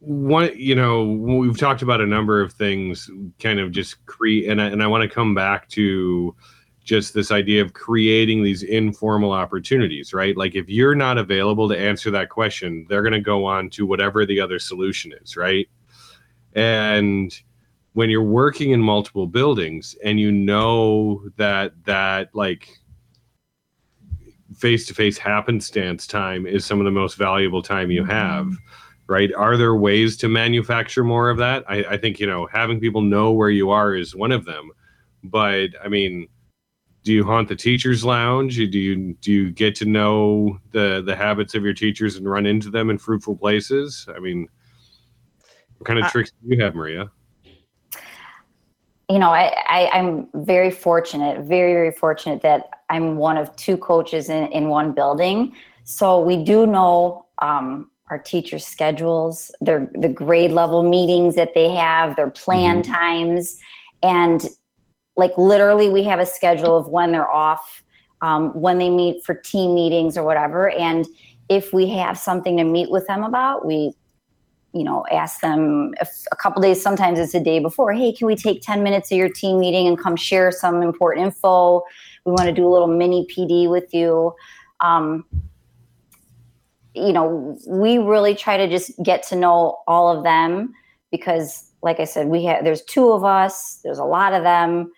one 0.00 0.50
you 0.56 0.74
know 0.74 1.04
we've 1.04 1.58
talked 1.58 1.82
about 1.82 2.00
a 2.00 2.06
number 2.06 2.40
of 2.40 2.52
things 2.54 3.10
kind 3.38 3.60
of 3.60 3.70
just 3.70 4.04
create 4.06 4.48
and 4.48 4.60
I, 4.60 4.66
and 4.66 4.82
I 4.82 4.86
want 4.86 5.02
to 5.02 5.08
come 5.08 5.34
back 5.34 5.68
to 5.70 6.34
just 6.82 7.12
this 7.12 7.30
idea 7.30 7.62
of 7.62 7.74
creating 7.74 8.42
these 8.42 8.62
informal 8.62 9.30
opportunities 9.30 10.14
right 10.14 10.36
like 10.38 10.54
if 10.54 10.70
you're 10.70 10.94
not 10.94 11.18
available 11.18 11.68
to 11.68 11.78
answer 11.78 12.10
that 12.12 12.30
question 12.30 12.86
they're 12.88 13.02
going 13.02 13.12
to 13.12 13.20
go 13.20 13.44
on 13.44 13.68
to 13.70 13.84
whatever 13.84 14.24
the 14.24 14.40
other 14.40 14.58
solution 14.58 15.12
is 15.22 15.36
right 15.36 15.68
and 16.54 17.40
when 17.92 18.08
you're 18.08 18.22
working 18.22 18.70
in 18.70 18.80
multiple 18.80 19.26
buildings 19.26 19.96
and 20.04 20.20
you 20.20 20.30
know 20.30 21.22
that 21.36 21.72
that 21.84 22.34
like 22.34 22.68
face-to-face 24.56 25.16
happenstance 25.16 26.06
time 26.06 26.46
is 26.46 26.66
some 26.66 26.80
of 26.80 26.84
the 26.84 26.90
most 26.90 27.16
valuable 27.16 27.62
time 27.62 27.90
you 27.90 28.04
have 28.04 28.46
mm-hmm 28.46 28.54
right? 29.10 29.34
Are 29.34 29.56
there 29.56 29.74
ways 29.74 30.16
to 30.18 30.28
manufacture 30.28 31.02
more 31.02 31.30
of 31.30 31.36
that? 31.38 31.64
I, 31.68 31.78
I 31.82 31.96
think 31.98 32.20
you 32.20 32.26
know 32.28 32.46
having 32.50 32.78
people 32.80 33.02
know 33.02 33.32
where 33.32 33.50
you 33.50 33.68
are 33.70 33.94
is 33.94 34.14
one 34.14 34.30
of 34.30 34.44
them, 34.44 34.70
but 35.24 35.70
I 35.84 35.88
mean, 35.88 36.28
do 37.02 37.12
you 37.12 37.24
haunt 37.24 37.48
the 37.48 37.56
teachers' 37.56 38.04
lounge? 38.04 38.54
Do 38.54 38.78
you 38.78 39.14
do 39.14 39.32
you 39.32 39.50
get 39.50 39.74
to 39.76 39.84
know 39.84 40.60
the 40.70 41.02
the 41.04 41.16
habits 41.16 41.56
of 41.56 41.64
your 41.64 41.74
teachers 41.74 42.16
and 42.16 42.30
run 42.30 42.46
into 42.46 42.70
them 42.70 42.88
in 42.88 42.98
fruitful 42.98 43.36
places? 43.36 44.06
I 44.14 44.20
mean, 44.20 44.46
what 45.80 45.86
kind 45.86 45.98
of 45.98 46.04
uh, 46.04 46.10
tricks 46.10 46.30
do 46.30 46.54
you 46.54 46.62
have, 46.62 46.74
Maria? 46.74 47.10
You 49.08 49.18
know, 49.18 49.30
I, 49.30 49.56
I 49.66 49.98
am 49.98 50.28
very 50.34 50.70
fortunate, 50.70 51.40
very 51.44 51.72
very 51.72 51.90
fortunate 51.90 52.42
that 52.42 52.68
I'm 52.90 53.16
one 53.16 53.38
of 53.38 53.54
two 53.56 53.78
coaches 53.78 54.28
in 54.28 54.46
in 54.52 54.68
one 54.68 54.92
building. 54.92 55.54
So 55.84 56.20
we 56.20 56.44
do 56.44 56.66
know 56.66 57.26
um, 57.38 57.90
our 58.10 58.18
teachers' 58.18 58.66
schedules, 58.66 59.50
their 59.62 59.90
the 59.94 60.10
grade 60.10 60.50
level 60.52 60.82
meetings 60.82 61.34
that 61.36 61.54
they 61.54 61.70
have, 61.70 62.14
their 62.14 62.30
plan 62.30 62.82
mm-hmm. 62.82 62.92
times, 62.92 63.56
and 64.02 64.46
like 65.16 65.32
literally 65.38 65.88
we 65.88 66.02
have 66.04 66.20
a 66.20 66.26
schedule 66.26 66.76
of 66.76 66.88
when 66.88 67.10
they're 67.10 67.30
off, 67.30 67.82
um, 68.20 68.50
when 68.60 68.76
they 68.76 68.90
meet 68.90 69.24
for 69.24 69.34
team 69.34 69.74
meetings 69.74 70.18
or 70.18 70.24
whatever. 70.24 70.68
And 70.70 71.06
if 71.48 71.72
we 71.72 71.88
have 71.88 72.18
something 72.18 72.58
to 72.58 72.64
meet 72.64 72.90
with 72.90 73.06
them 73.06 73.24
about, 73.24 73.64
we 73.64 73.94
you 74.72 74.84
know 74.84 75.04
ask 75.10 75.40
them 75.40 75.92
a 76.00 76.36
couple 76.36 76.62
days 76.62 76.80
sometimes 76.80 77.18
it's 77.18 77.34
a 77.34 77.42
day 77.42 77.58
before 77.58 77.92
hey 77.92 78.12
can 78.12 78.26
we 78.26 78.36
take 78.36 78.62
10 78.62 78.82
minutes 78.82 79.10
of 79.10 79.18
your 79.18 79.28
team 79.28 79.58
meeting 79.58 79.86
and 79.86 79.98
come 79.98 80.14
share 80.14 80.52
some 80.52 80.80
important 80.82 81.26
info 81.26 81.82
we 82.24 82.32
want 82.32 82.44
to 82.44 82.52
do 82.52 82.66
a 82.66 82.70
little 82.70 82.86
mini 82.86 83.26
pd 83.26 83.68
with 83.68 83.92
you 83.92 84.32
um, 84.80 85.24
you 86.94 87.12
know, 87.12 87.56
we 87.66 87.98
really 87.98 88.34
try 88.34 88.56
to 88.56 88.68
just 88.68 88.90
get 89.02 89.22
to 89.24 89.36
know 89.36 89.78
all 89.86 90.16
of 90.16 90.24
them 90.24 90.72
because, 91.10 91.70
like 91.82 92.00
I 92.00 92.04
said, 92.04 92.26
we 92.28 92.44
have 92.44 92.64
there's 92.64 92.82
two 92.82 93.12
of 93.12 93.24
us. 93.24 93.80
There's 93.84 93.98
a 93.98 94.04
lot 94.04 94.34
of 94.34 94.42
them. 94.42 94.90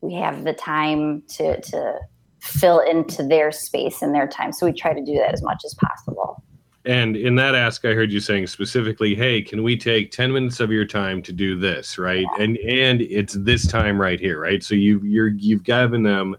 We 0.00 0.14
have 0.14 0.44
the 0.44 0.52
time 0.52 1.22
to 1.28 1.60
to 1.60 2.00
fill 2.40 2.80
into 2.80 3.22
their 3.22 3.52
space 3.52 4.02
and 4.02 4.14
their 4.14 4.26
time, 4.26 4.52
so 4.52 4.66
we 4.66 4.72
try 4.72 4.92
to 4.92 5.04
do 5.04 5.14
that 5.14 5.32
as 5.32 5.42
much 5.42 5.62
as 5.64 5.74
possible. 5.74 6.42
And 6.86 7.16
in 7.16 7.34
that 7.34 7.54
ask, 7.54 7.84
I 7.84 7.94
heard 7.94 8.12
you 8.12 8.20
saying 8.20 8.46
specifically, 8.46 9.14
"Hey, 9.14 9.42
can 9.42 9.62
we 9.62 9.76
take 9.76 10.12
ten 10.12 10.32
minutes 10.32 10.60
of 10.60 10.70
your 10.70 10.84
time 10.84 11.20
to 11.22 11.32
do 11.32 11.58
this?" 11.58 11.98
Right, 11.98 12.26
yeah. 12.38 12.44
and 12.44 12.56
and 12.58 13.02
it's 13.02 13.34
this 13.34 13.66
time 13.66 14.00
right 14.00 14.20
here, 14.20 14.40
right. 14.40 14.62
So 14.62 14.74
you 14.74 15.00
you're 15.02 15.28
you've 15.28 15.64
given 15.64 16.04
them 16.04 16.36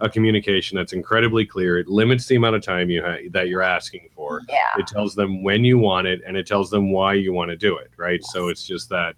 a 0.00 0.08
communication 0.08 0.76
that's 0.76 0.92
incredibly 0.92 1.44
clear. 1.44 1.78
It 1.78 1.88
limits 1.88 2.26
the 2.26 2.36
amount 2.36 2.56
of 2.56 2.62
time 2.62 2.88
you 2.88 3.02
ha- 3.02 3.28
that 3.30 3.48
you're 3.48 3.62
asking 3.62 4.08
for. 4.14 4.40
Yeah. 4.48 4.56
It 4.78 4.86
tells 4.86 5.14
them 5.14 5.42
when 5.42 5.64
you 5.64 5.78
want 5.78 6.06
it 6.06 6.22
and 6.26 6.36
it 6.36 6.46
tells 6.46 6.70
them 6.70 6.90
why 6.90 7.14
you 7.14 7.32
want 7.32 7.50
to 7.50 7.56
do 7.56 7.76
it, 7.76 7.90
right? 7.96 8.20
Yes. 8.22 8.32
So 8.32 8.48
it's 8.48 8.66
just 8.66 8.88
that 8.88 9.16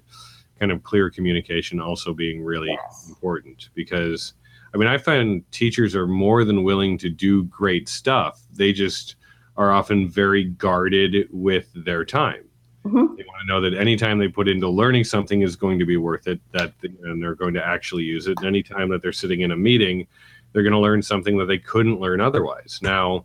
kind 0.59 0.73
of 0.73 0.83
clear 0.83 1.11
communication 1.11 1.81
also 1.81 2.12
being 2.12 2.42
really 2.42 2.71
yes. 2.71 3.07
important 3.09 3.71
because 3.75 4.35
I 4.75 4.79
mean, 4.79 4.88
I 4.88 4.97
find 4.99 5.49
teachers 5.53 5.95
are 5.95 6.07
more 6.07 6.45
than 6.45 6.62
willing 6.62 6.97
to 6.99 7.11
do 7.11 7.45
great 7.45 7.88
stuff. 7.88 8.40
They 8.53 8.73
just 8.73 9.16
are 9.57 9.73
often 9.73 10.09
very 10.09 10.45
guarded 10.45 11.29
with 11.31 11.69
their 11.75 12.05
time. 12.05 12.45
Mm-hmm. 12.85 13.15
They 13.17 13.25
want 13.25 13.41
to 13.41 13.47
know 13.47 13.61
that 13.61 13.75
anytime 13.75 14.19
they 14.19 14.29
put 14.29 14.49
into 14.49 14.69
learning 14.69 15.05
something 15.05 15.43
is 15.43 15.55
going 15.55 15.79
to 15.79 15.87
be 15.87 15.97
worth 15.97 16.27
it, 16.27 16.41
that 16.53 16.73
and 17.03 17.23
they're 17.23 17.35
going 17.35 17.55
to 17.55 17.65
actually 17.65 18.03
use 18.03 18.27
it. 18.27 18.38
And 18.38 18.47
anytime 18.47 18.88
that 18.91 19.03
they're 19.03 19.12
sitting 19.12 19.43
in 19.43 19.53
a 19.53 19.57
meeting 19.57 20.07
they're 20.53 20.62
going 20.62 20.73
to 20.73 20.79
learn 20.79 21.03
something 21.03 21.38
that 21.38 21.47
they 21.47 21.59
couldn't 21.59 22.01
learn 22.01 22.21
otherwise. 22.21 22.79
Now, 22.83 23.25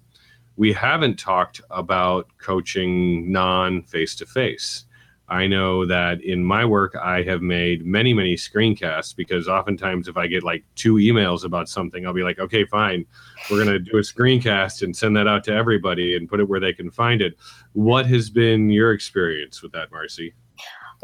we 0.55 0.73
haven't 0.73 1.19
talked 1.19 1.61
about 1.69 2.27
coaching 2.37 3.31
non 3.31 3.83
face 3.83 4.15
to 4.15 4.25
face. 4.25 4.85
I 5.29 5.45
know 5.45 5.85
that 5.85 6.21
in 6.21 6.43
my 6.43 6.63
work, 6.63 6.95
I 6.95 7.21
have 7.23 7.41
made 7.41 7.85
many, 7.85 8.13
many 8.13 8.35
screencasts 8.35 9.13
because 9.13 9.49
oftentimes 9.49 10.07
if 10.07 10.15
I 10.15 10.27
get 10.27 10.43
like 10.43 10.63
two 10.75 10.95
emails 10.95 11.43
about 11.43 11.67
something, 11.67 12.05
I'll 12.05 12.13
be 12.13 12.23
like, 12.23 12.39
okay, 12.39 12.63
fine, 12.63 13.05
we're 13.49 13.63
going 13.63 13.67
to 13.67 13.79
do 13.79 13.97
a 13.97 14.01
screencast 14.01 14.83
and 14.83 14.95
send 14.95 15.17
that 15.17 15.27
out 15.27 15.43
to 15.45 15.53
everybody 15.53 16.15
and 16.15 16.29
put 16.29 16.39
it 16.39 16.47
where 16.47 16.61
they 16.61 16.71
can 16.71 16.89
find 16.89 17.21
it. 17.21 17.37
What 17.73 18.05
has 18.05 18.29
been 18.29 18.69
your 18.69 18.93
experience 18.93 19.61
with 19.61 19.73
that, 19.73 19.91
Marcy? 19.91 20.33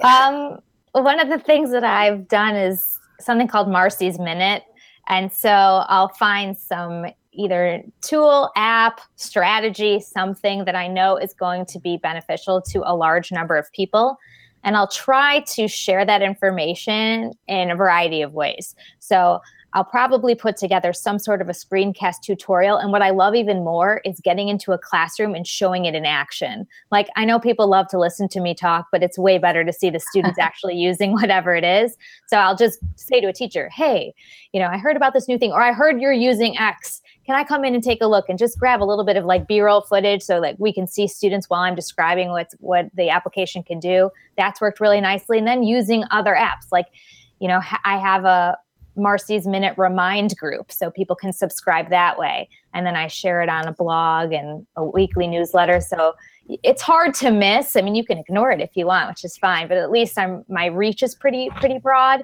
Um, 0.03 0.59
one 0.93 1.19
of 1.19 1.29
the 1.29 1.39
things 1.39 1.71
that 1.71 1.83
I've 1.83 2.27
done 2.29 2.55
is 2.55 2.97
something 3.19 3.47
called 3.47 3.67
Marcy's 3.67 4.19
Minute. 4.19 4.63
And 5.07 5.33
so 5.33 5.49
I'll 5.49 6.09
find 6.09 6.57
some 6.57 7.07
either 7.35 7.83
tool, 8.01 8.51
app, 8.55 9.01
strategy, 9.15 9.99
something 9.99 10.65
that 10.65 10.75
I 10.75 10.87
know 10.87 11.17
is 11.17 11.33
going 11.33 11.65
to 11.67 11.79
be 11.79 11.97
beneficial 11.97 12.61
to 12.69 12.81
a 12.85 12.95
large 12.95 13.31
number 13.31 13.55
of 13.57 13.71
people. 13.71 14.17
And 14.63 14.77
I'll 14.77 14.87
try 14.87 15.41
to 15.41 15.67
share 15.67 16.05
that 16.05 16.21
information 16.21 17.33
in 17.47 17.71
a 17.71 17.75
variety 17.75 18.21
of 18.21 18.33
ways. 18.33 18.75
So 18.99 19.41
I'll 19.73 19.83
probably 19.83 20.35
put 20.35 20.55
together 20.55 20.93
some 20.93 21.17
sort 21.17 21.41
of 21.41 21.49
a 21.49 21.51
screencast 21.51 22.21
tutorial. 22.21 22.77
And 22.77 22.91
what 22.91 23.01
I 23.01 23.09
love 23.09 23.33
even 23.33 23.63
more 23.63 24.01
is 24.05 24.19
getting 24.19 24.47
into 24.47 24.71
a 24.71 24.77
classroom 24.77 25.33
and 25.33 25.47
showing 25.47 25.85
it 25.85 25.95
in 25.95 26.05
action. 26.05 26.67
Like, 26.91 27.07
I 27.15 27.25
know 27.25 27.39
people 27.39 27.67
love 27.67 27.87
to 27.89 27.99
listen 27.99 28.27
to 28.29 28.39
me 28.39 28.53
talk, 28.53 28.87
but 28.91 29.01
it's 29.01 29.17
way 29.17 29.39
better 29.39 29.63
to 29.63 29.73
see 29.73 29.89
the 29.89 29.99
students 29.99 30.37
actually 30.39 30.75
using 30.75 31.13
whatever 31.13 31.55
it 31.55 31.63
is. 31.63 31.97
So 32.27 32.37
I'll 32.37 32.55
just 32.55 32.79
say 32.95 33.19
to 33.19 33.27
a 33.27 33.33
teacher, 33.33 33.69
hey, 33.69 34.13
you 34.53 34.59
know, 34.59 34.67
I 34.67 34.77
heard 34.77 34.95
about 34.95 35.13
this 35.13 35.27
new 35.27 35.39
thing, 35.39 35.51
or 35.51 35.61
I 35.61 35.73
heard 35.73 35.99
you're 35.99 36.13
using 36.13 36.57
X. 36.57 37.01
Can 37.25 37.35
I 37.35 37.43
come 37.43 37.63
in 37.63 37.73
and 37.73 37.83
take 37.83 38.01
a 38.01 38.07
look 38.07 38.25
and 38.27 38.37
just 38.37 38.59
grab 38.59 38.81
a 38.81 38.85
little 38.85 39.05
bit 39.05 39.15
of 39.15 39.25
like 39.25 39.47
B-roll 39.47 39.81
footage 39.81 40.21
so 40.21 40.41
that 40.41 40.59
we 40.59 40.73
can 40.73 40.87
see 40.87 41.07
students 41.07 41.49
while 41.49 41.61
I'm 41.61 41.75
describing 41.75 42.29
what's 42.29 42.53
what 42.59 42.89
the 42.95 43.09
application 43.09 43.63
can 43.63 43.79
do? 43.79 44.09
That's 44.37 44.59
worked 44.59 44.79
really 44.79 44.99
nicely. 44.99 45.37
And 45.37 45.47
then 45.47 45.63
using 45.63 46.03
other 46.11 46.35
apps 46.35 46.71
like, 46.71 46.87
you 47.39 47.47
know, 47.47 47.61
I 47.85 47.97
have 47.97 48.25
a 48.25 48.57
Marcy's 48.95 49.47
Minute 49.47 49.73
Remind 49.77 50.35
group 50.37 50.71
so 50.71 50.91
people 50.91 51.15
can 51.15 51.33
subscribe 51.33 51.89
that 51.89 52.17
way. 52.17 52.49
And 52.73 52.85
then 52.85 52.95
I 52.95 53.07
share 53.07 53.41
it 53.41 53.49
on 53.49 53.67
a 53.67 53.73
blog 53.73 54.33
and 54.33 54.67
a 54.75 54.83
weekly 54.83 55.27
newsletter. 55.27 55.81
So 55.81 56.13
it's 56.47 56.81
hard 56.81 57.13
to 57.15 57.31
miss. 57.31 57.75
I 57.75 57.81
mean, 57.81 57.95
you 57.95 58.05
can 58.05 58.17
ignore 58.17 58.51
it 58.51 58.59
if 58.59 58.71
you 58.75 58.85
want, 58.85 59.09
which 59.09 59.23
is 59.23 59.37
fine, 59.37 59.67
but 59.67 59.77
at 59.77 59.91
least 59.91 60.17
I'm 60.17 60.43
my 60.49 60.65
reach 60.65 61.01
is 61.01 61.15
pretty 61.15 61.49
pretty 61.55 61.79
broad. 61.79 62.23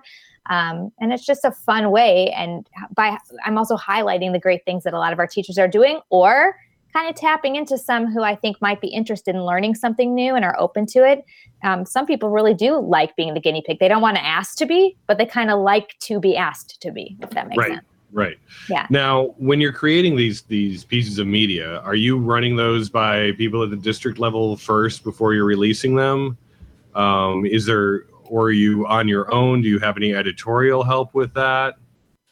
Um, 0.50 0.92
and 1.00 1.14
it's 1.14 1.26
just 1.26 1.46
a 1.46 1.52
fun 1.52 1.92
way. 1.92 2.32
And 2.32 2.68
by 2.96 3.18
I'm 3.46 3.58
also 3.58 3.78
highlighting 3.78 4.32
the 4.32 4.40
great 4.40 4.66
things 4.66 4.84
that 4.84 4.94
a 4.94 5.00
lot 5.00 5.14
of 5.14 5.20
our 5.20 5.28
teachers 5.28 5.58
are 5.58 5.68
doing, 5.68 6.02
or 6.10 6.56
kind 6.92 7.08
of 7.08 7.16
tapping 7.16 7.56
into 7.56 7.78
some 7.78 8.12
who 8.12 8.24
I 8.24 8.36
think 8.36 8.60
might 8.62 8.82
be 8.82 8.88
interested 8.88 9.36
in 9.36 9.46
learning 9.46 9.76
something 9.76 10.16
new 10.16 10.36
and 10.36 10.44
are 10.44 10.60
open 10.60 10.88
to 10.88 11.08
it. 11.08 11.24
Um, 11.64 11.86
some 11.86 12.08
people 12.08 12.32
really 12.32 12.56
do 12.56 12.80
like 12.80 13.16
being 13.16 13.36
the 13.36 13.40
guinea 13.40 13.62
pig. 13.64 13.78
They 13.80 13.88
don't 13.88 14.02
want 14.02 14.18
to 14.18 14.26
ask 14.26 14.58
to 14.58 14.66
be, 14.66 14.98
but 15.06 15.20
they 15.20 15.26
kind 15.28 15.52
of 15.52 15.60
like 15.60 15.96
to 16.00 16.20
be 16.20 16.36
asked 16.36 16.82
to 16.82 16.92
be. 16.92 17.16
If 17.22 17.30
that 17.32 17.48
makes 17.48 17.60
right. 17.60 17.74
sense. 17.74 17.86
Right. 18.12 18.40
Yeah. 18.68 18.88
Now, 18.90 19.36
when 19.38 19.62
you're 19.62 19.72
creating 19.72 20.16
these 20.16 20.42
these 20.42 20.84
pieces 20.84 21.20
of 21.20 21.28
media, 21.28 21.78
are 21.82 21.94
you 21.94 22.18
running 22.18 22.56
those 22.56 22.90
by 22.90 23.34
people 23.34 23.62
at 23.62 23.70
the 23.70 23.78
district 23.78 24.18
level 24.18 24.58
first 24.58 25.04
before 25.04 25.36
you're 25.36 25.46
releasing 25.46 25.96
them? 25.96 26.36
Um, 26.96 27.46
is 27.46 27.67
there, 27.67 28.06
or 28.30 28.44
are 28.44 28.52
you 28.52 28.86
on 28.88 29.08
your 29.08 29.34
own? 29.34 29.62
Do 29.62 29.67
you 29.67 29.80
have 29.80 29.98
any 29.98 30.13
editorial 30.13 30.84
help 30.84 31.13
with 31.13 31.34
that? 31.34 31.75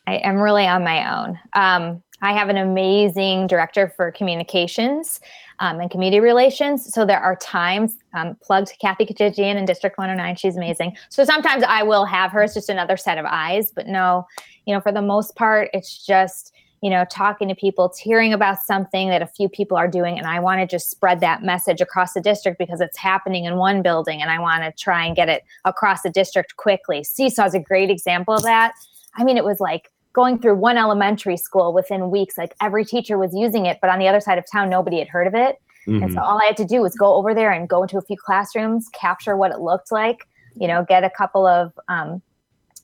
I 0.08 0.16
am 0.18 0.38
really 0.38 0.66
on 0.66 0.84
my 0.84 1.26
own. 1.26 1.40
Um, 1.54 2.02
I 2.22 2.34
have 2.34 2.50
an 2.50 2.58
amazing 2.58 3.48
director 3.48 3.94
for 3.96 4.12
communications 4.12 5.20
um, 5.60 5.80
and 5.80 5.92
community 5.92 6.20
relations. 6.20 6.92
So 6.94 7.06
there 7.06 7.20
are 7.20 7.36
times, 7.36 7.98
um, 8.14 8.36
plugged 8.42 8.74
Kathy 8.80 9.06
Kajigian 9.06 9.56
in 9.56 9.66
District 9.66 9.98
109, 9.98 10.36
she's 10.36 10.58
amazing. 10.58 10.98
So 11.10 11.24
sometimes 11.24 11.64
I 11.68 11.84
will 11.84 12.06
have 12.06 12.32
her 12.32 12.42
as 12.42 12.54
just 12.54 12.70
another 12.70 12.98
set 12.98 13.18
of 13.18 13.26
eyes, 13.28 13.72
but 13.72 13.88
no, 13.88 14.26
you 14.66 14.74
know, 14.74 14.82
for 14.82 14.92
the 14.92 15.02
most 15.02 15.36
part, 15.36 15.70
it's 15.74 16.06
just 16.06 16.54
you 16.82 16.90
know, 16.90 17.06
talking 17.10 17.48
to 17.48 17.56
people, 17.56 17.92
hearing 18.00 18.34
about 18.34 18.60
something 18.62 19.10
that 19.10 19.22
a 19.22 19.28
few 19.28 19.50
people 19.50 19.78
are 19.78 19.88
doing, 19.88 20.18
and 20.18 20.28
I 20.28 20.40
want 20.40 20.62
to 20.62 20.68
just 20.68 20.90
spread 20.90 21.20
that 21.22 21.44
message 21.44 21.82
across 21.82 22.14
the 22.14 22.22
district 22.22 22.60
because 22.60 22.82
it's 22.82 22.98
happening 22.98 23.46
in 23.46 23.58
one 23.58 23.82
building, 23.82 24.22
and 24.22 24.30
I 24.30 24.40
want 24.40 24.64
to 24.64 24.72
try 24.72 25.06
and 25.06 25.16
get 25.16 25.30
it 25.30 25.44
across 25.66 26.04
the 26.04 26.10
district 26.10 26.56
quickly. 26.58 27.04
Seesaw 27.04 27.46
is 27.46 27.56
a 27.56 27.60
great 27.60 27.90
example 27.90 28.34
of 28.34 28.44
that. 28.44 28.74
I 29.16 29.24
mean, 29.24 29.38
it 29.38 29.44
was 29.44 29.60
like 29.60 29.92
going 30.14 30.40
through 30.40 30.56
one 30.56 30.78
elementary 30.78 31.38
school 31.38 31.74
within 31.74 32.12
weeks, 32.12 32.38
like 32.38 32.56
every 32.62 32.86
teacher 32.86 33.18
was 33.18 33.34
using 33.36 33.66
it, 33.66 33.80
but 33.82 33.90
on 33.90 34.00
the 34.00 34.08
other 34.08 34.20
side 34.20 34.38
of 34.38 34.46
town, 34.52 34.70
nobody 34.70 35.00
had 35.00 35.08
heard 35.08 35.28
of 35.28 35.36
it. 35.36 35.58
Mm-hmm. 35.88 36.04
And 36.04 36.14
so 36.14 36.22
all 36.22 36.40
I 36.42 36.46
had 36.46 36.58
to 36.58 36.66
do 36.66 36.82
was 36.82 36.96
go 36.96 37.14
over 37.16 37.34
there 37.34 37.52
and 37.52 37.70
go 37.70 37.82
into 37.82 37.98
a 37.98 38.02
few 38.02 38.18
classrooms, 38.18 38.90
capture 38.94 39.38
what 39.38 39.52
it 39.52 39.60
looked 39.60 39.92
like, 39.92 40.28
you 40.56 40.68
know, 40.68 40.86
get 40.88 41.04
a 41.04 41.10
couple 41.10 41.46
of 41.46 41.72
um, 41.88 42.22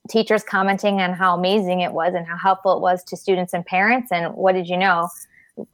teachers 0.09 0.43
commenting 0.43 1.01
on 1.01 1.13
how 1.13 1.35
amazing 1.35 1.81
it 1.81 1.93
was 1.93 2.13
and 2.13 2.27
how 2.27 2.37
helpful 2.37 2.75
it 2.75 2.81
was 2.81 3.03
to 3.05 3.17
students 3.17 3.53
and 3.53 3.65
parents. 3.65 4.11
And 4.11 4.33
what 4.35 4.53
did 4.53 4.67
you 4.67 4.77
know? 4.77 5.07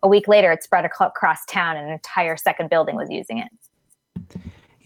A 0.04 0.08
week 0.08 0.28
later, 0.28 0.52
it 0.52 0.62
spread 0.62 0.86
across 0.86 1.46
town, 1.46 1.78
and 1.78 1.88
an 1.88 1.94
entire 1.94 2.36
second 2.36 2.70
building 2.70 2.96
was 2.96 3.10
using 3.10 3.38
it. 3.38 3.50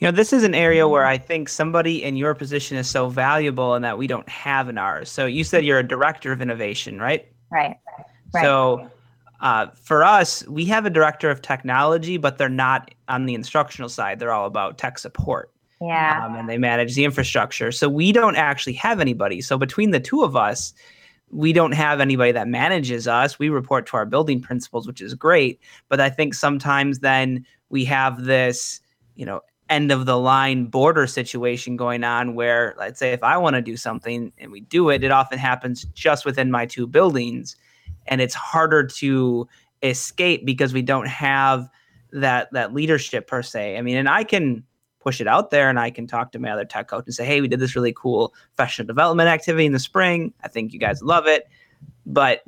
You 0.03 0.07
know, 0.07 0.11
this 0.11 0.33
is 0.33 0.43
an 0.43 0.53
area 0.53 0.87
where 0.87 1.05
I 1.05 1.17
think 1.17 1.49
somebody 1.49 2.03
in 2.03 2.15
your 2.15 2.35
position 2.35 2.77
is 2.77 2.89
so 2.89 3.09
valuable 3.09 3.73
and 3.73 3.85
that 3.85 3.97
we 3.97 4.05
don't 4.05 4.27
have 4.27 4.69
in 4.69 4.77
ours. 4.77 5.09
So 5.09 5.25
you 5.25 5.43
said 5.43 5.63
you're 5.63 5.79
a 5.79 5.87
director 5.87 6.31
of 6.31 6.41
innovation, 6.41 6.99
right? 6.99 7.25
Right. 7.49 7.77
right. 8.33 8.43
So 8.43 8.91
uh, 9.39 9.67
for 9.81 10.03
us, 10.03 10.45
we 10.47 10.65
have 10.65 10.85
a 10.85 10.89
director 10.89 11.29
of 11.29 11.41
technology, 11.41 12.17
but 12.17 12.37
they're 12.37 12.49
not 12.49 12.93
on 13.07 13.25
the 13.25 13.33
instructional 13.33 13.89
side. 13.89 14.19
They're 14.19 14.33
all 14.33 14.45
about 14.45 14.77
tech 14.77 14.99
support. 14.99 15.52
Yeah. 15.83 16.25
Um, 16.25 16.35
and 16.35 16.49
they 16.49 16.57
manage 16.57 16.95
the 16.95 17.03
infrastructure. 17.05 17.71
So 17.71 17.89
we 17.89 18.11
don't 18.11 18.35
actually 18.35 18.73
have 18.73 18.99
anybody. 18.99 19.41
So 19.41 19.57
between 19.57 19.91
the 19.91 19.99
two 19.99 20.23
of 20.23 20.35
us, 20.35 20.73
we 21.29 21.51
don't 21.51 21.73
have 21.73 21.99
anybody 21.99 22.31
that 22.31 22.47
manages 22.47 23.07
us. 23.07 23.39
We 23.39 23.49
report 23.49 23.87
to 23.87 23.97
our 23.97 24.05
building 24.05 24.39
principals, 24.39 24.87
which 24.87 25.01
is 25.01 25.13
great. 25.13 25.59
But 25.89 25.99
I 25.99 26.09
think 26.09 26.35
sometimes 26.35 26.99
then 26.99 27.45
we 27.69 27.85
have 27.85 28.23
this, 28.23 28.79
you 29.15 29.25
know, 29.25 29.41
end 29.69 29.91
of 29.91 30.05
the 30.05 30.17
line 30.17 30.65
border 30.65 31.07
situation 31.07 31.75
going 31.75 32.03
on 32.03 32.35
where, 32.35 32.75
let's 32.77 32.99
say, 32.99 33.13
if 33.13 33.23
I 33.23 33.37
want 33.37 33.55
to 33.55 33.61
do 33.61 33.75
something 33.75 34.31
and 34.37 34.51
we 34.51 34.61
do 34.61 34.89
it, 34.89 35.03
it 35.03 35.11
often 35.11 35.39
happens 35.39 35.85
just 35.93 36.25
within 36.25 36.51
my 36.51 36.65
two 36.65 36.85
buildings. 36.85 37.55
And 38.07 38.21
it's 38.21 38.35
harder 38.35 38.85
to 38.85 39.47
escape 39.81 40.45
because 40.45 40.73
we 40.73 40.81
don't 40.81 41.07
have 41.07 41.67
that 42.11 42.51
that 42.53 42.73
leadership 42.73 43.27
per 43.27 43.41
se. 43.41 43.77
I 43.77 43.81
mean, 43.81 43.97
and 43.97 44.07
I 44.07 44.23
can 44.23 44.63
push 45.03 45.19
it 45.19 45.27
out 45.27 45.51
there 45.51 45.69
and 45.69 45.79
I 45.79 45.89
can 45.89 46.07
talk 46.07 46.31
to 46.31 46.39
my 46.39 46.49
other 46.49 46.65
tech 46.65 46.87
coach 46.87 47.03
and 47.05 47.13
say, 47.13 47.25
hey, 47.25 47.41
we 47.41 47.47
did 47.47 47.59
this 47.59 47.75
really 47.75 47.93
cool 47.93 48.33
professional 48.55 48.87
development 48.87 49.29
activity 49.29 49.65
in 49.65 49.73
the 49.73 49.79
spring. 49.79 50.33
I 50.43 50.47
think 50.47 50.73
you 50.73 50.79
guys 50.79 51.01
love 51.01 51.27
it. 51.27 51.47
But 52.05 52.43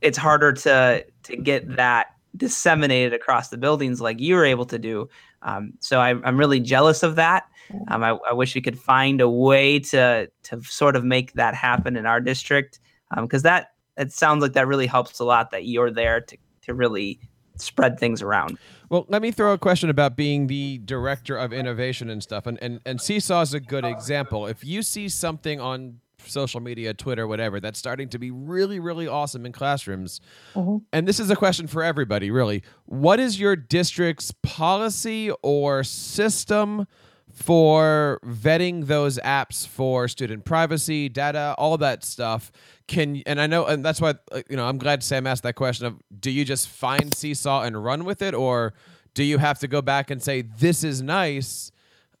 it's 0.00 0.18
harder 0.18 0.52
to 0.52 1.04
to 1.24 1.36
get 1.36 1.76
that 1.76 2.08
disseminated 2.36 3.12
across 3.12 3.48
the 3.48 3.56
buildings 3.56 4.00
like 4.00 4.20
you 4.20 4.34
were 4.34 4.44
able 4.44 4.66
to 4.66 4.78
do. 4.78 5.08
Um, 5.42 5.72
so 5.80 6.00
I, 6.00 6.10
am 6.10 6.38
really 6.38 6.60
jealous 6.60 7.02
of 7.02 7.16
that. 7.16 7.44
Um, 7.88 8.02
I, 8.02 8.10
I, 8.28 8.32
wish 8.32 8.54
we 8.54 8.60
could 8.60 8.78
find 8.78 9.20
a 9.20 9.28
way 9.28 9.78
to 9.78 10.30
to 10.44 10.62
sort 10.62 10.96
of 10.96 11.04
make 11.04 11.32
that 11.34 11.54
happen 11.54 11.96
in 11.96 12.06
our 12.06 12.20
district 12.20 12.80
because 13.16 13.44
um, 13.44 13.48
that 13.48 13.72
it 13.96 14.12
sounds 14.12 14.42
like 14.42 14.52
that 14.54 14.66
really 14.66 14.86
helps 14.86 15.18
a 15.20 15.24
lot 15.24 15.50
that 15.50 15.66
you're 15.66 15.90
there 15.90 16.20
to 16.20 16.36
to 16.62 16.74
really 16.74 17.20
spread 17.56 17.98
things 17.98 18.22
around. 18.22 18.58
Well, 18.88 19.06
let 19.08 19.22
me 19.22 19.30
throw 19.30 19.52
a 19.52 19.58
question 19.58 19.90
about 19.90 20.16
being 20.16 20.46
the 20.46 20.78
director 20.84 21.36
of 21.36 21.52
innovation 21.52 22.10
and 22.10 22.22
stuff. 22.22 22.46
And, 22.46 22.58
and, 22.62 22.80
and 22.84 23.00
Seesaw 23.00 23.42
is 23.42 23.54
a 23.54 23.60
good 23.60 23.84
example. 23.84 24.46
If 24.46 24.64
you 24.64 24.82
see 24.82 25.08
something 25.08 25.60
on 25.60 26.00
social 26.26 26.60
media, 26.60 26.94
Twitter, 26.94 27.26
whatever, 27.26 27.60
that's 27.60 27.78
starting 27.78 28.08
to 28.10 28.18
be 28.18 28.30
really, 28.30 28.78
really 28.78 29.06
awesome 29.06 29.44
in 29.46 29.52
classrooms, 29.52 30.20
mm-hmm. 30.54 30.78
and 30.92 31.06
this 31.06 31.20
is 31.20 31.30
a 31.30 31.36
question 31.36 31.66
for 31.66 31.82
everybody, 31.82 32.30
really. 32.30 32.62
What 32.86 33.20
is 33.20 33.38
your 33.38 33.56
district's 33.56 34.32
policy 34.42 35.30
or 35.42 35.84
system? 35.84 36.86
For 37.34 38.20
vetting 38.24 38.86
those 38.86 39.18
apps 39.18 39.66
for 39.66 40.06
student 40.06 40.44
privacy, 40.44 41.08
data, 41.08 41.54
all 41.58 41.76
that 41.78 42.04
stuff. 42.04 42.52
Can 42.86 43.22
and 43.26 43.40
I 43.40 43.48
know, 43.48 43.66
and 43.66 43.84
that's 43.84 44.00
why 44.00 44.14
you 44.48 44.56
know 44.56 44.66
I'm 44.66 44.78
glad 44.78 45.02
Sam 45.02 45.26
asked 45.26 45.42
that 45.42 45.56
question 45.56 45.86
of 45.86 46.00
do 46.20 46.30
you 46.30 46.44
just 46.44 46.68
find 46.68 47.12
Seesaw 47.12 47.62
and 47.62 47.82
run 47.82 48.04
with 48.04 48.22
it, 48.22 48.34
or 48.34 48.74
do 49.14 49.24
you 49.24 49.38
have 49.38 49.58
to 49.60 49.68
go 49.68 49.82
back 49.82 50.10
and 50.10 50.22
say 50.22 50.42
this 50.42 50.84
is 50.84 51.02
nice? 51.02 51.72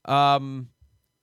Um, 0.04 0.70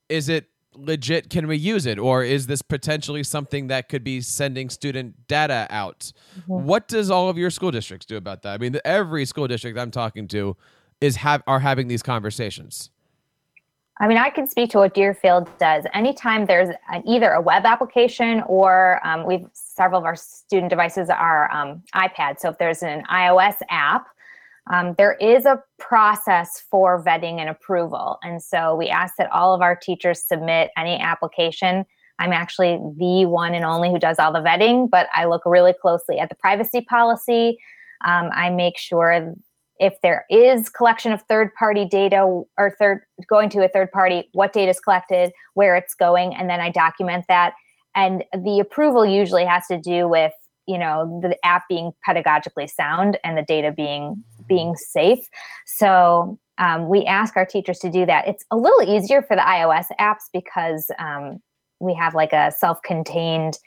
is 0.08 0.30
it 0.30 0.46
legit? 0.74 1.28
Can 1.28 1.46
we 1.46 1.58
use 1.58 1.84
it, 1.84 1.98
or 1.98 2.24
is 2.24 2.46
this 2.46 2.62
potentially 2.62 3.22
something 3.22 3.66
that 3.66 3.90
could 3.90 4.04
be 4.04 4.22
sending 4.22 4.70
student 4.70 5.26
data 5.26 5.66
out? 5.68 6.12
Mm-hmm. 6.40 6.64
What 6.64 6.88
does 6.88 7.10
all 7.10 7.28
of 7.28 7.36
your 7.36 7.50
school 7.50 7.70
districts 7.70 8.06
do 8.06 8.16
about 8.16 8.40
that? 8.42 8.54
I 8.54 8.58
mean, 8.58 8.78
every 8.86 9.26
school 9.26 9.48
district 9.48 9.78
I'm 9.78 9.90
talking 9.90 10.28
to 10.28 10.56
is 11.02 11.16
have 11.16 11.42
are 11.46 11.60
having 11.60 11.88
these 11.88 12.02
conversations. 12.02 12.88
I 14.02 14.08
mean, 14.08 14.18
I 14.18 14.30
can 14.30 14.48
speak 14.48 14.68
to 14.70 14.78
what 14.78 14.94
Deerfield 14.94 15.48
does. 15.58 15.84
Anytime 15.94 16.46
there's 16.46 16.70
an, 16.90 17.04
either 17.06 17.30
a 17.30 17.40
web 17.40 17.64
application 17.64 18.42
or 18.48 19.00
um, 19.06 19.24
we've 19.24 19.46
several 19.52 20.00
of 20.00 20.04
our 20.04 20.16
student 20.16 20.70
devices 20.70 21.08
are 21.08 21.48
um, 21.52 21.84
iPads. 21.94 22.40
So 22.40 22.48
if 22.48 22.58
there's 22.58 22.82
an 22.82 23.04
iOS 23.04 23.54
app, 23.70 24.08
um, 24.72 24.96
there 24.98 25.12
is 25.14 25.46
a 25.46 25.62
process 25.78 26.64
for 26.68 27.00
vetting 27.04 27.38
and 27.38 27.48
approval. 27.48 28.18
And 28.24 28.42
so 28.42 28.74
we 28.74 28.88
ask 28.88 29.14
that 29.18 29.30
all 29.30 29.54
of 29.54 29.62
our 29.62 29.76
teachers 29.76 30.20
submit 30.20 30.72
any 30.76 30.98
application. 30.98 31.84
I'm 32.18 32.32
actually 32.32 32.80
the 32.98 33.26
one 33.26 33.54
and 33.54 33.64
only 33.64 33.88
who 33.88 34.00
does 34.00 34.18
all 34.18 34.32
the 34.32 34.40
vetting, 34.40 34.90
but 34.90 35.06
I 35.14 35.26
look 35.26 35.42
really 35.46 35.74
closely 35.80 36.18
at 36.18 36.28
the 36.28 36.34
privacy 36.34 36.80
policy. 36.80 37.56
Um, 38.04 38.30
I 38.32 38.50
make 38.50 38.78
sure 38.78 39.32
if 39.82 40.00
there 40.02 40.24
is 40.30 40.68
collection 40.68 41.12
of 41.12 41.20
third 41.22 41.52
party 41.54 41.84
data 41.84 42.20
or 42.56 42.76
third 42.78 43.02
going 43.28 43.50
to 43.50 43.64
a 43.64 43.68
third 43.68 43.90
party 43.90 44.28
what 44.32 44.52
data 44.52 44.70
is 44.70 44.80
collected 44.80 45.32
where 45.54 45.76
it's 45.76 45.94
going 45.94 46.34
and 46.34 46.48
then 46.48 46.60
i 46.60 46.70
document 46.70 47.24
that. 47.28 47.54
And 47.94 48.24
the 48.32 48.58
approval 48.58 49.04
usually 49.04 49.44
has 49.44 49.66
to 49.68 49.78
do 49.78 50.08
with 50.08 50.32
you 50.66 50.78
know 50.78 51.20
the 51.22 51.36
app 51.44 51.64
being 51.68 51.92
pedagogically 52.06 52.70
sound 52.70 53.18
and 53.24 53.36
the 53.36 53.42
data 53.42 53.72
being 53.72 54.22
being 54.48 54.76
safe. 54.76 55.18
So 55.66 56.38
um, 56.58 56.88
we 56.88 57.04
ask 57.04 57.36
our 57.36 57.46
teachers 57.46 57.78
to 57.80 57.90
do 57.90 58.06
that. 58.06 58.28
It's 58.28 58.44
a 58.50 58.56
little 58.56 58.82
easier 58.82 59.22
for 59.22 59.34
the 59.36 59.42
ios 59.42 59.86
apps 60.00 60.28
because 60.32 60.90
um, 60.98 61.40
we 61.80 61.94
have 61.94 62.14
like 62.14 62.32
a 62.32 62.52
self-contained 62.52 63.58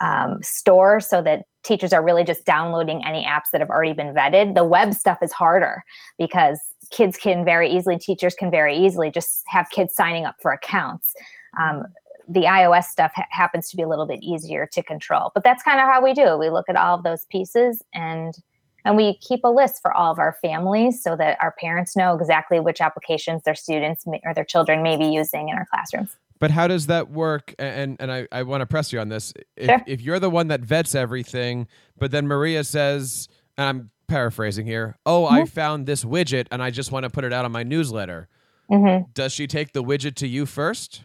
um, 0.00 0.42
store 0.42 1.00
so 1.00 1.22
that 1.22 1.44
teachers 1.62 1.92
are 1.92 2.02
really 2.02 2.24
just 2.24 2.44
downloading 2.44 3.04
any 3.04 3.24
apps 3.24 3.50
that 3.52 3.60
have 3.60 3.70
already 3.70 3.92
been 3.92 4.14
vetted. 4.14 4.54
The 4.54 4.64
web 4.64 4.94
stuff 4.94 5.18
is 5.22 5.32
harder 5.32 5.84
because 6.18 6.60
kids 6.90 7.16
can 7.16 7.44
very 7.44 7.70
easily, 7.70 7.98
teachers 7.98 8.34
can 8.34 8.50
very 8.50 8.76
easily 8.76 9.10
just 9.10 9.42
have 9.46 9.70
kids 9.70 9.94
signing 9.94 10.24
up 10.24 10.36
for 10.40 10.52
accounts. 10.52 11.14
Um, 11.60 11.84
the 12.28 12.42
iOS 12.42 12.84
stuff 12.84 13.12
ha- 13.14 13.26
happens 13.30 13.68
to 13.70 13.76
be 13.76 13.82
a 13.82 13.88
little 13.88 14.06
bit 14.06 14.22
easier 14.22 14.68
to 14.72 14.82
control, 14.82 15.30
but 15.34 15.44
that's 15.44 15.62
kind 15.62 15.80
of 15.80 15.86
how 15.86 16.02
we 16.02 16.14
do 16.14 16.22
it. 16.22 16.38
We 16.38 16.50
look 16.50 16.68
at 16.68 16.76
all 16.76 16.96
of 16.96 17.02
those 17.02 17.26
pieces 17.26 17.82
and 17.94 18.34
and 18.84 18.96
we 18.96 19.16
keep 19.18 19.44
a 19.44 19.48
list 19.48 19.80
for 19.80 19.92
all 19.92 20.10
of 20.10 20.18
our 20.18 20.36
families 20.42 21.00
so 21.00 21.14
that 21.14 21.38
our 21.40 21.52
parents 21.60 21.94
know 21.96 22.16
exactly 22.16 22.58
which 22.58 22.80
applications 22.80 23.44
their 23.44 23.54
students 23.54 24.06
may, 24.08 24.20
or 24.24 24.34
their 24.34 24.44
children 24.44 24.82
may 24.82 24.96
be 24.96 25.06
using 25.06 25.50
in 25.50 25.56
our 25.56 25.66
classrooms. 25.66 26.16
But 26.42 26.50
how 26.50 26.66
does 26.66 26.88
that 26.88 27.08
work? 27.08 27.54
And 27.56 27.96
and 28.00 28.10
I, 28.10 28.26
I 28.32 28.42
want 28.42 28.62
to 28.62 28.66
press 28.66 28.92
you 28.92 28.98
on 28.98 29.08
this. 29.08 29.32
If, 29.56 29.66
sure. 29.66 29.80
if 29.86 30.00
you're 30.00 30.18
the 30.18 30.28
one 30.28 30.48
that 30.48 30.60
vets 30.60 30.96
everything, 30.96 31.68
but 31.96 32.10
then 32.10 32.26
Maria 32.26 32.64
says, 32.64 33.28
and 33.56 33.68
I'm 33.68 33.90
paraphrasing 34.08 34.66
here, 34.66 34.96
oh, 35.06 35.26
mm-hmm. 35.26 35.34
I 35.36 35.44
found 35.44 35.86
this 35.86 36.02
widget 36.02 36.48
and 36.50 36.60
I 36.60 36.70
just 36.70 36.90
want 36.90 37.04
to 37.04 37.10
put 37.10 37.22
it 37.22 37.32
out 37.32 37.44
on 37.44 37.52
my 37.52 37.62
newsletter. 37.62 38.28
Mm-hmm. 38.68 39.04
Does 39.14 39.32
she 39.32 39.46
take 39.46 39.72
the 39.72 39.84
widget 39.84 40.16
to 40.16 40.26
you 40.26 40.44
first? 40.44 41.04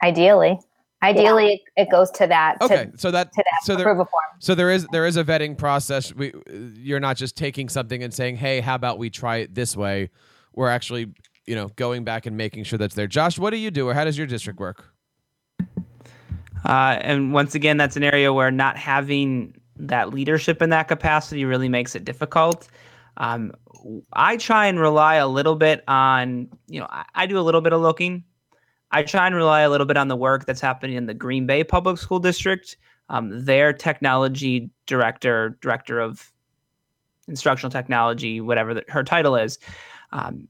Ideally. 0.00 0.60
Ideally, 1.02 1.64
yeah. 1.76 1.82
it 1.82 1.90
goes 1.90 2.12
to 2.12 2.28
that. 2.28 2.58
Okay, 2.60 2.84
to, 2.92 2.98
so 2.98 3.10
that, 3.10 3.32
that 3.34 3.44
so 3.64 3.74
there, 3.74 4.06
so 4.38 4.54
there 4.54 4.70
is 4.70 4.86
there 4.92 5.06
is 5.06 5.16
a 5.16 5.24
vetting 5.24 5.58
process. 5.58 6.14
We, 6.14 6.32
you're 6.76 7.00
not 7.00 7.16
just 7.16 7.36
taking 7.36 7.68
something 7.68 8.00
and 8.00 8.14
saying, 8.14 8.36
"Hey, 8.36 8.60
how 8.60 8.76
about 8.76 8.98
we 8.98 9.10
try 9.10 9.38
it 9.38 9.56
this 9.56 9.76
way?" 9.76 10.10
We're 10.54 10.68
actually 10.68 11.08
you 11.46 11.54
know, 11.54 11.68
going 11.76 12.04
back 12.04 12.26
and 12.26 12.36
making 12.36 12.64
sure 12.64 12.78
that's 12.78 12.94
there. 12.94 13.06
Josh, 13.06 13.38
what 13.38 13.50
do 13.50 13.56
you 13.56 13.70
do, 13.70 13.88
or 13.88 13.94
how 13.94 14.04
does 14.04 14.18
your 14.18 14.26
district 14.26 14.58
work? 14.58 14.84
Uh, 16.64 16.98
and 17.00 17.32
once 17.32 17.54
again, 17.54 17.76
that's 17.76 17.96
an 17.96 18.02
area 18.02 18.32
where 18.32 18.50
not 18.50 18.76
having 18.76 19.54
that 19.76 20.12
leadership 20.12 20.62
in 20.62 20.70
that 20.70 20.88
capacity 20.88 21.44
really 21.44 21.68
makes 21.68 21.94
it 21.94 22.04
difficult. 22.04 22.68
Um, 23.18 23.52
I 24.12 24.36
try 24.36 24.66
and 24.66 24.80
rely 24.80 25.16
a 25.16 25.28
little 25.28 25.54
bit 25.54 25.84
on, 25.86 26.48
you 26.66 26.80
know, 26.80 26.86
I, 26.90 27.04
I, 27.14 27.26
do 27.26 27.38
a 27.38 27.40
little 27.40 27.60
bit 27.60 27.72
of 27.72 27.80
looking. 27.80 28.24
I 28.90 29.02
try 29.02 29.26
and 29.26 29.34
rely 29.34 29.60
a 29.60 29.70
little 29.70 29.86
bit 29.86 29.96
on 29.96 30.08
the 30.08 30.16
work 30.16 30.44
that's 30.44 30.60
happening 30.60 30.96
in 30.96 31.06
the 31.06 31.14
Green 31.14 31.46
Bay 31.46 31.64
Public 31.64 31.98
School 31.98 32.18
District. 32.18 32.76
Um, 33.08 33.44
their 33.44 33.72
technology 33.72 34.70
director, 34.86 35.56
director 35.60 36.00
of 36.00 36.32
instructional 37.28 37.70
technology, 37.70 38.40
whatever 38.40 38.74
the, 38.74 38.84
her 38.88 39.04
title 39.04 39.36
is, 39.36 39.58
um, 40.12 40.48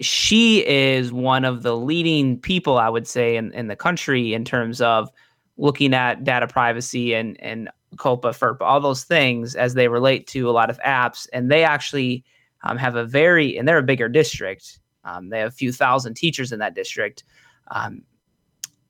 she 0.00 0.66
is 0.66 1.12
one 1.12 1.44
of 1.44 1.62
the 1.62 1.76
leading 1.76 2.38
people, 2.38 2.78
I 2.78 2.88
would 2.88 3.06
say, 3.06 3.36
in, 3.36 3.52
in 3.52 3.68
the 3.68 3.76
country 3.76 4.34
in 4.34 4.44
terms 4.44 4.80
of 4.80 5.10
looking 5.56 5.94
at 5.94 6.24
data 6.24 6.46
privacy 6.46 7.14
and 7.14 7.40
and 7.40 7.68
COPPA, 7.96 8.30
FERPA, 8.30 8.62
all 8.62 8.80
those 8.80 9.04
things 9.04 9.54
as 9.54 9.74
they 9.74 9.88
relate 9.88 10.26
to 10.28 10.48
a 10.48 10.52
lot 10.52 10.70
of 10.70 10.80
apps. 10.80 11.28
And 11.32 11.50
they 11.50 11.62
actually 11.62 12.24
um, 12.62 12.76
have 12.78 12.96
a 12.96 13.04
very, 13.04 13.58
and 13.58 13.68
they're 13.68 13.78
a 13.78 13.82
bigger 13.82 14.08
district. 14.08 14.78
Um, 15.04 15.28
they 15.28 15.40
have 15.40 15.48
a 15.48 15.54
few 15.54 15.72
thousand 15.72 16.14
teachers 16.14 16.52
in 16.52 16.58
that 16.60 16.74
district. 16.74 17.24
Um, 17.70 18.02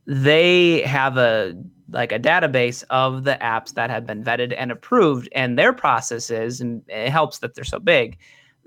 they 0.06 0.82
have 0.82 1.16
a 1.16 1.54
like 1.90 2.12
a 2.12 2.18
database 2.18 2.82
of 2.88 3.24
the 3.24 3.36
apps 3.42 3.74
that 3.74 3.90
have 3.90 4.06
been 4.06 4.24
vetted 4.24 4.54
and 4.56 4.72
approved, 4.72 5.28
and 5.32 5.58
their 5.58 5.72
processes, 5.72 6.60
and 6.60 6.82
it 6.88 7.10
helps 7.10 7.38
that 7.38 7.54
they're 7.54 7.64
so 7.64 7.78
big. 7.78 8.18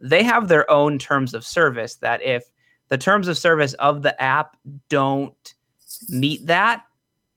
They 0.01 0.23
have 0.23 0.47
their 0.47 0.69
own 0.69 0.99
terms 0.99 1.33
of 1.33 1.45
service 1.45 1.95
that 1.97 2.21
if 2.21 2.45
the 2.89 2.97
terms 2.97 3.27
of 3.27 3.37
service 3.37 3.73
of 3.75 4.01
the 4.01 4.21
app 4.21 4.57
don't 4.89 5.53
meet 6.09 6.45
that, 6.45 6.83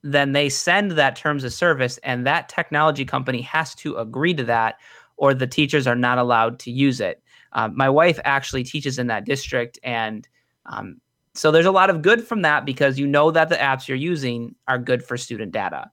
then 0.02 0.32
they 0.32 0.48
send 0.48 0.92
that 0.92 1.16
terms 1.16 1.44
of 1.44 1.52
service, 1.52 1.98
and 2.02 2.26
that 2.26 2.48
technology 2.48 3.04
company 3.04 3.40
has 3.42 3.74
to 3.76 3.96
agree 3.96 4.34
to 4.34 4.44
that, 4.44 4.76
or 5.16 5.34
the 5.34 5.46
teachers 5.46 5.86
are 5.86 5.96
not 5.96 6.18
allowed 6.18 6.58
to 6.60 6.70
use 6.70 7.00
it. 7.00 7.22
Um, 7.52 7.76
my 7.76 7.88
wife 7.88 8.20
actually 8.24 8.62
teaches 8.62 8.98
in 8.98 9.06
that 9.08 9.24
district, 9.24 9.78
and 9.82 10.28
um, 10.66 11.00
so 11.34 11.50
there's 11.50 11.66
a 11.66 11.72
lot 11.72 11.90
of 11.90 12.02
good 12.02 12.26
from 12.26 12.42
that 12.42 12.64
because 12.64 12.98
you 12.98 13.06
know 13.06 13.30
that 13.30 13.48
the 13.48 13.56
apps 13.56 13.88
you're 13.88 13.96
using 13.96 14.54
are 14.66 14.78
good 14.78 15.02
for 15.02 15.16
student 15.16 15.52
data. 15.52 15.90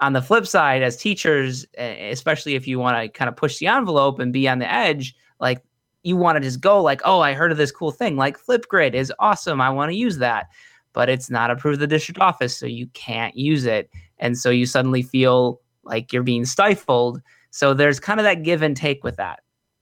On 0.00 0.12
the 0.12 0.22
flip 0.22 0.46
side, 0.46 0.82
as 0.82 0.96
teachers, 0.96 1.66
especially 1.78 2.54
if 2.54 2.66
you 2.66 2.78
want 2.78 2.96
to 3.00 3.08
kind 3.08 3.28
of 3.28 3.36
push 3.36 3.58
the 3.58 3.66
envelope 3.66 4.18
and 4.18 4.32
be 4.32 4.48
on 4.48 4.58
the 4.58 4.72
edge, 4.72 5.14
like 5.40 5.62
you 6.04 6.16
want 6.16 6.36
to 6.36 6.40
just 6.40 6.60
go 6.60 6.80
like, 6.80 7.00
oh, 7.04 7.20
I 7.20 7.32
heard 7.32 7.50
of 7.50 7.58
this 7.58 7.72
cool 7.72 7.90
thing, 7.90 8.16
like 8.16 8.38
Flipgrid 8.38 8.94
is 8.94 9.12
awesome. 9.18 9.60
I 9.60 9.70
want 9.70 9.90
to 9.90 9.96
use 9.96 10.18
that. 10.18 10.46
But 10.92 11.08
it's 11.08 11.28
not 11.28 11.50
approved 11.50 11.80
the 11.80 11.88
district 11.88 12.20
office, 12.20 12.56
so 12.56 12.66
you 12.66 12.86
can't 12.88 13.36
use 13.36 13.64
it. 13.64 13.90
And 14.18 14.38
so 14.38 14.50
you 14.50 14.64
suddenly 14.64 15.02
feel 15.02 15.60
like 15.82 16.12
you're 16.12 16.22
being 16.22 16.44
stifled. 16.44 17.20
So 17.50 17.74
there's 17.74 17.98
kind 17.98 18.20
of 18.20 18.24
that 18.24 18.44
give 18.44 18.62
and 18.62 18.76
take 18.76 19.02
with 19.02 19.16
that. 19.16 19.40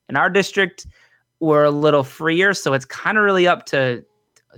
In 0.08 0.16
our 0.16 0.30
district, 0.30 0.86
we're 1.40 1.64
a 1.64 1.70
little 1.70 2.04
freer, 2.04 2.54
so 2.54 2.72
it's 2.72 2.84
kind 2.84 3.18
of 3.18 3.24
really 3.24 3.46
up 3.46 3.66
to 3.66 4.04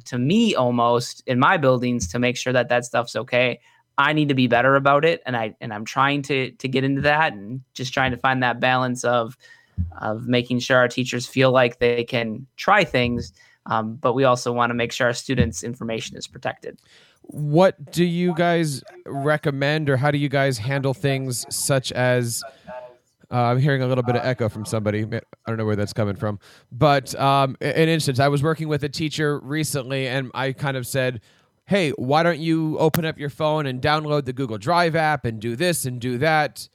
to 0.05 0.19
me 0.19 0.55
almost 0.55 1.23
in 1.27 1.39
my 1.39 1.57
buildings 1.57 2.09
to 2.09 2.19
make 2.19 2.37
sure 2.37 2.53
that 2.53 2.69
that 2.69 2.85
stuff's 2.85 3.17
okay. 3.17 3.61
I 3.97 4.13
need 4.13 4.29
to 4.29 4.35
be 4.35 4.49
better 4.49 4.75
about 4.75 5.05
it, 5.05 5.23
and 5.25 5.37
I 5.37 5.55
and 5.61 5.73
I'm 5.73 5.85
trying 5.85 6.23
to 6.23 6.51
to 6.51 6.69
get 6.69 6.85
into 6.85 7.01
that 7.03 7.33
and 7.33 7.63
just 7.75 7.95
trying 7.95 8.11
to 8.11 8.17
find 8.17 8.43
that 8.43 8.61
balance 8.61 9.05
of 9.05 9.37
of 10.01 10.27
making 10.27 10.59
sure 10.61 10.79
our 10.79 10.89
teachers 10.89 11.27
feel 11.27 11.51
like 11.51 11.79
they 11.79 12.05
can 12.05 12.47
try 12.57 12.85
things, 12.85 13.33
um, 13.67 13.95
but 13.97 14.15
we 14.15 14.25
also 14.25 14.53
want 14.53 14.71
to 14.71 14.75
make 14.75 14.93
sure 14.93 15.07
our 15.07 15.13
students' 15.13 15.63
information 15.63 16.17
is 16.17 16.27
protected. 16.27 16.79
What 17.23 17.91
do 17.93 18.05
you 18.05 18.35
guys 18.35 18.83
recommend, 19.07 19.89
or 19.89 19.97
how 19.97 20.11
do 20.11 20.19
you 20.19 20.29
guys 20.29 20.59
handle 20.59 20.93
things 20.95 21.47
such 21.55 21.91
as? 21.93 22.43
Uh, 23.31 23.37
I'm 23.37 23.59
hearing 23.59 23.83
a 23.83 23.87
little 23.87 24.05
bit 24.05 24.17
of 24.17 24.25
echo 24.25 24.51
from 24.51 24.67
somebody. 24.67 25.03
I 25.03 25.21
don't 25.47 25.57
know 25.57 25.65
where 25.65 25.75
that's 25.75 25.95
coming 25.95 26.15
from. 26.15 26.39
But 26.71 27.19
um, 27.19 27.57
an 27.63 27.89
instance, 27.89 28.21
I 28.21 28.29
was 28.29 28.43
working 28.43 28.69
with 28.69 28.85
a 28.85 28.89
teacher 28.89 29.41
recently, 29.41 30.07
and 30.07 30.31
I 30.35 30.53
kind 30.53 30.77
of 30.77 30.87
said, 30.87 31.23
Hey, 31.67 31.91
why 31.93 32.23
don't 32.23 32.39
you 32.39 32.79
open 32.79 33.07
up 33.07 33.19
your 33.19 33.31
phone 33.31 33.65
and 33.65 33.81
download 33.81 34.27
the 34.27 34.35
Google 34.35 34.59
Drive 34.59 34.95
app 34.95 35.25
and 35.25 35.41
do 35.41 35.57
this 35.57 35.87
and 35.87 35.99
do 35.99 36.19
that? 36.19 36.69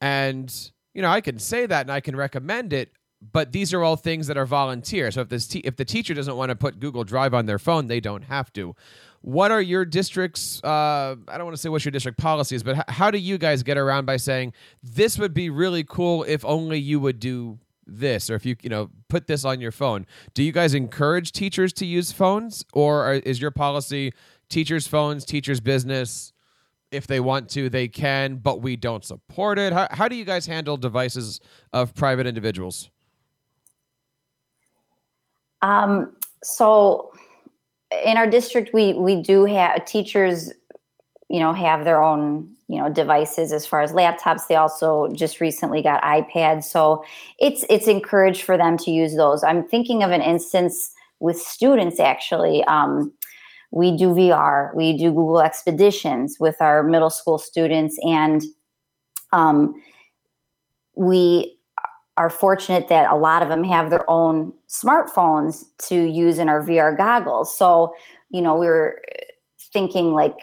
And, 0.00 0.71
you 0.94 1.02
know, 1.02 1.10
I 1.10 1.20
can 1.20 1.38
say 1.38 1.66
that 1.66 1.82
and 1.82 1.90
I 1.90 2.00
can 2.00 2.16
recommend 2.16 2.72
it, 2.72 2.92
but 3.32 3.52
these 3.52 3.72
are 3.72 3.82
all 3.82 3.96
things 3.96 4.26
that 4.26 4.36
are 4.36 4.46
volunteer. 4.46 5.10
So 5.10 5.20
if, 5.20 5.28
this 5.28 5.46
te- 5.46 5.60
if 5.60 5.76
the 5.76 5.84
teacher 5.84 6.14
doesn't 6.14 6.36
want 6.36 6.50
to 6.50 6.56
put 6.56 6.80
Google 6.80 7.04
Drive 7.04 7.34
on 7.34 7.46
their 7.46 7.58
phone, 7.58 7.86
they 7.86 8.00
don't 8.00 8.22
have 8.24 8.52
to. 8.54 8.74
What 9.20 9.52
are 9.52 9.62
your 9.62 9.84
district's 9.84 10.62
uh, 10.64 11.14
i 11.28 11.38
don't 11.38 11.44
want 11.44 11.56
to 11.56 11.62
say 11.62 11.68
what 11.68 11.84
your 11.84 11.92
district 11.92 12.18
policy 12.18 12.56
is 12.56 12.64
but 12.64 12.78
h- 12.78 12.84
how 12.88 13.08
do 13.08 13.18
you 13.18 13.38
guys 13.38 13.62
get 13.62 13.78
around 13.78 14.04
by 14.04 14.16
saying 14.16 14.52
this 14.82 15.16
would 15.16 15.32
be 15.32 15.48
really 15.48 15.84
cool 15.84 16.24
if 16.24 16.44
only 16.44 16.80
you 16.80 16.98
would 16.98 17.20
do 17.20 17.56
this 17.86 18.28
or 18.28 18.34
if 18.34 18.44
you 18.44 18.56
you 18.62 18.68
know 18.68 18.90
put 19.08 19.28
this 19.28 19.44
on 19.44 19.60
your 19.60 19.72
phone? 19.72 20.06
Do 20.34 20.42
you 20.42 20.52
guys 20.52 20.74
encourage 20.74 21.30
teachers 21.32 21.72
to 21.74 21.86
use 21.86 22.10
phones 22.10 22.64
or 22.72 23.02
are, 23.04 23.14
is 23.14 23.40
your 23.40 23.52
policy 23.52 24.12
teachers 24.48 24.86
phones 24.86 25.24
teachers 25.24 25.60
business 25.60 26.31
if 26.92 27.06
they 27.06 27.20
want 27.20 27.48
to 27.50 27.68
they 27.68 27.88
can 27.88 28.36
but 28.36 28.62
we 28.62 28.76
don't 28.76 29.04
support 29.04 29.58
it. 29.58 29.72
How, 29.72 29.88
how 29.90 30.08
do 30.08 30.16
you 30.16 30.24
guys 30.24 30.46
handle 30.46 30.76
devices 30.76 31.40
of 31.72 31.94
private 31.94 32.26
individuals? 32.26 32.90
Um 35.62 36.14
so 36.42 37.12
in 38.04 38.16
our 38.16 38.26
district 38.26 38.72
we 38.72 38.92
we 38.94 39.20
do 39.20 39.44
have 39.44 39.84
teachers 39.84 40.52
you 41.28 41.40
know 41.40 41.52
have 41.52 41.84
their 41.84 42.02
own 42.02 42.52
you 42.68 42.78
know 42.78 42.88
devices 42.88 43.52
as 43.52 43.66
far 43.66 43.82
as 43.82 43.92
laptops. 43.92 44.46
They 44.48 44.56
also 44.56 45.08
just 45.12 45.40
recently 45.40 45.82
got 45.82 46.02
ipads. 46.02 46.64
So 46.64 47.04
it's 47.38 47.66
it's 47.68 47.86
encouraged 47.86 48.42
for 48.42 48.56
them 48.56 48.78
to 48.78 48.90
use 48.90 49.14
those. 49.14 49.44
I'm 49.44 49.62
thinking 49.62 50.02
of 50.02 50.10
an 50.10 50.22
instance 50.22 50.90
with 51.20 51.38
students 51.38 52.00
actually. 52.00 52.64
Um, 52.64 53.12
we 53.72 53.96
do 53.96 54.08
vr 54.08 54.74
we 54.74 54.96
do 54.96 55.10
google 55.10 55.40
expeditions 55.40 56.36
with 56.38 56.56
our 56.60 56.82
middle 56.82 57.10
school 57.10 57.38
students 57.38 57.98
and 58.04 58.42
um, 59.32 59.74
we 60.94 61.58
are 62.16 62.30
fortunate 62.30 62.88
that 62.88 63.10
a 63.10 63.16
lot 63.16 63.42
of 63.42 63.48
them 63.48 63.64
have 63.64 63.90
their 63.90 64.08
own 64.08 64.52
smartphones 64.68 65.64
to 65.78 66.04
use 66.04 66.38
in 66.38 66.48
our 66.48 66.62
VR 66.62 66.96
goggles. 66.96 67.56
So, 67.56 67.94
you 68.30 68.42
know, 68.42 68.56
we 68.56 68.66
were 68.66 69.00
thinking 69.72 70.12
like 70.12 70.36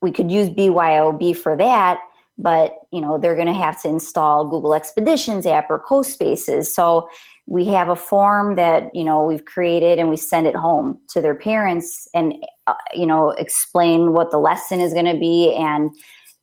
we 0.00 0.12
could 0.12 0.30
use 0.30 0.48
BYOB 0.48 1.36
for 1.36 1.56
that, 1.56 1.98
but 2.38 2.74
you 2.92 3.00
know, 3.00 3.18
they're 3.18 3.34
going 3.34 3.48
to 3.48 3.52
have 3.52 3.82
to 3.82 3.88
install 3.88 4.48
Google 4.48 4.74
Expeditions 4.74 5.46
app 5.46 5.68
or 5.68 5.80
CoSpaces. 5.80 6.66
So, 6.66 7.08
we 7.46 7.66
have 7.66 7.88
a 7.88 7.96
form 7.96 8.56
that 8.56 8.94
you 8.94 9.04
know 9.04 9.24
we've 9.24 9.44
created 9.44 9.98
and 9.98 10.08
we 10.08 10.16
send 10.16 10.46
it 10.46 10.56
home 10.56 10.98
to 11.08 11.20
their 11.20 11.34
parents 11.34 12.08
and 12.14 12.34
uh, 12.66 12.74
you 12.94 13.06
know 13.06 13.30
explain 13.32 14.12
what 14.12 14.30
the 14.30 14.38
lesson 14.38 14.80
is 14.80 14.92
going 14.92 15.04
to 15.04 15.18
be 15.18 15.54
and 15.54 15.90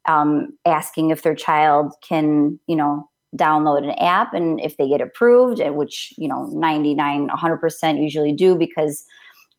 um, 0.07 0.57
asking 0.65 1.09
if 1.09 1.23
their 1.23 1.35
child 1.35 1.93
can 2.07 2.59
you 2.67 2.75
know 2.75 3.07
download 3.35 3.83
an 3.83 3.91
app 3.91 4.33
and 4.33 4.59
if 4.59 4.75
they 4.77 4.87
get 4.87 5.01
approved 5.01 5.61
which 5.69 6.13
you 6.17 6.27
know 6.27 6.45
99 6.47 7.29
100% 7.29 8.03
usually 8.03 8.33
do 8.33 8.55
because 8.55 9.05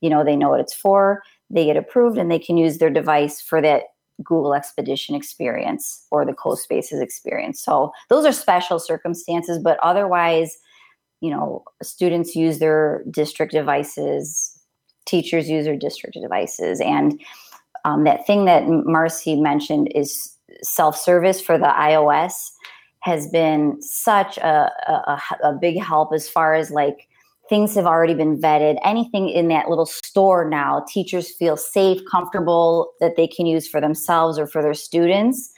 you 0.00 0.10
know 0.10 0.24
they 0.24 0.36
know 0.36 0.50
what 0.50 0.60
it's 0.60 0.74
for. 0.74 1.22
They 1.48 1.64
get 1.64 1.76
approved 1.76 2.18
and 2.18 2.30
they 2.30 2.38
can 2.38 2.56
use 2.56 2.78
their 2.78 2.90
device 2.90 3.40
for 3.40 3.60
that 3.62 3.84
google 4.22 4.54
expedition 4.54 5.14
experience 5.14 6.06
or 6.10 6.24
the 6.24 6.32
CoSpaces 6.32 7.02
experience. 7.02 7.62
So 7.62 7.92
those 8.08 8.26
are 8.26 8.32
special 8.32 8.78
circumstances 8.78 9.58
but 9.58 9.78
otherwise 9.82 10.56
you 11.22 11.30
know 11.30 11.64
students 11.82 12.36
use 12.36 12.58
their 12.58 13.02
district 13.10 13.52
devices 13.52 14.58
teachers 15.06 15.48
use 15.48 15.64
their 15.64 15.76
district 15.76 16.16
devices 16.20 16.80
and 16.80 17.20
um, 17.84 18.04
that 18.04 18.26
thing 18.26 18.44
that 18.44 18.64
marcy 18.68 19.34
mentioned 19.40 19.88
is 19.94 20.36
self-service 20.62 21.40
for 21.40 21.56
the 21.56 21.66
ios 21.66 22.50
has 23.00 23.26
been 23.28 23.80
such 23.82 24.38
a, 24.38 24.70
a, 24.86 25.20
a 25.42 25.52
big 25.60 25.80
help 25.80 26.12
as 26.12 26.28
far 26.28 26.54
as 26.54 26.70
like 26.70 27.08
things 27.48 27.74
have 27.74 27.84
already 27.84 28.14
been 28.14 28.40
vetted. 28.40 28.78
Anything 28.84 29.28
in 29.28 29.48
that 29.48 29.68
little 29.68 29.86
store 29.86 30.48
now, 30.48 30.84
teachers 30.88 31.30
feel 31.34 31.56
safe, 31.56 32.00
comfortable 32.10 32.92
that 33.00 33.16
they 33.16 33.26
can 33.26 33.44
use 33.44 33.68
for 33.68 33.80
themselves 33.80 34.38
or 34.38 34.46
for 34.46 34.62
their 34.62 34.72
students. 34.72 35.52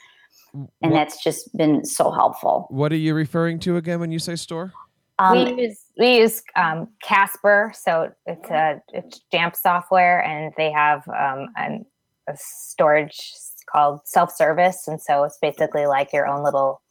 And 0.53 0.91
what, 0.91 0.93
that's 0.93 1.23
just 1.23 1.55
been 1.55 1.85
so 1.85 2.11
helpful. 2.11 2.67
What 2.69 2.91
are 2.91 2.97
you 2.97 3.13
referring 3.13 3.59
to 3.59 3.77
again 3.77 3.99
when 3.99 4.11
you 4.11 4.19
say 4.19 4.35
store? 4.35 4.73
Um, 5.17 5.55
we 5.55 5.63
use 5.63 5.79
we 5.97 6.17
use 6.17 6.43
um, 6.55 6.89
Casper, 7.01 7.71
so 7.75 8.11
it's 8.25 8.49
a 8.49 8.81
it's 8.93 9.21
Jamf 9.33 9.55
software, 9.55 10.23
and 10.23 10.53
they 10.57 10.71
have 10.71 11.07
um, 11.07 11.47
an, 11.55 11.85
a 12.27 12.35
storage 12.35 13.31
called 13.71 14.01
self 14.05 14.35
service, 14.35 14.87
and 14.87 15.01
so 15.01 15.23
it's 15.23 15.37
basically 15.41 15.85
like 15.85 16.11
your 16.11 16.27
own 16.27 16.43
little 16.43 16.81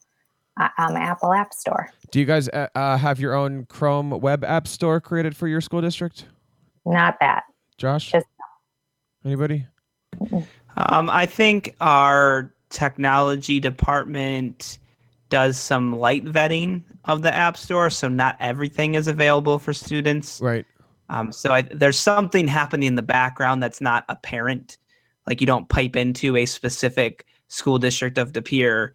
uh, 0.59 0.69
um, 0.79 0.97
Apple 0.97 1.35
App 1.35 1.53
Store. 1.53 1.91
Do 2.11 2.19
you 2.19 2.25
guys 2.25 2.49
uh, 2.49 2.69
uh, 2.75 2.97
have 2.97 3.21
your 3.21 3.35
own 3.35 3.67
Chrome 3.67 4.11
web 4.11 4.43
app 4.43 4.67
store 4.69 5.01
created 5.01 5.37
for 5.37 5.49
your 5.49 5.61
school 5.61 5.83
district? 5.83 6.27
Not 6.87 7.17
that. 7.21 7.45
Josh? 7.77 8.13
Just 8.13 8.27
Anybody? 9.25 9.67
Um, 10.77 11.09
I 11.09 11.27
think 11.27 11.75
our 11.81 12.53
technology 12.69 13.59
department 13.59 14.79
does 15.35 15.59
some 15.59 15.99
light 15.99 16.25
vetting 16.25 16.81
of 17.07 17.23
the 17.23 17.35
app 17.35 17.57
store, 17.57 17.91
so 17.91 18.07
not 18.07 18.37
everything 18.39 18.95
is 18.95 19.09
available 19.09 19.59
for 19.59 19.73
students. 19.73 20.41
Right. 20.41 20.65
Um, 21.09 21.33
so 21.33 21.53
I, 21.53 21.63
there's 21.63 21.99
something 21.99 22.47
happening 22.47 22.87
in 22.87 22.95
the 22.95 23.03
background 23.03 23.61
that's 23.61 23.81
not 23.81 24.05
apparent. 24.09 24.79
Like 25.27 25.41
you 25.41 25.47
don't 25.49 25.69
pipe 25.69 25.97
into 25.97 26.37
a 26.37 26.47
specific 26.47 27.27
school 27.49 27.81
district 27.81 28.17
of 28.17 28.33
De 28.33 28.41
Pere 28.41 28.95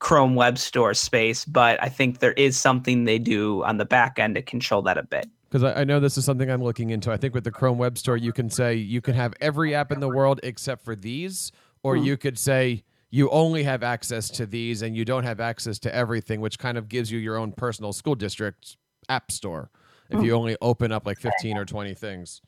Chrome 0.00 0.34
Web 0.34 0.58
Store 0.58 0.94
space, 0.94 1.44
but 1.44 1.80
I 1.80 1.88
think 1.88 2.18
there 2.18 2.32
is 2.32 2.58
something 2.58 3.04
they 3.04 3.20
do 3.20 3.62
on 3.62 3.76
the 3.76 3.84
back 3.84 4.18
end 4.18 4.34
to 4.34 4.42
control 4.42 4.82
that 4.82 4.98
a 4.98 5.04
bit. 5.04 5.30
Because 5.48 5.62
I, 5.62 5.82
I, 5.82 5.84
know 5.84 6.00
this 6.00 6.18
is 6.18 6.24
something 6.24 6.50
I'm 6.50 6.64
looking 6.64 6.90
into. 6.90 7.12
I 7.12 7.16
think 7.16 7.34
with 7.34 7.44
the 7.44 7.52
Chrome 7.52 7.78
Web 7.78 7.96
Store, 7.98 8.16
you 8.16 8.32
can 8.32 8.50
say 8.50 8.74
you 8.74 9.00
can 9.00 9.14
have 9.14 9.32
every 9.40 9.76
app 9.76 9.92
in 9.92 10.00
the 10.00 10.08
world 10.08 10.40
except 10.42 10.84
for 10.84 10.96
these, 10.96 11.52
or 11.84 11.96
hmm. 11.96 12.02
you 12.02 12.16
could 12.16 12.36
say 12.36 12.82
you 13.10 13.28
only 13.30 13.64
have 13.64 13.82
access 13.82 14.30
to 14.30 14.46
these 14.46 14.82
and 14.82 14.96
you 14.96 15.04
don't 15.04 15.24
have 15.24 15.40
access 15.40 15.78
to 15.80 15.94
everything, 15.94 16.40
which 16.40 16.58
kind 16.58 16.78
of 16.78 16.88
gives 16.88 17.10
you 17.10 17.18
your 17.18 17.36
own 17.36 17.52
personal 17.52 17.92
school 17.92 18.14
district 18.14 18.76
app 19.08 19.32
store 19.32 19.70
if 20.10 20.22
you 20.22 20.32
only 20.32 20.56
open 20.60 20.90
up 20.92 21.06
like 21.06 21.18
15 21.18 21.56
or 21.56 21.64
20 21.64 21.94
things. 21.94 22.40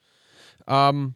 Um, 0.67 1.15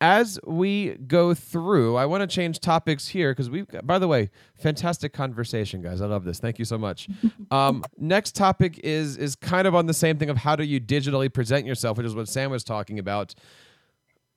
as 0.00 0.38
we 0.46 0.90
go 0.94 1.34
through, 1.34 1.96
I 1.96 2.06
want 2.06 2.20
to 2.20 2.32
change 2.32 2.60
topics 2.60 3.08
here 3.08 3.32
because 3.32 3.50
we've 3.50 3.66
got, 3.66 3.84
by 3.84 3.98
the 3.98 4.06
way, 4.06 4.30
fantastic 4.54 5.12
conversation, 5.12 5.82
guys. 5.82 6.00
I 6.00 6.06
love 6.06 6.24
this. 6.24 6.38
Thank 6.38 6.58
you 6.58 6.64
so 6.64 6.78
much. 6.78 7.08
Um, 7.50 7.82
next 7.96 8.36
topic 8.36 8.78
is 8.84 9.16
is 9.16 9.34
kind 9.34 9.66
of 9.66 9.74
on 9.74 9.86
the 9.86 9.94
same 9.94 10.18
thing 10.18 10.28
of 10.28 10.36
how 10.36 10.54
do 10.54 10.64
you 10.64 10.78
digitally 10.78 11.32
present 11.32 11.64
yourself, 11.64 11.96
which 11.96 12.04
is 12.04 12.14
what 12.14 12.28
Sam 12.28 12.50
was 12.50 12.62
talking 12.62 12.98
about. 12.98 13.34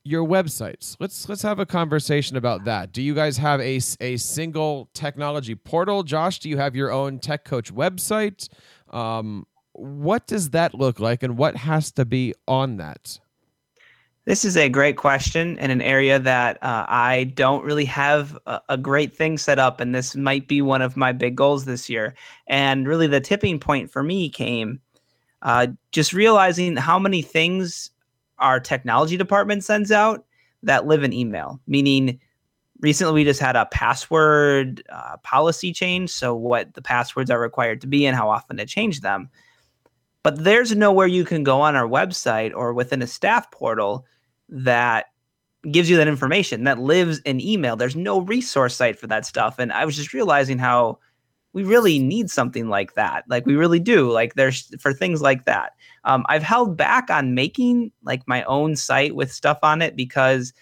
Your 0.04 0.26
websites. 0.26 0.96
Let's 0.98 1.28
let's 1.28 1.42
have 1.42 1.60
a 1.60 1.66
conversation 1.66 2.36
about 2.36 2.64
that. 2.64 2.92
Do 2.92 3.00
you 3.00 3.14
guys 3.14 3.36
have 3.36 3.60
a, 3.60 3.80
a 4.00 4.16
single 4.16 4.90
technology 4.94 5.54
portal? 5.54 6.02
Josh, 6.02 6.40
do 6.40 6.48
you 6.48 6.56
have 6.56 6.74
your 6.74 6.90
own 6.90 7.20
Tech 7.20 7.44
Coach 7.44 7.72
website? 7.72 8.48
Um, 8.90 9.46
what 9.74 10.26
does 10.26 10.50
that 10.50 10.74
look 10.74 10.98
like, 10.98 11.22
and 11.22 11.38
what 11.38 11.56
has 11.56 11.92
to 11.92 12.04
be 12.04 12.34
on 12.48 12.78
that? 12.78 13.20
This 14.24 14.44
is 14.44 14.56
a 14.56 14.68
great 14.68 14.96
question 14.96 15.58
in 15.58 15.70
an 15.70 15.82
area 15.82 16.18
that 16.18 16.62
uh, 16.62 16.84
I 16.88 17.32
don't 17.34 17.64
really 17.64 17.84
have 17.86 18.38
a, 18.46 18.60
a, 18.68 18.78
great 18.78 19.16
thing 19.16 19.36
set 19.36 19.58
up, 19.58 19.80
and 19.80 19.94
this 19.94 20.14
might 20.14 20.46
be 20.46 20.62
one 20.62 20.82
of 20.82 20.96
my 20.96 21.10
big 21.10 21.36
goals 21.36 21.64
this 21.64 21.88
year. 21.88 22.14
And 22.46 22.86
really, 22.86 23.08
the 23.08 23.20
tipping 23.20 23.58
point 23.58 23.90
for 23.90 24.02
me 24.02 24.28
came 24.28 24.80
uh, 25.42 25.68
just 25.90 26.12
realizing 26.12 26.76
how 26.76 26.98
many 26.98 27.22
things 27.22 27.90
our 28.42 28.60
technology 28.60 29.16
department 29.16 29.64
sends 29.64 29.90
out 29.90 30.24
that 30.62 30.86
live 30.86 31.02
in 31.02 31.12
email. 31.12 31.60
Meaning, 31.66 32.20
recently 32.80 33.14
we 33.14 33.24
just 33.24 33.40
had 33.40 33.56
a 33.56 33.66
password 33.66 34.82
uh, 34.90 35.16
policy 35.18 35.72
change, 35.72 36.10
so 36.10 36.34
what 36.34 36.74
the 36.74 36.82
passwords 36.82 37.30
are 37.30 37.40
required 37.40 37.80
to 37.80 37.86
be 37.86 38.04
and 38.04 38.16
how 38.16 38.28
often 38.28 38.58
to 38.58 38.66
change 38.66 39.00
them. 39.00 39.30
But 40.22 40.44
there's 40.44 40.74
nowhere 40.74 41.06
you 41.06 41.24
can 41.24 41.42
go 41.42 41.60
on 41.60 41.74
our 41.74 41.88
website 41.88 42.52
or 42.54 42.74
within 42.74 43.02
a 43.02 43.06
staff 43.06 43.50
portal 43.50 44.06
that 44.48 45.06
gives 45.70 45.88
you 45.88 45.96
that 45.96 46.08
information 46.08 46.64
that 46.64 46.78
lives 46.78 47.20
in 47.20 47.40
email. 47.40 47.76
There's 47.76 47.96
no 47.96 48.20
resource 48.20 48.74
site 48.74 48.98
for 48.98 49.06
that 49.08 49.24
stuff. 49.24 49.58
And 49.58 49.72
I 49.72 49.84
was 49.84 49.96
just 49.96 50.12
realizing 50.12 50.58
how 50.58 50.98
we 51.52 51.64
really 51.64 51.98
need 51.98 52.30
something 52.30 52.68
like 52.68 52.94
that. 52.94 53.24
Like 53.28 53.46
we 53.46 53.56
really 53.56 53.80
do. 53.80 54.10
Like 54.10 54.34
there's 54.34 54.74
for 54.80 54.92
things 54.92 55.20
like 55.20 55.44
that. 55.44 55.72
Um, 56.04 56.24
I've 56.28 56.42
held 56.42 56.76
back 56.76 57.10
on 57.10 57.34
making 57.34 57.92
like 58.02 58.26
my 58.26 58.42
own 58.44 58.76
site 58.76 59.14
with 59.14 59.32
stuff 59.32 59.58
on 59.62 59.82
it 59.82 59.94
because, 59.94 60.52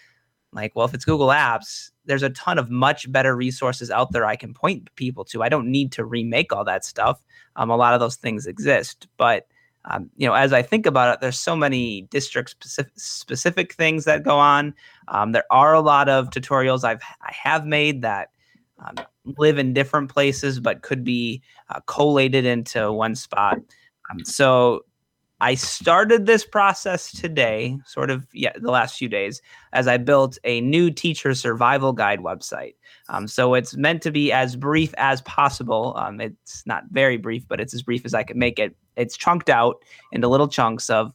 like, 0.52 0.74
well, 0.74 0.86
if 0.86 0.94
it's 0.94 1.04
Google 1.04 1.28
Apps, 1.28 1.90
there's 2.06 2.24
a 2.24 2.30
ton 2.30 2.58
of 2.58 2.70
much 2.70 3.10
better 3.10 3.36
resources 3.36 3.90
out 3.90 4.12
there 4.12 4.26
I 4.26 4.36
can 4.36 4.52
point 4.52 4.94
people 4.96 5.24
to. 5.26 5.42
I 5.42 5.48
don't 5.48 5.70
need 5.70 5.92
to 5.92 6.04
remake 6.04 6.52
all 6.52 6.64
that 6.64 6.84
stuff. 6.84 7.22
Um, 7.56 7.70
a 7.70 7.76
lot 7.76 7.94
of 7.94 8.00
those 8.00 8.16
things 8.16 8.46
exist, 8.46 9.06
but 9.16 9.46
um, 9.86 10.10
you 10.16 10.26
know, 10.26 10.34
as 10.34 10.52
I 10.52 10.60
think 10.60 10.84
about 10.84 11.14
it, 11.14 11.20
there's 11.20 11.38
so 11.38 11.56
many 11.56 12.02
district 12.02 12.50
specific, 12.50 12.92
specific 12.96 13.72
things 13.72 14.04
that 14.04 14.22
go 14.22 14.36
on. 14.36 14.74
Um, 15.08 15.32
there 15.32 15.46
are 15.50 15.72
a 15.72 15.80
lot 15.80 16.08
of 16.08 16.30
tutorials 16.30 16.84
I've 16.84 17.02
I 17.22 17.32
have 17.32 17.64
made 17.64 18.02
that 18.02 18.28
um, 18.78 18.96
live 19.38 19.58
in 19.58 19.72
different 19.72 20.10
places, 20.10 20.60
but 20.60 20.82
could 20.82 21.04
be 21.04 21.42
uh, 21.68 21.80
collated 21.86 22.44
into 22.44 22.92
one 22.92 23.14
spot. 23.14 23.58
Um, 24.10 24.24
so 24.24 24.84
I 25.42 25.54
started 25.54 26.26
this 26.26 26.44
process 26.44 27.10
today, 27.10 27.78
sort 27.86 28.10
of, 28.10 28.26
yeah, 28.34 28.52
the 28.60 28.70
last 28.70 28.98
few 28.98 29.08
days, 29.08 29.40
as 29.72 29.88
I 29.88 29.96
built 29.96 30.38
a 30.44 30.60
new 30.60 30.90
teacher 30.90 31.34
survival 31.34 31.94
guide 31.94 32.20
website. 32.20 32.74
Um, 33.08 33.26
so 33.26 33.54
it's 33.54 33.74
meant 33.74 34.02
to 34.02 34.10
be 34.10 34.32
as 34.32 34.54
brief 34.54 34.92
as 34.98 35.22
possible. 35.22 35.94
Um, 35.96 36.20
it's 36.20 36.66
not 36.66 36.84
very 36.90 37.16
brief, 37.16 37.48
but 37.48 37.58
it's 37.58 37.72
as 37.72 37.82
brief 37.82 38.04
as 38.04 38.12
I 38.12 38.22
could 38.22 38.36
make 38.36 38.58
it. 38.58 38.76
It's 38.96 39.16
chunked 39.16 39.48
out 39.48 39.82
into 40.12 40.28
little 40.28 40.48
chunks 40.48 40.90
of 40.90 41.14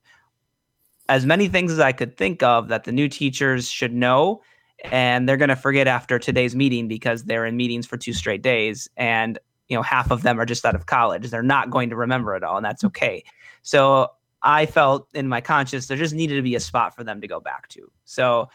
as 1.08 1.26
many 1.26 1.48
things 1.48 1.72
as 1.72 1.80
I 1.80 1.92
could 1.92 2.18
think 2.18 2.42
of 2.42 2.70
that 2.70 2.86
the 2.86 2.92
new 2.92 3.08
teachers 3.08 3.70
should 3.70 3.94
know. 3.94 4.42
And 4.84 5.28
they're 5.28 5.38
going 5.38 5.50
to 5.50 5.56
forget 5.56 5.88
after 5.88 6.20
today's 6.20 6.56
meeting 6.56 6.88
because 6.88 7.24
they're 7.24 7.46
in 7.46 7.58
meetings 7.58 7.86
for 7.86 7.98
two 7.98 8.14
straight 8.14 8.42
days. 8.42 8.90
And 8.98 9.40
you 9.68 9.76
know 9.76 9.82
half 9.82 10.12
of 10.12 10.22
them 10.22 10.40
are 10.40 10.46
just 10.46 10.64
out 10.64 10.76
of 10.76 10.86
college 10.86 11.32
they're 11.32 11.42
not 11.42 11.72
going 11.72 11.90
to 11.90 11.96
remember 11.96 12.36
it 12.36 12.44
all 12.44 12.56
and 12.56 12.64
that's 12.64 12.84
okay 12.84 13.24
so 13.64 14.12
I 14.46 14.68
felt 14.68 15.08
in 15.16 15.28
my 15.28 15.42
conscience 15.42 15.88
there 15.88 15.98
just 15.98 16.14
needed 16.14 16.36
to 16.36 16.44
be 16.44 16.56
a 16.56 16.60
spot 16.60 16.96
for 16.96 17.04
them 17.04 17.20
to 17.20 17.28
go 17.28 17.40
back 17.40 17.68
to. 17.70 17.92
So 18.06 18.48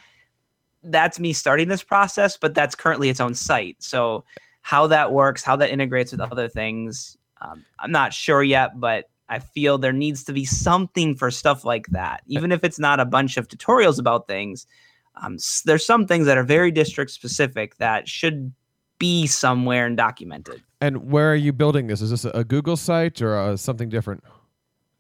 that's 0.84 1.18
me 1.18 1.32
starting 1.32 1.66
this 1.66 1.82
process, 1.82 2.36
but 2.36 2.54
that's 2.54 2.76
currently 2.76 3.08
its 3.08 3.20
own 3.20 3.34
site. 3.34 3.82
So 3.82 4.24
how 4.62 4.86
that 4.86 5.12
works, 5.12 5.42
how 5.42 5.56
that 5.56 5.70
integrates 5.70 6.12
with 6.12 6.20
other 6.20 6.48
things, 6.48 7.18
um, 7.40 7.64
I'm 7.80 7.90
not 7.90 8.12
sure 8.12 8.44
yet, 8.44 8.78
but 8.78 9.10
I 9.28 9.40
feel 9.40 9.78
there 9.78 9.92
needs 9.92 10.22
to 10.24 10.32
be 10.32 10.44
something 10.44 11.16
for 11.16 11.30
stuff 11.30 11.64
like 11.64 11.88
that, 11.88 12.22
even 12.26 12.52
if 12.52 12.62
it's 12.62 12.78
not 12.78 13.00
a 13.00 13.04
bunch 13.04 13.36
of 13.36 13.48
tutorials 13.48 13.98
about 13.98 14.28
things. 14.28 14.68
Um, 15.16 15.36
there's 15.64 15.84
some 15.84 16.06
things 16.06 16.26
that 16.26 16.38
are 16.38 16.44
very 16.44 16.70
district 16.70 17.10
specific 17.10 17.76
that 17.76 18.08
should 18.08 18.52
be 18.98 19.26
somewhere 19.26 19.86
and 19.86 19.96
documented. 19.96 20.62
And 20.80 21.10
where 21.10 21.30
are 21.32 21.36
you 21.36 21.52
building 21.52 21.88
this? 21.88 22.00
Is 22.00 22.10
this 22.10 22.24
a 22.24 22.44
Google 22.44 22.76
site 22.76 23.20
or 23.20 23.36
uh, 23.36 23.56
something 23.56 23.88
different? 23.88 24.22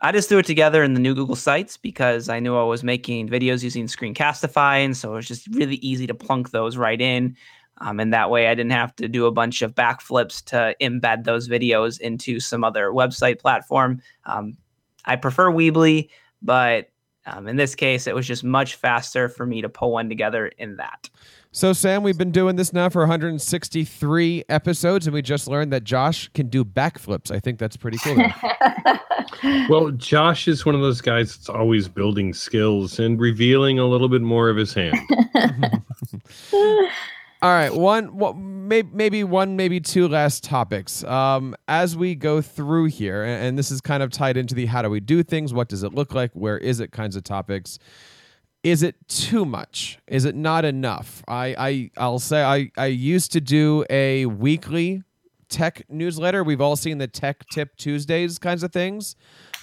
I 0.02 0.12
just 0.12 0.28
threw 0.28 0.38
it 0.38 0.46
together 0.46 0.82
in 0.82 0.94
the 0.94 1.00
new 1.00 1.14
Google 1.14 1.36
Sites 1.36 1.76
because 1.76 2.30
I 2.30 2.40
knew 2.40 2.56
I 2.56 2.62
was 2.62 2.82
making 2.82 3.28
videos 3.28 3.62
using 3.62 3.86
Screencastify, 3.86 4.82
and 4.82 4.96
so 4.96 5.12
it 5.12 5.16
was 5.16 5.28
just 5.28 5.46
really 5.48 5.76
easy 5.76 6.06
to 6.06 6.14
plunk 6.14 6.50
those 6.50 6.78
right 6.78 7.00
in. 7.00 7.36
Um, 7.82 8.00
and 8.00 8.12
that 8.12 8.30
way, 8.30 8.48
I 8.48 8.54
didn't 8.54 8.72
have 8.72 8.94
to 8.96 9.08
do 9.08 9.26
a 9.26 9.30
bunch 9.30 9.62
of 9.62 9.74
backflips 9.74 10.44
to 10.46 10.74
embed 10.80 11.24
those 11.24 11.48
videos 11.48 12.00
into 12.00 12.40
some 12.40 12.64
other 12.64 12.90
website 12.90 13.38
platform. 13.38 14.00
Um, 14.24 14.56
I 15.04 15.16
prefer 15.16 15.50
Weebly, 15.50 16.08
but 16.42 16.89
um, 17.26 17.48
in 17.48 17.56
this 17.56 17.74
case, 17.74 18.06
it 18.06 18.14
was 18.14 18.26
just 18.26 18.44
much 18.44 18.76
faster 18.76 19.28
for 19.28 19.46
me 19.46 19.60
to 19.62 19.68
pull 19.68 19.92
one 19.92 20.08
together 20.08 20.46
in 20.58 20.76
that. 20.76 21.08
So, 21.52 21.72
Sam, 21.72 22.04
we've 22.04 22.16
been 22.16 22.30
doing 22.30 22.54
this 22.54 22.72
now 22.72 22.88
for 22.88 23.02
163 23.02 24.44
episodes, 24.48 25.06
and 25.06 25.14
we 25.14 25.20
just 25.20 25.48
learned 25.48 25.72
that 25.72 25.82
Josh 25.82 26.28
can 26.32 26.48
do 26.48 26.64
backflips. 26.64 27.32
I 27.32 27.40
think 27.40 27.58
that's 27.58 27.76
pretty 27.76 27.98
cool. 27.98 28.24
well, 29.68 29.90
Josh 29.90 30.46
is 30.46 30.64
one 30.64 30.76
of 30.76 30.80
those 30.80 31.00
guys 31.00 31.36
that's 31.36 31.48
always 31.48 31.88
building 31.88 32.32
skills 32.32 33.00
and 33.00 33.18
revealing 33.18 33.80
a 33.80 33.86
little 33.86 34.08
bit 34.08 34.22
more 34.22 34.48
of 34.48 34.56
his 34.56 34.72
hand. 34.72 34.96
All 37.42 37.50
right, 37.50 37.74
one, 37.74 38.16
one 38.16 38.68
maybe 38.68 39.24
one, 39.24 39.56
maybe 39.56 39.80
two 39.80 40.06
last 40.08 40.44
topics. 40.44 41.02
Um, 41.04 41.56
as 41.66 41.96
we 41.96 42.14
go 42.14 42.42
through 42.42 42.86
here, 42.86 43.24
and 43.24 43.58
this 43.58 43.70
is 43.70 43.80
kind 43.80 44.02
of 44.02 44.10
tied 44.10 44.36
into 44.36 44.54
the 44.54 44.66
how 44.66 44.82
do 44.82 44.90
we 44.90 45.00
do 45.00 45.22
things, 45.22 45.52
what 45.54 45.68
does 45.68 45.82
it 45.82 45.94
look 45.94 46.14
like, 46.14 46.30
where 46.34 46.58
is 46.58 46.80
it 46.80 46.92
kinds 46.92 47.16
of 47.16 47.24
topics 47.24 47.78
is 48.62 48.82
it 48.82 48.96
too 49.08 49.44
much? 49.44 49.98
Is 50.06 50.24
it 50.24 50.34
not 50.34 50.64
enough? 50.64 51.22
I, 51.26 51.54
I 51.58 51.90
I'll 51.96 52.18
say 52.18 52.42
I, 52.42 52.70
I 52.76 52.86
used 52.86 53.32
to 53.32 53.40
do 53.40 53.84
a 53.88 54.26
weekly 54.26 55.02
tech 55.48 55.82
newsletter. 55.88 56.44
We've 56.44 56.60
all 56.60 56.76
seen 56.76 56.98
the 56.98 57.08
Tech 57.08 57.46
Tip 57.48 57.76
Tuesdays 57.76 58.38
kinds 58.38 58.62
of 58.62 58.72
things. 58.72 59.16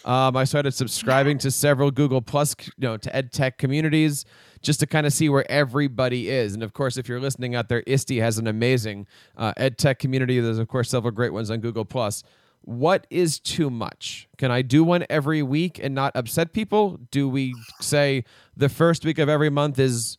Um, 0.03 0.35
I 0.35 0.45
started 0.45 0.73
subscribing 0.73 1.37
to 1.39 1.51
several 1.51 1.91
Google 1.91 2.21
Plus, 2.21 2.55
you 2.65 2.87
know, 2.87 2.97
to 2.97 3.15
ed 3.15 3.31
tech 3.31 3.57
communities 3.57 4.25
just 4.61 4.79
to 4.79 4.87
kind 4.87 5.05
of 5.05 5.13
see 5.13 5.29
where 5.29 5.49
everybody 5.49 6.29
is. 6.29 6.53
And 6.53 6.63
of 6.63 6.73
course, 6.73 6.97
if 6.97 7.07
you're 7.07 7.19
listening 7.19 7.55
out 7.55 7.69
there, 7.69 7.83
ISTE 7.87 8.17
has 8.17 8.37
an 8.37 8.47
amazing 8.47 9.07
uh, 9.35 9.53
ed 9.57 9.77
tech 9.77 9.99
community. 9.99 10.39
There's 10.39 10.59
of 10.59 10.67
course 10.67 10.89
several 10.89 11.11
great 11.11 11.33
ones 11.33 11.51
on 11.51 11.59
Google 11.59 11.85
Plus 11.85 12.23
what 12.67 13.07
is 13.09 13.39
too 13.39 13.69
much? 13.69 14.27
Can 14.37 14.51
I 14.51 14.61
do 14.61 14.83
one 14.83 15.05
every 15.09 15.41
week 15.41 15.79
and 15.81 15.95
not 15.95 16.13
upset 16.17 16.51
people? 16.51 16.99
Do 17.11 17.29
we 17.29 17.55
say 17.79 18.25
the 18.57 18.67
first 18.67 19.05
week 19.05 19.19
of 19.19 19.29
every 19.29 19.49
month 19.49 19.79
is 19.79 20.17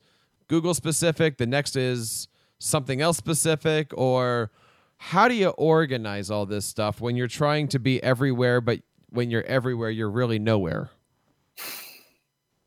Google 0.49 0.73
specific, 0.73 1.37
the 1.37 1.47
next 1.47 1.77
is 1.77 2.27
something 2.59 3.03
else 3.03 3.19
specific, 3.19 3.93
or 3.95 4.51
how 4.97 5.29
do 5.29 5.35
you 5.35 5.49
organize 5.51 6.31
all 6.31 6.47
this 6.47 6.65
stuff 6.65 7.03
when 7.03 7.17
you're 7.17 7.29
trying 7.29 7.69
to 7.69 7.79
be 7.79 8.03
everywhere, 8.03 8.63
but 8.63 8.81
when 9.11 9.31
you're 9.31 9.45
everywhere, 9.45 9.91
you're 9.91 10.11
really 10.11 10.39
nowhere? 10.39 10.89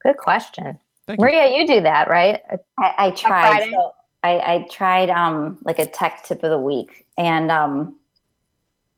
Good 0.04 0.18
question. 0.18 0.78
Thank 1.12 1.20
Maria, 1.20 1.50
you. 1.50 1.62
you 1.62 1.68
do 1.68 1.82
that, 1.82 2.10
right? 2.10 2.40
I, 2.80 2.94
I 2.98 3.12
tried. 3.12 3.70
So 3.70 3.92
I, 4.24 4.30
I 4.40 4.68
tried 4.72 5.10
um, 5.10 5.58
like 5.64 5.80
a 5.80 5.86
tech 5.86 6.24
tip 6.24 6.44
of 6.44 6.52
the 6.52 6.60
week, 6.60 7.06
and 7.18 7.52
um, 7.52 7.98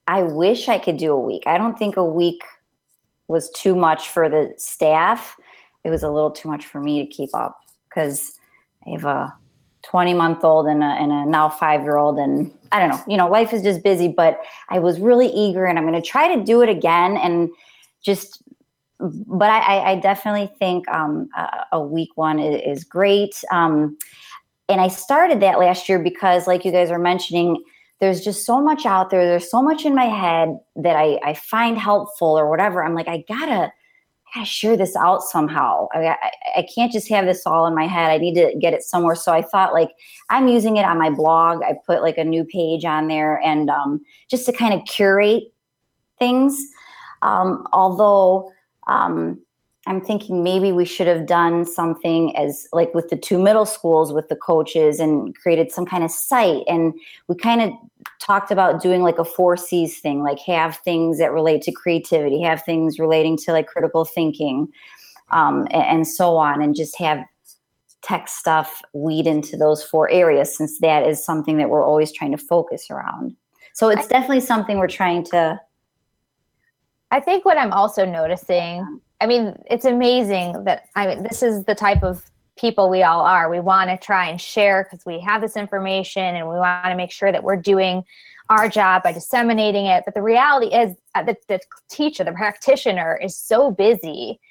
I 0.08 0.22
wish 0.24 0.70
I 0.70 0.78
could 0.78 0.98
do 0.98 1.12
a 1.12 1.20
week. 1.20 1.44
I 1.48 1.58
don't 1.58 1.78
think 1.78 1.98
a 1.98 2.06
week 2.06 2.44
was 3.28 3.50
too 3.52 3.76
much 3.76 4.10
for 4.10 4.30
the 4.30 4.54
staff. 4.58 5.36
It 5.84 5.90
was 5.90 6.04
a 6.04 6.10
little 6.10 6.30
too 6.30 6.50
much 6.50 6.66
for 6.66 6.80
me 6.80 7.04
to 7.04 7.12
keep 7.12 7.30
up 7.34 7.60
because 7.90 8.38
I 8.86 8.92
have 8.92 9.06
a 9.06 9.34
20 9.84 10.14
month 10.14 10.44
old 10.44 10.68
and 10.68 10.84
a, 10.84 10.88
and 10.88 11.12
a 11.12 11.26
now 11.26 11.50
five 11.50 11.82
year 11.82 11.98
old. 11.98 12.20
And 12.20 12.52
I 12.72 12.80
don't 12.80 12.90
know, 12.90 13.04
you 13.08 13.18
know, 13.18 13.28
life 13.28 13.54
is 13.54 13.64
just 13.64 13.84
busy, 13.84 14.08
but 14.08 14.40
I 14.70 14.80
was 14.80 15.00
really 15.00 15.28
eager 15.28 15.66
and 15.66 15.80
I'm 15.80 15.88
going 15.88 16.00
to 16.00 16.08
try 16.08 16.36
to 16.36 16.44
do 16.44 16.62
it 16.62 16.70
again. 16.70 17.18
And 17.18 17.50
just, 18.02 18.44
but 19.00 19.50
I, 19.50 19.92
I 19.92 19.96
definitely 20.00 20.52
think 20.60 20.88
um, 20.88 21.30
a, 21.72 21.82
week 21.82 22.10
one 22.16 22.40
is, 22.40 22.80
is 22.80 22.84
great. 22.84 23.44
Um, 23.52 23.98
and 24.70 24.80
I 24.80 24.88
started 24.88 25.42
that 25.42 25.60
last 25.60 25.90
year 25.90 26.00
because, 26.00 26.48
like 26.48 26.64
you 26.64 26.72
guys 26.72 26.90
are 26.90 27.00
mentioning, 27.00 27.62
there's 28.00 28.22
just 28.22 28.46
so 28.46 28.62
much 28.62 28.86
out 28.86 29.10
there. 29.10 29.26
There's 29.26 29.50
so 29.50 29.62
much 29.62 29.86
in 29.86 29.96
my 29.96 30.06
head 30.06 30.58
that 30.78 30.96
I, 30.96 31.20
I 31.24 31.34
find 31.34 31.78
helpful 31.78 32.28
or 32.28 32.50
whatever. 32.50 32.84
I'm 32.84 32.96
like, 32.96 33.08
I 33.08 33.24
gotta, 33.28 33.72
I 33.72 34.40
gotta 34.40 34.46
share 34.46 34.78
this 34.78 34.96
out 34.96 35.22
somehow. 35.22 35.88
I, 35.94 36.08
I, 36.08 36.32
I 36.58 36.68
can't 36.74 36.92
just 36.92 37.10
have 37.10 37.26
this 37.26 37.46
all 37.46 37.68
in 37.68 37.76
my 37.76 37.88
head. 37.88 38.10
I 38.10 38.18
need 38.18 38.36
to 38.36 38.58
get 38.60 38.74
it 38.74 38.84
somewhere. 38.84 39.16
So 39.16 39.32
I 39.32 39.42
thought 39.42 39.74
like 39.74 39.90
I'm 40.30 40.48
using 40.48 40.78
it 40.78 40.86
on 40.86 40.98
my 40.98 41.10
blog. 41.10 41.62
I 41.62 41.76
put 41.86 42.02
like 42.02 42.18
a 42.18 42.24
new 42.24 42.46
page 42.46 42.86
on 42.86 43.08
there 43.08 43.40
and 43.40 43.70
um, 43.70 44.02
just 44.30 44.46
to 44.46 44.54
kind 44.54 44.74
of 44.74 44.86
curate 44.86 45.44
things. 46.20 46.62
Um, 47.22 47.66
although 47.74 48.52
um, 48.88 49.40
I'm 49.86 50.00
thinking 50.00 50.44
maybe 50.44 50.72
we 50.72 50.86
should 50.86 51.08
have 51.08 51.26
done 51.26 51.66
something 51.66 52.36
as 52.38 52.68
like 52.72 52.94
with 52.94 53.10
the 53.10 53.18
two 53.18 53.38
middle 53.38 53.66
schools 53.66 54.14
with 54.14 54.30
the 54.30 54.36
coaches 54.36 55.00
and 55.00 55.36
created 55.38 55.74
some 55.74 55.86
kind 55.86 56.06
of 56.06 56.12
site. 56.12 56.64
And 56.68 56.94
we 57.28 57.36
kind 57.36 57.62
of 57.62 57.72
talked 58.20 58.50
about 58.50 58.82
doing 58.82 59.02
like 59.02 59.20
a 59.20 59.26
four 59.26 59.58
C's 59.58 60.00
thing, 60.00 60.24
like 60.24 60.40
have 60.40 60.78
things 60.78 61.18
that 61.18 61.34
relate 61.34 61.62
to 61.64 61.72
creativity, 61.74 62.42
have 62.42 62.64
things 62.64 62.98
relating 62.98 63.36
to 63.40 63.52
like 63.52 63.68
critical 63.68 64.06
thinking, 64.06 64.70
um, 65.32 65.68
and, 65.72 65.84
and 65.84 66.08
so 66.08 66.38
on, 66.38 66.62
and 66.62 66.76
just 66.76 66.98
have 66.98 67.20
tech 68.04 68.30
stuff 68.30 68.82
weed 68.94 69.28
into 69.28 69.58
those 69.58 69.84
four 69.84 70.10
areas 70.10 70.56
since 70.56 70.80
that 70.80 71.06
is 71.06 71.24
something 71.24 71.58
that 71.58 71.70
we're 71.70 71.86
always 71.86 72.12
trying 72.12 72.32
to 72.32 72.38
focus 72.38 72.88
around. 72.90 73.36
So 73.74 73.90
it's 73.90 74.08
definitely 74.08 74.42
something 74.42 74.78
we're 74.78 74.88
trying 74.88 75.26
to. 75.26 75.60
I 77.14 77.20
think 77.20 77.46
what 77.46 77.60
I'm 77.60 77.72
also 77.72 78.06
noticing 78.06 79.00
I 79.22 79.26
mean, 79.26 79.56
it's 79.68 79.86
amazing 79.86 80.66
that 80.66 80.90
I 80.96 81.08
mean, 81.08 81.24
this 81.24 81.42
is 81.42 81.64
the 81.64 81.76
type 81.76 82.04
of 82.04 82.26
people 82.58 82.90
we 82.90 83.04
all 83.04 83.22
are. 83.22 83.50
We 83.50 83.62
want 83.62 83.90
to 83.90 83.98
try 83.98 84.28
and 84.28 84.42
share 84.42 84.84
because 84.84 85.06
we 85.06 85.20
have 85.22 85.42
this 85.42 85.56
information 85.56 86.36
and 86.36 86.50
we 86.50 86.56
want 86.56 86.86
to 86.88 86.96
make 86.96 87.12
sure 87.12 87.32
that 87.32 87.44
we're 87.44 87.56
doing 87.56 88.04
our 88.50 88.68
job 88.68 89.04
by 89.04 89.14
disseminating 89.14 89.86
it. 89.86 90.04
But 90.04 90.14
the 90.14 90.22
reality 90.22 90.76
is 90.76 90.98
uh, 91.16 91.24
that 91.24 91.38
the 91.48 91.60
teacher, 91.90 92.24
the 92.24 92.34
practitioner, 92.34 93.18
is 93.24 93.38
so 93.38 93.72
busy 93.72 94.42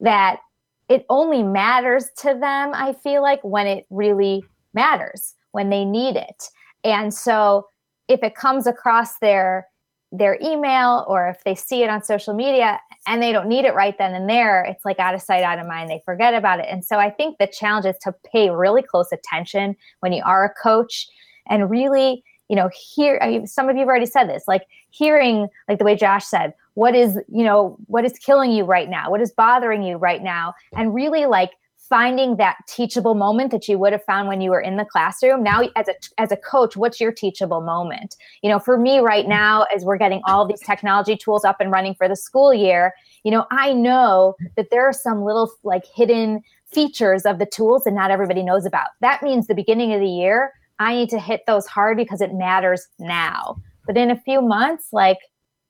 that 0.00 0.40
it 0.88 1.06
only 1.08 1.42
matters 1.42 2.06
to 2.18 2.28
them, 2.28 2.72
I 2.74 2.94
feel 2.94 3.22
like, 3.22 3.40
when 3.42 3.66
it 3.66 3.86
really 3.90 4.44
matters, 4.74 5.34
when 5.52 5.70
they 5.70 5.84
need 5.84 6.16
it. 6.16 6.50
And 6.82 7.14
so 7.14 7.68
if 8.08 8.22
it 8.22 8.34
comes 8.34 8.66
across 8.66 9.18
their 9.18 9.68
their 10.16 10.38
email 10.42 11.04
or 11.08 11.28
if 11.28 11.44
they 11.44 11.54
see 11.54 11.82
it 11.82 11.90
on 11.90 12.02
social 12.02 12.34
media 12.34 12.80
and 13.06 13.22
they 13.22 13.32
don't 13.32 13.48
need 13.48 13.64
it 13.64 13.74
right 13.74 13.96
then 13.98 14.14
and 14.14 14.28
there, 14.28 14.64
it's 14.64 14.84
like 14.84 14.98
out 14.98 15.14
of 15.14 15.22
sight, 15.22 15.42
out 15.42 15.58
of 15.58 15.66
mind. 15.66 15.90
They 15.90 16.02
forget 16.04 16.34
about 16.34 16.60
it. 16.60 16.66
And 16.70 16.84
so 16.84 16.98
I 16.98 17.10
think 17.10 17.38
the 17.38 17.46
challenge 17.46 17.86
is 17.86 17.96
to 18.02 18.14
pay 18.32 18.50
really 18.50 18.82
close 18.82 19.12
attention 19.12 19.76
when 20.00 20.12
you 20.12 20.22
are 20.24 20.44
a 20.44 20.54
coach 20.62 21.08
and 21.48 21.70
really, 21.70 22.24
you 22.48 22.56
know, 22.56 22.70
hear 22.74 23.44
some 23.46 23.68
of 23.68 23.76
you 23.76 23.80
have 23.80 23.88
already 23.88 24.06
said 24.06 24.24
this, 24.24 24.44
like 24.46 24.62
hearing, 24.90 25.48
like 25.68 25.78
the 25.78 25.84
way 25.84 25.96
Josh 25.96 26.24
said, 26.24 26.54
what 26.74 26.94
is, 26.94 27.18
you 27.28 27.44
know, 27.44 27.76
what 27.86 28.04
is 28.04 28.12
killing 28.18 28.52
you 28.52 28.64
right 28.64 28.88
now? 28.88 29.10
What 29.10 29.20
is 29.20 29.32
bothering 29.32 29.82
you 29.82 29.96
right 29.96 30.22
now? 30.22 30.54
And 30.74 30.94
really 30.94 31.26
like 31.26 31.52
finding 31.88 32.36
that 32.36 32.56
teachable 32.66 33.14
moment 33.14 33.50
that 33.50 33.68
you 33.68 33.78
would 33.78 33.92
have 33.92 34.04
found 34.04 34.28
when 34.28 34.40
you 34.40 34.50
were 34.50 34.60
in 34.60 34.76
the 34.76 34.84
classroom. 34.84 35.42
Now 35.42 35.62
as 35.76 35.88
a 35.88 35.94
as 36.18 36.32
a 36.32 36.36
coach 36.36 36.76
what's 36.76 37.00
your 37.00 37.12
teachable 37.12 37.60
moment? 37.60 38.16
You 38.42 38.50
know 38.50 38.58
for 38.58 38.78
me 38.78 38.98
right 38.98 39.26
now 39.26 39.66
as 39.74 39.84
we're 39.84 39.98
getting 39.98 40.20
all 40.26 40.46
these 40.46 40.60
technology 40.60 41.16
tools 41.16 41.44
up 41.44 41.56
and 41.60 41.70
running 41.70 41.94
for 41.94 42.08
the 42.08 42.16
school 42.16 42.52
year 42.52 42.92
you 43.24 43.30
know 43.30 43.46
i 43.50 43.72
know 43.72 44.34
that 44.56 44.70
there 44.70 44.86
are 44.86 44.92
some 44.92 45.24
little 45.24 45.50
like 45.64 45.84
hidden 45.94 46.42
features 46.72 47.24
of 47.24 47.38
the 47.38 47.46
tools 47.46 47.84
that 47.84 47.92
not 47.92 48.10
everybody 48.10 48.42
knows 48.42 48.66
about. 48.66 48.88
That 49.00 49.22
means 49.22 49.46
the 49.46 49.54
beginning 49.54 49.92
of 49.92 50.00
the 50.00 50.08
year 50.08 50.52
i 50.78 50.94
need 50.94 51.08
to 51.10 51.18
hit 51.18 51.42
those 51.46 51.66
hard 51.66 51.96
because 51.96 52.20
it 52.20 52.34
matters 52.34 52.86
now. 52.98 53.56
But 53.86 53.96
in 53.96 54.10
a 54.10 54.20
few 54.20 54.42
months 54.42 54.88
like 54.92 55.18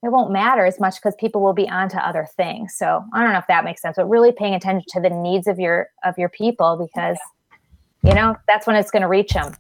it 0.07 0.13
won't 0.13 0.31
matter 0.31 0.65
as 0.65 0.79
much 0.79 0.95
because 0.97 1.15
people 1.19 1.43
will 1.43 1.53
be 1.53 1.69
on 1.69 1.89
to 1.91 2.07
other 2.07 2.29
things. 2.37 2.75
So 2.77 3.05
I 3.13 3.23
don't 3.23 3.33
know 3.33 3.39
if 3.39 3.47
that 3.49 3.65
makes 3.65 3.83
sense, 3.83 3.97
but 3.97 4.07
really 4.07 4.33
paying 4.33 4.55
attention 4.55 4.85
to 4.89 5.01
the 5.01 5.11
needs 5.11 5.47
of 5.47 5.59
your 5.59 5.89
of 6.05 6.17
your 6.17 6.29
people 6.29 6.77
because 6.77 7.19
you 8.03 8.15
know 8.15 8.37
that's 8.47 8.67
when 8.67 8.77
it's 8.77 8.91
going 8.91 9.03
to 9.03 9.09
reach 9.09 9.33
them. 9.33 9.55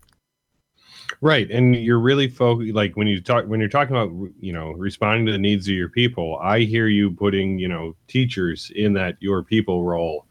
Right, 1.20 1.50
and 1.50 1.74
you're 1.74 2.00
really 2.00 2.28
focused. 2.28 2.74
Like 2.74 2.96
when 2.96 3.06
you 3.06 3.20
talk 3.20 3.46
when 3.46 3.60
you're 3.60 3.68
talking 3.68 3.96
about 3.96 4.12
you 4.40 4.52
know 4.52 4.70
responding 4.72 5.26
to 5.26 5.32
the 5.32 5.38
needs 5.38 5.66
of 5.68 5.74
your 5.74 5.88
people, 5.88 6.38
I 6.42 6.60
hear 6.60 6.86
you 6.86 7.10
putting 7.10 7.58
you 7.58 7.68
know 7.68 7.96
teachers 8.06 8.70
in 8.74 8.92
that 8.94 9.16
your 9.20 9.42
people 9.42 9.84
role 9.84 10.26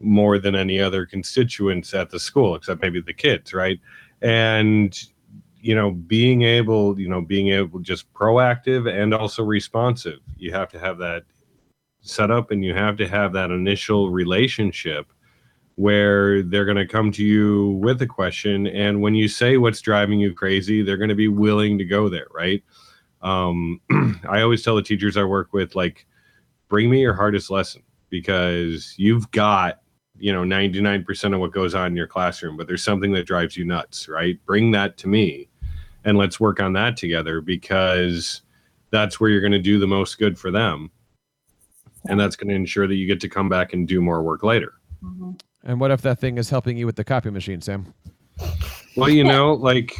more 0.00 0.38
than 0.38 0.54
any 0.54 0.80
other 0.80 1.04
constituents 1.04 1.92
at 1.94 2.10
the 2.10 2.20
school, 2.20 2.54
except 2.54 2.80
maybe 2.80 3.00
the 3.00 3.12
kids, 3.12 3.52
right? 3.52 3.80
And 4.22 4.96
you 5.60 5.74
know 5.74 5.90
being 5.90 6.42
able 6.42 6.98
you 6.98 7.08
know 7.08 7.20
being 7.20 7.48
able 7.48 7.80
just 7.80 8.12
proactive 8.12 8.90
and 8.90 9.14
also 9.14 9.42
responsive. 9.42 10.20
You 10.36 10.52
have 10.52 10.70
to 10.70 10.78
have 10.78 10.98
that 10.98 11.24
set 12.00 12.30
up 12.30 12.50
and 12.50 12.64
you 12.64 12.74
have 12.74 12.96
to 12.98 13.08
have 13.08 13.32
that 13.32 13.50
initial 13.50 14.10
relationship 14.10 15.06
where 15.74 16.42
they're 16.42 16.64
going 16.64 16.76
to 16.76 16.86
come 16.86 17.12
to 17.12 17.24
you 17.24 17.78
with 17.82 18.02
a 18.02 18.06
question. 18.06 18.66
And 18.66 19.00
when 19.00 19.14
you 19.14 19.28
say 19.28 19.58
what's 19.58 19.80
driving 19.80 20.20
you 20.20 20.34
crazy 20.34 20.82
they're 20.82 20.96
going 20.96 21.08
to 21.08 21.14
be 21.14 21.28
willing 21.28 21.78
to 21.78 21.84
go 21.84 22.08
there 22.08 22.26
right? 22.34 22.62
Um, 23.20 23.80
i 24.28 24.42
always 24.42 24.62
tell 24.62 24.76
the 24.76 24.82
teachers 24.82 25.16
i 25.16 25.24
work 25.24 25.52
with 25.52 25.74
like 25.74 26.06
bring 26.68 26.88
me 26.88 27.00
your 27.00 27.14
hardest 27.14 27.50
lesson 27.50 27.82
because 28.10 28.94
you've 28.96 29.30
got 29.32 29.80
you 30.18 30.32
know 30.32 30.42
99% 30.42 31.34
of 31.34 31.40
what 31.40 31.52
goes 31.52 31.74
on 31.74 31.88
in 31.88 31.96
your 31.96 32.06
classroom 32.06 32.56
but 32.56 32.66
there's 32.66 32.82
something 32.82 33.12
that 33.12 33.26
drives 33.26 33.56
you 33.56 33.64
nuts 33.64 34.08
right? 34.08 34.38
Bring 34.46 34.70
that 34.72 34.96
to 34.98 35.08
me 35.08 35.48
and 36.04 36.16
let's 36.16 36.40
work 36.40 36.60
on 36.60 36.72
that 36.74 36.96
together 36.96 37.40
because 37.40 38.42
that's 38.90 39.20
where 39.20 39.30
you're 39.30 39.40
going 39.40 39.52
to 39.52 39.58
do 39.58 39.78
the 39.78 39.86
most 39.86 40.18
good 40.18 40.38
for 40.38 40.50
them. 40.50 40.90
And 42.08 42.18
that's 42.18 42.36
going 42.36 42.48
to 42.48 42.54
ensure 42.54 42.86
that 42.86 42.94
you 42.94 43.06
get 43.06 43.20
to 43.20 43.28
come 43.28 43.48
back 43.48 43.74
and 43.74 43.86
do 43.86 44.00
more 44.00 44.22
work 44.22 44.42
later. 44.42 44.74
Mm-hmm. 45.04 45.32
and 45.62 45.78
what 45.78 45.92
if 45.92 46.02
that 46.02 46.18
thing 46.18 46.38
is 46.38 46.50
helping 46.50 46.76
you 46.76 46.84
with 46.84 46.96
the 46.96 47.04
copy 47.04 47.30
machine 47.30 47.60
sam? 47.60 47.94
Well 48.96 49.08
you 49.08 49.22
know 49.22 49.54
like 49.54 49.94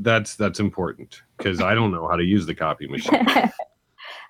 that's 0.00 0.34
that's 0.34 0.58
important 0.58 1.22
because 1.36 1.60
i 1.60 1.74
don't 1.74 1.92
know 1.92 2.08
how 2.08 2.16
to 2.16 2.24
use 2.24 2.44
the 2.44 2.54
copy 2.54 2.88
machine. 2.88 3.24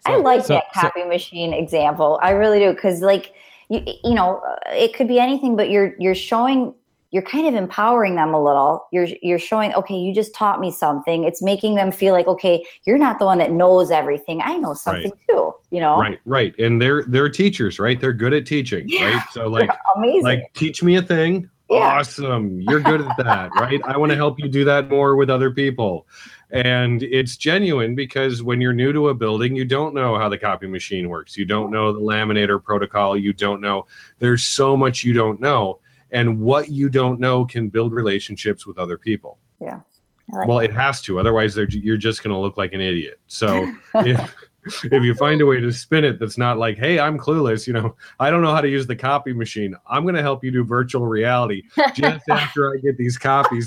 I 0.07 0.17
like 0.17 0.45
so, 0.45 0.55
that 0.55 0.73
copy 0.73 1.03
so, 1.03 1.09
machine 1.09 1.53
example. 1.53 2.19
I 2.23 2.31
really 2.31 2.59
do 2.59 2.73
because, 2.73 3.01
like, 3.01 3.35
you, 3.69 3.83
you 4.05 4.15
know, 4.15 4.43
it 4.67 4.95
could 4.95 5.09
be 5.09 5.19
anything, 5.19 5.57
but 5.57 5.71
you're 5.71 5.95
you're 5.99 6.15
showing 6.15 6.75
you're 7.11 7.23
kind 7.23 7.47
of 7.47 7.55
empowering 7.55 8.17
them 8.17 8.35
a 8.35 8.43
little. 8.43 8.87
You're 8.93 9.09
you're 9.23 9.39
showing, 9.39 9.73
okay, 9.75 9.95
you 9.95 10.15
just 10.15 10.35
taught 10.35 10.61
me 10.61 10.71
something. 10.71 11.25
It's 11.25 11.43
making 11.43 11.75
them 11.75 11.91
feel 11.91 12.13
like, 12.13 12.27
okay, 12.27 12.65
you're 12.85 12.99
not 12.99 13.19
the 13.19 13.25
one 13.25 13.39
that 13.39 13.51
knows 13.51 13.91
everything. 13.91 14.43
I 14.43 14.57
know 14.59 14.75
something 14.75 15.11
right. 15.11 15.21
too. 15.29 15.55
You 15.71 15.81
know, 15.81 15.99
right, 15.99 16.19
right. 16.27 16.59
And 16.59 16.81
they're 16.81 17.05
they're 17.05 17.31
teachers, 17.31 17.79
right? 17.79 17.99
They're 18.01 18.13
good 18.13 18.35
at 18.35 18.47
teaching, 18.47 18.85
yeah. 18.89 19.17
right? 19.17 19.23
So 19.33 19.49
like, 19.49 19.71
amazing. 19.97 20.23
Like, 20.23 20.53
teach 20.55 20.83
me 20.83 20.97
a 20.97 21.03
thing. 21.03 21.49
Yeah. 21.71 21.99
Awesome. 21.99 22.63
You're 22.63 22.81
good 22.81 23.03
at 23.03 23.17
that, 23.19 23.51
right? 23.55 23.81
I 23.85 23.99
want 23.99 24.11
to 24.11 24.17
help 24.25 24.39
you 24.39 24.49
do 24.49 24.65
that 24.65 24.89
more 24.89 25.17
with 25.17 25.29
other 25.29 25.51
people. 25.51 26.07
And 26.51 27.03
it's 27.03 27.37
genuine 27.37 27.95
because 27.95 28.43
when 28.43 28.61
you're 28.61 28.73
new 28.73 28.93
to 28.93 29.11
a 29.11 29.15
building, 29.15 29.55
you 29.55 29.65
don't 29.67 29.95
know 29.95 30.19
how 30.19 30.29
the 30.29 30.39
copy 30.39 30.67
machine 30.67 31.09
works. 31.09 31.37
You 31.37 31.45
don't 31.45 31.71
know 31.71 31.93
the 31.93 32.01
laminator 32.01 32.63
protocol. 32.63 33.17
You 33.17 33.33
don't 33.33 33.61
know. 33.61 33.87
There's 34.19 34.45
so 34.45 34.77
much 34.77 35.05
you 35.05 35.13
don't 35.13 35.41
know 35.41 35.81
and 36.11 36.41
what 36.41 36.71
you 36.71 36.89
don't 36.89 37.21
know 37.21 37.45
can 37.45 37.69
build 37.69 37.93
relationships 37.93 38.67
with 38.67 38.79
other 38.79 38.97
people. 38.97 39.39
Yeah. 39.61 39.81
Like 40.31 40.49
well, 40.49 40.59
that. 40.59 40.71
it 40.71 40.75
has 40.75 41.03
to. 41.03 41.19
Otherwise, 41.19 41.57
you're 41.57 41.97
just 41.97 42.23
going 42.23 42.35
to 42.35 42.41
look 42.41 42.57
like 42.57 42.73
an 42.73 42.81
idiot. 42.81 43.21
So 43.27 43.71
if, 43.95 44.35
if 44.85 45.03
you 45.03 45.15
find 45.15 45.43
a 45.43 45.47
way 45.47 45.61
to 45.61 45.71
spin 45.71 46.05
it 46.05 46.19
that's 46.19 46.39
not 46.39 46.57
like, 46.57 46.79
hey, 46.79 46.99
I'm 46.99 47.19
clueless, 47.19 47.67
you 47.67 47.75
know, 47.75 47.95
I 48.21 48.31
don't 48.31 48.41
know 48.41 48.55
how 48.55 48.63
to 48.63 48.69
use 48.69 48.87
the 48.87 48.97
copy 48.97 49.35
machine. 49.35 49.75
I'm 49.87 50.03
going 50.03 50.15
to 50.15 50.23
help 50.23 50.43
you 50.43 50.51
do 50.51 50.65
virtual 50.65 51.07
reality 51.07 51.63
just 51.95 52.27
after 52.31 52.75
I 52.75 52.79
get 52.79 52.97
these 52.97 53.19
copies, 53.19 53.67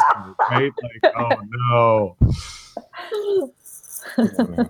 right? 0.50 0.72
Like, 1.04 1.14
oh 1.16 1.32
no 1.70 2.18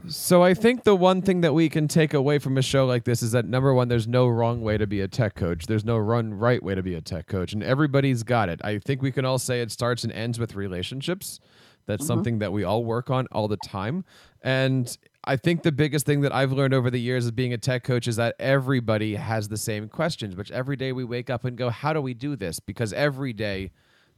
so 0.08 0.44
I 0.44 0.54
think 0.54 0.84
the 0.84 0.96
one 0.96 1.22
thing 1.22 1.42
that 1.42 1.54
we 1.54 1.70
can 1.70 1.88
take 1.88 2.14
away 2.14 2.40
from 2.40 2.58
a 2.58 2.62
show 2.62 2.86
like 2.86 3.06
this 3.06 3.24
is 3.24 3.32
that 3.32 3.46
number 3.46 3.74
one, 3.74 3.88
there's 3.88 4.08
no 4.08 4.28
wrong 4.28 4.62
way 4.62 4.78
to 4.78 4.86
be 4.86 5.02
a 5.02 5.08
tech 5.08 5.36
coach. 5.36 5.68
There's 5.68 5.86
no 5.86 5.98
run 5.98 6.34
right 6.34 6.62
way 6.62 6.76
to 6.76 6.84
be 6.84 6.96
a 6.96 7.02
tech 7.02 7.28
coach, 7.28 7.54
and 7.54 7.64
everybody's 7.64 8.24
got 8.24 8.50
it. 8.50 8.60
I 8.64 8.80
think 8.80 9.02
we 9.02 9.12
can 9.12 9.26
all 9.26 9.40
say 9.40 9.62
it 9.62 9.72
starts 9.72 10.04
and 10.04 10.12
ends 10.12 10.40
with 10.40 10.56
relationships. 10.56 11.40
That's 11.86 12.04
mm-hmm. 12.04 12.08
something 12.08 12.40
that 12.40 12.52
we 12.52 12.64
all 12.64 12.84
work 12.84 13.10
on 13.10 13.28
all 13.32 13.48
the 13.48 13.58
time. 13.66 14.06
And 14.42 14.96
I 15.24 15.36
think 15.36 15.64
the 15.64 15.72
biggest 15.72 16.06
thing 16.06 16.22
that 16.22 16.34
I've 16.34 16.52
learned 16.52 16.74
over 16.74 16.90
the 16.90 17.00
years 17.00 17.28
of 17.28 17.36
being 17.36 17.54
a 17.54 17.58
tech 17.58 17.84
coach 17.84 18.08
is 18.08 18.16
that 18.18 18.36
everybody 18.40 19.16
has 19.16 19.48
the 19.48 19.58
same 19.58 19.88
questions, 19.88 20.36
which 20.36 20.52
every 20.52 20.76
day 20.76 20.92
we 20.92 21.04
wake 21.04 21.30
up 21.30 21.46
and 21.46 21.58
go, 21.58 21.70
how 21.70 21.94
do 21.94 22.02
we 22.02 22.14
do 22.14 22.36
this? 22.36 22.60
Because 22.60 22.94
every 22.94 23.34
day 23.34 23.72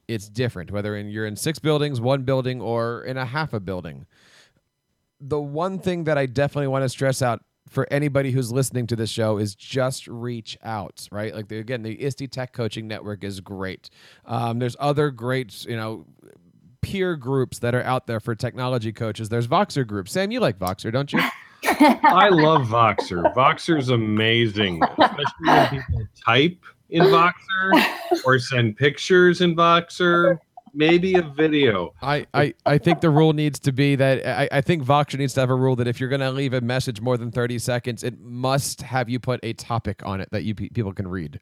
it's 0.07 0.29
different, 0.29 0.71
whether 0.71 0.95
in, 0.95 1.09
you're 1.09 1.25
in 1.25 1.35
six 1.35 1.59
buildings, 1.59 2.01
one 2.01 2.23
building, 2.23 2.61
or 2.61 3.03
in 3.03 3.17
a 3.17 3.25
half 3.25 3.53
a 3.53 3.59
building 3.59 4.05
the 5.23 5.39
one 5.39 5.79
thing 5.79 6.03
that 6.03 6.17
I 6.17 6.25
definitely 6.25 6.67
want 6.67 6.83
to 6.83 6.89
stress 6.89 7.21
out 7.21 7.43
for 7.69 7.87
anybody 7.89 8.31
who's 8.31 8.51
listening 8.51 8.85
to 8.87 8.95
this 8.95 9.09
show 9.09 9.37
is 9.37 9.55
just 9.55 10.07
reach 10.07 10.57
out, 10.63 11.07
right? 11.11 11.33
Like 11.33 11.47
the, 11.47 11.59
again, 11.59 11.81
the 11.81 11.95
ISTE 12.03 12.29
Tech 12.29 12.51
Coaching 12.53 12.87
Network 12.87 13.23
is 13.23 13.39
great. 13.39 13.89
Um, 14.25 14.59
there's 14.59 14.75
other 14.79 15.09
great, 15.09 15.65
you 15.65 15.77
know, 15.77 16.05
peer 16.81 17.15
groups 17.15 17.59
that 17.59 17.73
are 17.73 17.83
out 17.83 18.05
there 18.05 18.19
for 18.19 18.35
technology 18.35 18.91
coaches. 18.91 19.29
There's 19.29 19.47
Voxer 19.47 19.87
groups. 19.87 20.11
Sam, 20.11 20.29
you 20.29 20.41
like 20.41 20.59
Voxer, 20.59 20.91
don't 20.91 21.11
you? 21.11 21.19
I 21.63 22.27
love 22.29 22.67
Voxer. 22.67 23.33
Voxer's 23.33 23.89
amazing, 23.89 24.83
especially 24.83 25.23
when 25.45 25.69
people 25.69 26.07
type 26.25 26.57
in 26.93 27.03
Voxer 27.03 28.23
or 28.25 28.39
send 28.39 28.77
pictures 28.77 29.41
in 29.41 29.55
Voxer. 29.55 30.37
Maybe 30.75 31.13
a 31.15 31.21
video. 31.21 31.93
I, 32.01 32.25
I, 32.33 32.53
I 32.65 32.79
think 32.79 33.01
the 33.01 33.11
rule 33.11 33.33
needs 33.33 33.59
to 33.59 33.71
be 33.71 33.95
that 33.95 34.25
I, 34.25 34.57
I 34.57 34.61
think 34.61 34.83
Voxer 34.83 35.19
needs 35.19 35.33
to 35.35 35.39
have 35.41 35.51
a 35.51 35.55
rule 35.55 35.75
that 35.75 35.87
if 35.87 35.99
you're 35.99 36.09
going 36.09 36.21
to 36.21 36.31
leave 36.31 36.53
a 36.53 36.61
message 36.61 36.99
more 36.99 37.15
than 37.15 37.29
30 37.29 37.59
seconds, 37.59 38.03
it 38.03 38.19
must 38.21 38.81
have 38.81 39.07
you 39.07 39.19
put 39.19 39.39
a 39.43 39.53
topic 39.53 40.01
on 40.03 40.19
it 40.19 40.29
that 40.31 40.43
you 40.45 40.55
pe- 40.55 40.69
people 40.69 40.91
can 40.91 41.07
read. 41.07 41.39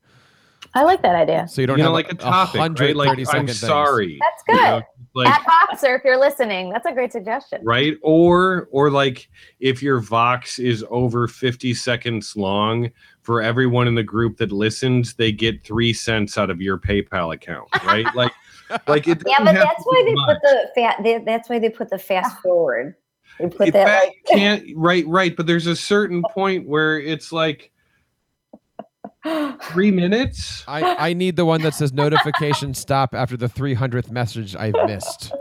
I 0.73 0.83
like 0.83 1.01
that 1.01 1.15
idea. 1.15 1.47
So 1.47 1.61
you 1.61 1.67
don't 1.67 1.77
you 1.77 1.83
have 1.83 1.89
know, 1.89 1.93
like 1.93 2.11
a 2.11 2.15
topic, 2.15 2.59
right? 2.59 2.95
Like, 2.95 3.07
130 3.07 3.21
I'm 3.21 3.25
second 3.25 3.47
things. 3.47 3.59
sorry. 3.59 4.19
That's 4.21 4.43
you 4.49 4.55
good. 4.55 4.61
know, 4.63 4.81
like 5.13 5.29
At 5.29 5.41
Voxer, 5.45 5.97
if 5.97 6.03
you're 6.03 6.19
listening, 6.19 6.69
that's 6.69 6.85
a 6.85 6.91
great 6.91 7.11
suggestion. 7.13 7.61
right 7.63 7.97
or 8.01 8.67
or 8.71 8.89
like 8.89 9.29
if 9.59 9.81
your 9.81 9.99
vox 9.99 10.59
is 10.59 10.85
over 10.89 11.27
50 11.27 11.73
seconds 11.73 12.35
long 12.35 12.89
for 13.21 13.41
everyone 13.41 13.87
in 13.87 13.95
the 13.95 14.03
group 14.03 14.37
that 14.37 14.51
listens 14.51 15.13
they 15.13 15.31
get 15.31 15.63
three 15.63 15.93
cents 15.93 16.37
out 16.37 16.49
of 16.49 16.61
your 16.61 16.77
paypal 16.77 17.33
account 17.33 17.67
right 17.85 18.07
like 18.15 18.31
like 18.87 19.07
it 19.07 19.21
Yeah, 19.25 19.43
but 19.43 19.53
that's 19.53 19.83
why 19.83 20.03
they 20.05 20.13
much. 20.13 20.27
put 20.27 20.41
the 20.41 20.71
fat. 20.75 20.97
They, 21.03 21.17
that's 21.19 21.49
why 21.49 21.59
they 21.59 21.69
put 21.69 21.89
the 21.89 21.97
fast 21.97 22.35
ah. 22.37 22.39
forward. 22.41 22.95
They 23.39 23.47
put 23.47 23.67
If 23.67 23.73
that 23.73 23.85
that 23.85 24.03
like 24.05 24.15
can't 24.27 24.65
right 24.75 25.05
right 25.07 25.35
but 25.35 25.47
there's 25.47 25.67
a 25.67 25.75
certain 25.75 26.23
point 26.31 26.67
where 26.67 26.99
it's 26.99 27.31
like 27.31 27.71
three 29.63 29.91
minutes 29.91 30.63
I, 30.67 31.09
I 31.09 31.13
need 31.13 31.35
the 31.35 31.45
one 31.45 31.61
that 31.61 31.73
says 31.73 31.93
notification 31.93 32.73
stop 32.73 33.15
after 33.15 33.37
the 33.37 33.47
300th 33.47 34.11
message 34.11 34.55
I've 34.55 34.75
missed. 34.85 35.31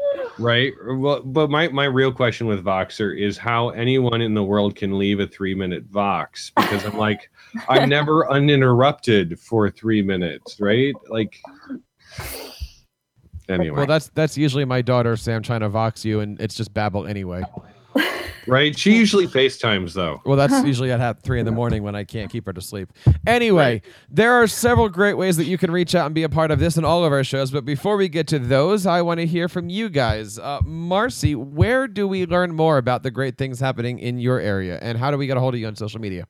Right? 0.41 0.73
Well 0.85 1.23
but 1.23 1.51
my 1.51 1.69
my 1.69 1.85
real 1.85 2.13
question 2.13 2.47
with 2.47 2.65
voxer 2.65 3.19
is 3.19 3.39
how 3.39 3.71
anyone 3.71 4.21
in 4.21 4.35
the 4.35 4.45
world 4.45 4.77
can 4.77 4.99
leave 4.99 5.21
a 5.21 5.27
three 5.27 5.55
minute 5.55 5.85
vox 5.85 6.51
because 6.57 6.85
i'm 6.85 6.97
like 6.97 7.31
i'm 7.69 7.89
never 7.99 8.31
uninterrupted 8.31 9.39
for 9.39 9.71
three 9.71 10.03
minutes 10.03 10.59
right? 10.61 10.95
Like 11.09 11.41
anyway. 13.51 13.77
Well, 13.79 13.87
that's 13.87 14.09
that's 14.15 14.39
usually 14.39 14.65
my 14.65 14.83
daughter 14.83 15.17
Sam 15.17 15.43
trying 15.43 15.61
to 15.61 15.69
vox 15.69 16.05
you, 16.05 16.21
and 16.21 16.41
it's 16.41 16.55
just 16.55 16.73
babble 16.73 17.07
anyway. 17.07 17.43
Right 18.47 18.79
she 18.79 18.97
usually 18.97 19.27
facetimes 19.27 19.95
though 19.95 20.21
Well, 20.25 20.37
that's 20.37 20.65
usually 20.65 20.91
at 20.91 21.23
three 21.23 21.39
in 21.41 21.47
the 21.47 21.53
morning 21.53 21.83
when 21.83 21.95
I 21.95 22.05
can't 22.05 22.31
keep 22.31 22.47
her 22.47 22.53
to 22.53 22.61
sleep. 22.61 22.93
Anyway, 23.27 23.83
there 24.09 24.33
are 24.33 24.47
several 24.47 24.89
great 24.89 25.15
ways 25.15 25.37
that 25.37 25.45
you 25.45 25.59
can 25.59 25.71
reach 25.71 25.95
out 25.95 26.07
and 26.07 26.15
be 26.15 26.23
a 26.23 26.29
part 26.29 26.51
of 26.51 26.59
this 26.59 26.77
and 26.77 26.87
all 26.87 27.05
of 27.05 27.13
our 27.13 27.25
shows. 27.25 27.51
But 27.51 27.65
before 27.65 27.97
we 27.97 28.09
get 28.09 28.27
to 28.29 28.39
those, 28.39 28.87
I 28.87 29.03
want 29.03 29.21
to 29.21 29.27
hear 29.27 29.49
from 29.49 29.69
you 29.69 29.89
guys. 29.89 30.39
Uh, 30.39 30.61
Marcy, 30.65 31.35
where 31.35 31.87
do 31.87 32.07
we 32.07 32.27
learn 32.27 32.55
more 32.55 32.79
about 32.79 33.03
the 33.03 33.11
great 33.11 33.39
things 33.39 33.61
happening 33.61 33.99
in 33.99 34.19
your 34.19 34.41
area, 34.41 34.79
and 34.81 34.99
how 34.99 35.11
do 35.11 35.19
we 35.19 35.27
get 35.27 35.37
a 35.37 35.41
hold 35.41 35.55
of 35.55 35.61
you 35.61 35.67
on 35.67 35.77
social 35.77 36.01
media? 36.01 36.27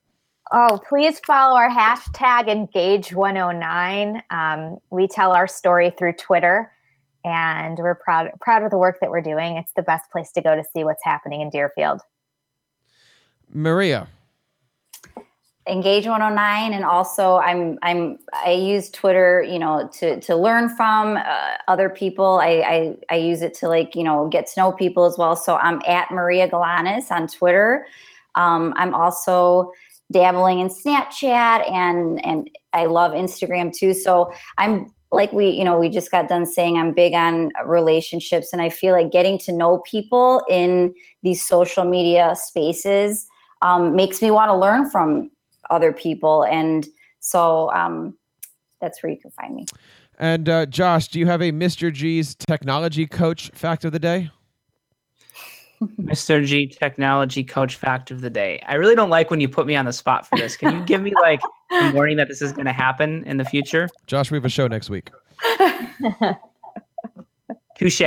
Oh, 0.52 0.80
please 0.88 1.20
follow 1.20 1.56
our 1.56 1.70
hashtag 1.70 2.48
Engage109. 2.48 4.22
Um, 4.30 4.78
we 4.90 5.06
tell 5.06 5.32
our 5.32 5.46
story 5.46 5.92
through 5.96 6.14
Twitter, 6.14 6.72
and 7.24 7.78
we're 7.78 7.94
proud 7.94 8.30
proud 8.40 8.62
of 8.62 8.70
the 8.70 8.78
work 8.78 8.98
that 9.00 9.10
we're 9.10 9.20
doing. 9.20 9.56
It's 9.56 9.72
the 9.74 9.82
best 9.82 10.10
place 10.10 10.32
to 10.32 10.40
go 10.40 10.56
to 10.56 10.64
see 10.74 10.84
what's 10.84 11.04
happening 11.04 11.40
in 11.40 11.50
Deerfield. 11.50 12.00
Maria, 13.52 14.06
engage 15.70 16.06
109 16.06 16.72
and 16.72 16.84
also 16.84 17.36
i'm 17.36 17.78
i'm 17.82 18.18
i 18.32 18.50
use 18.50 18.90
twitter 18.90 19.42
you 19.42 19.58
know 19.58 19.88
to 19.92 20.18
to 20.20 20.34
learn 20.34 20.68
from 20.68 21.16
uh, 21.16 21.56
other 21.68 21.88
people. 21.88 22.40
I, 22.42 22.48
I 22.48 22.96
i 23.10 23.16
use 23.16 23.42
it 23.42 23.54
to 23.54 23.68
like 23.68 23.94
you 23.94 24.02
know 24.02 24.28
get 24.28 24.46
to 24.48 24.60
know 24.60 24.72
people 24.72 25.04
as 25.04 25.16
well. 25.18 25.36
So 25.36 25.56
i'm 25.56 25.80
at 25.86 26.10
maria 26.10 26.48
galanis 26.48 27.10
on 27.10 27.28
twitter. 27.28 27.86
Um, 28.34 28.72
i'm 28.76 28.94
also 28.94 29.72
dabbling 30.10 30.60
in 30.60 30.68
snapchat 30.68 31.70
and 31.70 32.24
and 32.24 32.50
i 32.72 32.86
love 32.86 33.12
instagram 33.12 33.72
too. 33.72 33.92
So 33.92 34.32
i'm 34.58 34.92
like 35.12 35.32
we 35.32 35.48
you 35.48 35.64
know 35.64 35.78
we 35.78 35.88
just 35.88 36.10
got 36.10 36.28
done 36.28 36.46
saying 36.46 36.76
i'm 36.76 36.92
big 36.92 37.14
on 37.14 37.50
relationships 37.66 38.52
and 38.52 38.62
i 38.62 38.68
feel 38.68 38.92
like 38.92 39.10
getting 39.10 39.38
to 39.38 39.52
know 39.52 39.78
people 39.78 40.42
in 40.48 40.94
these 41.22 41.44
social 41.44 41.84
media 41.84 42.34
spaces 42.36 43.26
um, 43.62 43.94
makes 43.94 44.22
me 44.22 44.30
want 44.30 44.48
to 44.48 44.56
learn 44.56 44.88
from 44.88 45.30
other 45.68 45.92
people 45.92 46.44
and 46.44 46.86
so 47.20 47.70
um, 47.72 48.16
that's 48.80 49.02
where 49.02 49.12
you 49.12 49.18
can 49.20 49.30
find 49.32 49.54
me 49.54 49.66
and 50.20 50.50
uh, 50.50 50.66
Josh, 50.66 51.08
do 51.08 51.18
you 51.18 51.26
have 51.26 51.40
a 51.40 51.50
Mr. 51.50 51.90
G's 51.90 52.34
technology 52.34 53.06
coach 53.06 53.50
fact 53.54 53.86
of 53.86 53.92
the 53.92 53.98
day? 53.98 54.30
Mr. 55.82 56.44
G 56.44 56.66
technology 56.66 57.42
coach 57.42 57.76
fact 57.76 58.10
of 58.10 58.20
the 58.20 58.28
day. 58.28 58.62
I 58.68 58.74
really 58.74 58.94
don't 58.94 59.08
like 59.08 59.30
when 59.30 59.40
you 59.40 59.48
put 59.48 59.66
me 59.66 59.76
on 59.76 59.86
the 59.86 59.94
spot 59.94 60.26
for 60.26 60.36
this. 60.36 60.58
Can 60.58 60.76
you 60.76 60.84
give 60.84 61.00
me 61.00 61.14
like 61.22 61.40
a 61.70 61.92
warning 61.92 62.16
that 62.16 62.28
this 62.28 62.42
is 62.42 62.52
going 62.52 62.66
to 62.66 62.72
happen 62.72 63.24
in 63.24 63.36
the 63.36 63.44
future? 63.44 63.88
Josh, 64.06 64.30
we 64.30 64.36
have 64.36 64.44
a 64.44 64.48
show 64.48 64.66
next 64.66 64.90
week. 64.90 65.10
Touche. 67.78 68.02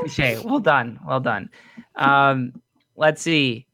Touche. 0.00 0.44
Well 0.44 0.60
done. 0.60 0.98
Well 1.06 1.20
done. 1.20 1.50
Um, 1.96 2.52
let's 2.96 3.20
see. 3.22 3.66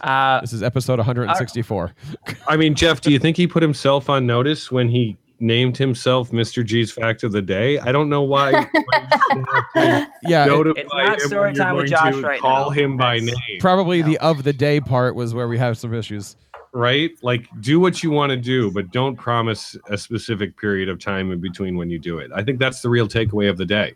Uh, 0.00 0.40
This 0.40 0.52
is 0.52 0.62
episode 0.62 0.98
164. 0.98 1.92
i 2.48 2.56
mean 2.56 2.74
jeff 2.74 3.02
do 3.02 3.12
you 3.12 3.18
think 3.18 3.36
he 3.36 3.46
put 3.46 3.62
himself 3.62 4.08
on 4.08 4.26
notice 4.26 4.72
when 4.72 4.88
he 4.88 5.18
named 5.38 5.76
himself 5.76 6.30
mr 6.30 6.64
g's 6.64 6.90
fact 6.90 7.22
of 7.24 7.32
the 7.32 7.42
day 7.42 7.78
i 7.80 7.92
don't 7.92 8.08
know 8.08 8.22
why, 8.22 8.52
why 8.52 8.70
you 8.72 8.80
should 9.34 9.44
have 9.76 10.06
to 10.06 10.10
Yeah, 10.22 10.44
it- 10.44 10.48
notify 10.48 10.80
It's 10.80 10.94
not 10.94 11.12
him 11.20 11.28
story 11.28 11.42
when 11.50 11.54
time 11.56 11.76
with 11.76 11.86
Josh 11.88 12.14
right 12.14 12.40
call 12.40 12.70
now. 12.70 12.70
him 12.70 12.96
by 12.96 13.18
That's- 13.18 13.36
name 13.50 13.60
probably 13.60 14.00
the 14.00 14.16
of 14.20 14.44
the 14.44 14.54
day 14.54 14.80
part 14.80 15.14
was 15.14 15.34
where 15.34 15.46
we 15.46 15.58
have 15.58 15.76
some 15.76 15.92
issues. 15.92 16.36
Right? 16.72 17.10
Like, 17.22 17.48
do 17.60 17.78
what 17.78 18.02
you 18.02 18.10
want 18.10 18.30
to 18.30 18.36
do, 18.36 18.70
but 18.70 18.90
don't 18.90 19.16
promise 19.16 19.76
a 19.88 19.98
specific 19.98 20.56
period 20.56 20.88
of 20.88 20.98
time 20.98 21.30
in 21.30 21.40
between 21.40 21.76
when 21.76 21.90
you 21.90 21.98
do 21.98 22.18
it. 22.18 22.30
I 22.34 22.42
think 22.42 22.58
that's 22.58 22.80
the 22.80 22.88
real 22.88 23.06
takeaway 23.06 23.48
of 23.48 23.56
the 23.56 23.66
day. 23.66 23.94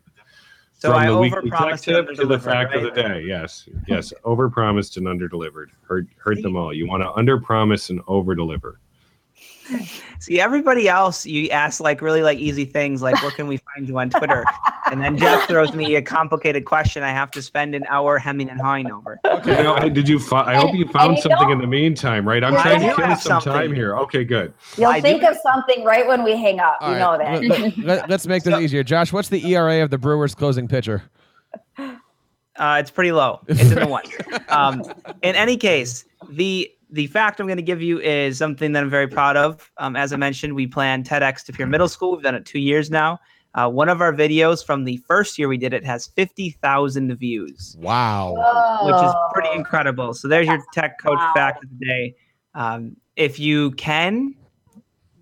so 0.78 0.90
From 0.90 0.98
I 0.98 1.06
the 1.08 1.18
weekly 1.18 1.50
tech 1.50 1.80
tip 1.80 2.12
to 2.14 2.26
the 2.26 2.38
fact 2.38 2.74
of 2.74 2.82
the 2.82 2.90
day. 2.90 3.22
Yes, 3.26 3.68
yes, 3.88 4.12
overpromised 4.24 4.96
and 4.98 5.06
underdelivered. 5.06 5.68
Hurt, 5.82 6.06
hurt 6.18 6.42
them 6.42 6.56
all. 6.56 6.72
You 6.72 6.86
want 6.86 7.02
to 7.02 7.08
underpromise 7.10 7.90
and 7.90 8.04
overdeliver. 8.06 8.76
See, 10.18 10.40
everybody 10.40 10.88
else, 10.88 11.26
you 11.26 11.48
ask 11.50 11.80
like 11.80 12.00
really 12.00 12.22
like 12.22 12.38
easy 12.38 12.64
things, 12.64 13.02
like 13.02 13.20
where 13.22 13.30
can 13.30 13.46
we 13.46 13.58
find 13.58 13.86
you 13.88 13.98
on 13.98 14.10
Twitter? 14.10 14.44
And 14.90 15.00
then 15.00 15.18
Jeff 15.18 15.46
throws 15.48 15.74
me 15.74 15.96
a 15.96 16.02
complicated 16.02 16.64
question 16.64 17.02
I 17.02 17.10
have 17.10 17.30
to 17.32 17.42
spend 17.42 17.74
an 17.74 17.84
hour 17.88 18.18
hemming 18.18 18.48
and 18.48 18.60
hawing 18.60 18.90
over. 18.90 19.18
You 19.44 19.52
know, 19.62 19.76
did 19.88 20.08
you? 20.08 20.18
Fi- 20.18 20.52
I 20.52 20.54
hope 20.56 20.74
you 20.74 20.86
found 20.88 21.18
something 21.18 21.50
in 21.50 21.58
the 21.58 21.66
meantime, 21.66 22.26
right? 22.26 22.42
I'm 22.42 22.56
I 22.56 22.62
trying 22.62 22.80
to 22.80 22.94
kill 22.94 23.06
some 23.16 23.18
something. 23.42 23.52
time 23.52 23.74
here. 23.74 23.96
Okay, 23.98 24.24
good. 24.24 24.54
you'll 24.78 24.86
I 24.90 25.00
think 25.00 25.20
do- 25.22 25.28
of 25.28 25.36
something 25.42 25.84
right 25.84 26.06
when 26.06 26.22
we 26.24 26.32
hang 26.36 26.60
up 26.60 26.78
All 26.80 26.90
you 26.94 26.96
right, 27.02 27.42
know 27.42 27.42
that 27.42 27.78
Let, 27.78 28.10
us 28.10 28.26
make 28.26 28.42
this 28.44 28.54
So- 28.54 28.60
easier. 28.60 28.82
Josh, 28.82 29.12
what's 29.12 29.28
the 29.28 29.44
ERA 29.54 29.82
of 29.82 29.90
the 29.90 29.98
Brewers 29.98 30.34
closing 30.34 30.68
pitcher? 30.68 31.02
Uh, 31.78 32.78
it's 32.80 32.90
pretty 32.90 33.12
low. 33.12 33.40
It's 33.48 33.60
in 33.60 33.74
the 33.78 33.86
one. 33.86 34.04
Um, 34.48 34.82
in 35.22 35.34
any 35.36 35.56
case, 35.58 36.04
the 36.30 36.70
the 36.90 37.06
fact 37.08 37.40
I'm 37.40 37.46
going 37.46 37.56
to 37.56 37.62
give 37.62 37.82
you 37.82 38.00
is 38.00 38.38
something 38.38 38.72
that 38.72 38.82
I'm 38.82 38.90
very 38.90 39.08
proud 39.08 39.36
of. 39.36 39.70
Um, 39.78 39.96
as 39.96 40.12
I 40.12 40.16
mentioned, 40.16 40.54
we 40.54 40.66
plan 40.66 41.02
TEDx 41.02 41.44
De 41.44 41.52
Pere 41.52 41.66
Middle 41.66 41.88
School. 41.88 42.12
We've 42.12 42.22
done 42.22 42.34
it 42.34 42.44
two 42.46 42.60
years 42.60 42.90
now. 42.90 43.18
Uh, 43.54 43.68
one 43.68 43.88
of 43.88 44.00
our 44.02 44.12
videos 44.12 44.64
from 44.64 44.84
the 44.84 44.98
first 44.98 45.38
year 45.38 45.48
we 45.48 45.56
did 45.56 45.72
it 45.72 45.84
has 45.84 46.06
50,000 46.08 47.16
views, 47.16 47.74
Wow. 47.80 48.34
which 48.82 49.02
is 49.02 49.14
pretty 49.32 49.48
incredible. 49.54 50.12
So 50.12 50.28
there's 50.28 50.46
your 50.46 50.58
tech 50.74 50.98
coach 51.00 51.18
Wow. 51.18 51.32
fact 51.34 51.64
of 51.64 51.70
the 51.78 51.84
day. 51.86 52.14
Um, 52.54 52.96
if 53.16 53.38
you 53.38 53.70
can 53.72 54.34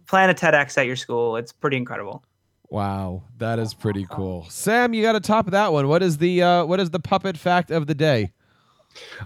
plan 0.06 0.30
a 0.30 0.34
TEDx 0.34 0.76
at 0.78 0.86
your 0.86 0.96
school, 0.96 1.36
it's 1.36 1.52
pretty 1.52 1.76
incredible. 1.76 2.24
Wow, 2.70 3.22
that 3.38 3.60
is 3.60 3.72
pretty 3.72 4.04
cool. 4.10 4.46
Sam, 4.50 4.94
you 4.94 5.02
got 5.02 5.12
to 5.12 5.20
top 5.20 5.46
that 5.52 5.72
one. 5.72 5.86
What 5.86 6.02
is 6.02 6.18
the 6.18 6.42
uh, 6.42 6.64
what 6.64 6.80
is 6.80 6.90
the 6.90 6.98
puppet 6.98 7.36
fact 7.38 7.70
of 7.70 7.86
the 7.86 7.94
day? 7.94 8.32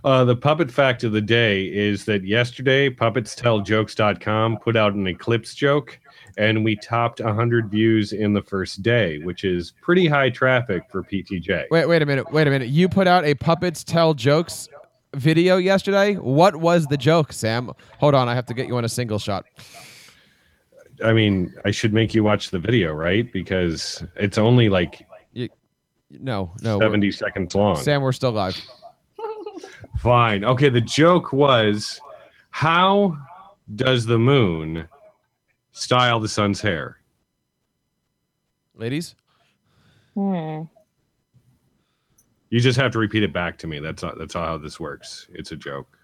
Uh, 0.04 0.24
the 0.24 0.36
puppet 0.36 0.70
fact 0.70 1.04
of 1.04 1.12
the 1.12 1.20
day 1.20 1.64
is 1.64 2.04
that 2.06 2.24
yesterday, 2.24 2.90
puppetstelljokes.com 2.90 4.58
put 4.58 4.76
out 4.76 4.94
an 4.94 5.06
eclipse 5.06 5.54
joke, 5.54 5.98
and 6.36 6.64
we 6.64 6.76
topped 6.76 7.20
100 7.20 7.70
views 7.70 8.12
in 8.12 8.32
the 8.32 8.42
first 8.42 8.82
day, 8.82 9.18
which 9.18 9.44
is 9.44 9.72
pretty 9.82 10.06
high 10.06 10.30
traffic 10.30 10.82
for 10.90 11.02
PTJ. 11.02 11.66
Wait, 11.70 11.86
wait 11.86 12.02
a 12.02 12.06
minute. 12.06 12.30
Wait 12.32 12.46
a 12.46 12.50
minute. 12.50 12.68
You 12.68 12.88
put 12.88 13.06
out 13.06 13.24
a 13.24 13.34
puppets 13.34 13.84
tell 13.84 14.14
jokes 14.14 14.68
video 15.14 15.56
yesterday. 15.56 16.14
What 16.14 16.56
was 16.56 16.86
the 16.86 16.96
joke, 16.96 17.32
Sam? 17.32 17.72
Hold 17.98 18.14
on, 18.14 18.28
I 18.28 18.34
have 18.34 18.46
to 18.46 18.54
get 18.54 18.68
you 18.68 18.76
on 18.76 18.84
a 18.84 18.88
single 18.88 19.18
shot. 19.18 19.44
I 21.04 21.12
mean, 21.12 21.54
I 21.64 21.70
should 21.70 21.92
make 21.92 22.14
you 22.14 22.24
watch 22.24 22.50
the 22.50 22.58
video, 22.58 22.92
right? 22.92 23.30
Because 23.32 24.02
it's 24.16 24.38
only 24.38 24.68
like 24.68 25.06
No, 26.10 26.52
no. 26.62 26.80
70 26.80 27.12
seconds 27.12 27.54
long. 27.54 27.76
Sam, 27.76 28.02
we're 28.02 28.12
still 28.12 28.32
live. 28.32 28.60
Fine. 29.98 30.44
Okay, 30.44 30.68
the 30.68 30.80
joke 30.80 31.32
was 31.32 32.00
how 32.50 33.16
does 33.74 34.06
the 34.06 34.18
moon 34.18 34.88
style 35.72 36.20
the 36.20 36.28
sun's 36.28 36.60
hair? 36.60 36.98
Ladies? 38.76 39.16
Hmm. 40.14 40.62
You 42.50 42.60
just 42.60 42.78
have 42.78 42.92
to 42.92 42.98
repeat 42.98 43.24
it 43.24 43.32
back 43.32 43.58
to 43.58 43.66
me. 43.66 43.80
That's 43.80 44.02
not, 44.02 44.16
that's 44.18 44.34
how 44.34 44.56
this 44.56 44.78
works. 44.78 45.26
It's 45.32 45.50
a 45.50 45.56
joke. 45.56 45.98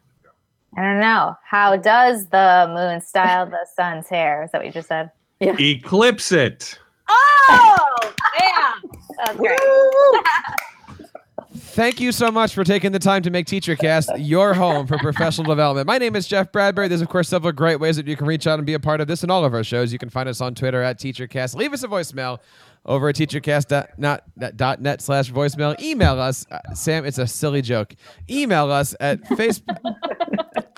I 0.77 0.83
don't 0.83 1.01
know. 1.01 1.37
How 1.45 1.77
does 1.77 2.27
the 2.27 2.67
moon 2.75 3.01
style 3.01 3.47
the 3.47 3.65
sun's 3.77 4.09
hair? 4.09 4.43
Is 4.43 4.51
that 4.51 4.59
what 4.59 4.67
you 4.67 4.73
just 4.73 4.89
said? 4.89 5.13
Yeah. 5.39 5.57
Eclipse 5.59 6.33
it. 6.33 6.79
Oh, 7.09 8.13
yeah. 8.41 8.73
That's 9.19 9.37
great. 9.37 9.59
Thank 11.75 11.99
you 11.99 12.13
so 12.13 12.31
much 12.31 12.55
for 12.55 12.63
taking 12.63 12.93
the 12.93 13.01
time 13.01 13.25
to 13.25 13.31
make 13.31 13.47
TeacherCast 13.47 14.25
your 14.25 14.55
home 14.55 14.87
for 14.87 14.97
professional 14.97 15.45
development. 15.45 15.89
My 15.89 15.99
name 15.99 16.15
is 16.15 16.29
Jeff 16.29 16.53
Bradbury. 16.53 16.87
There's, 16.87 17.01
of 17.01 17.09
course, 17.09 17.29
several 17.29 17.51
great 17.51 17.81
ways 17.81 17.97
that 17.97 18.07
you 18.07 18.17
can 18.17 18.29
reach 18.29 18.47
out 18.47 18.61
and 18.61 18.65
be 18.65 18.75
a 18.75 18.79
part 18.79 19.01
of 19.01 19.09
this 19.09 19.25
and 19.25 19.33
all 19.33 19.45
of 19.45 19.53
our 19.53 19.65
shows. 19.65 19.93
You 19.93 19.99
can 19.99 20.09
find 20.09 20.29
us 20.29 20.41
on 20.41 20.55
Twitter 20.55 20.81
at 20.83 21.01
TeacherCast. 21.01 21.57
Leave 21.57 21.73
us 21.73 21.83
a 21.83 21.89
voicemail 21.89 22.39
over 22.87 23.09
at 23.09 23.17
teachercast.net 23.17 25.03
slash 25.03 25.33
voicemail. 25.33 25.81
Email 25.81 26.21
us. 26.21 26.47
Uh, 26.49 26.61
Sam, 26.75 27.05
it's 27.05 27.19
a 27.19 27.27
silly 27.27 27.61
joke. 27.61 27.97
Email 28.31 28.71
us 28.71 28.95
at 29.01 29.21
Facebook. 29.23 29.97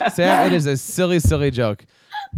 Sam, 0.15 0.47
it 0.47 0.55
is 0.55 0.65
a 0.65 0.79
silly, 0.79 1.21
silly 1.21 1.51
joke. 1.51 1.85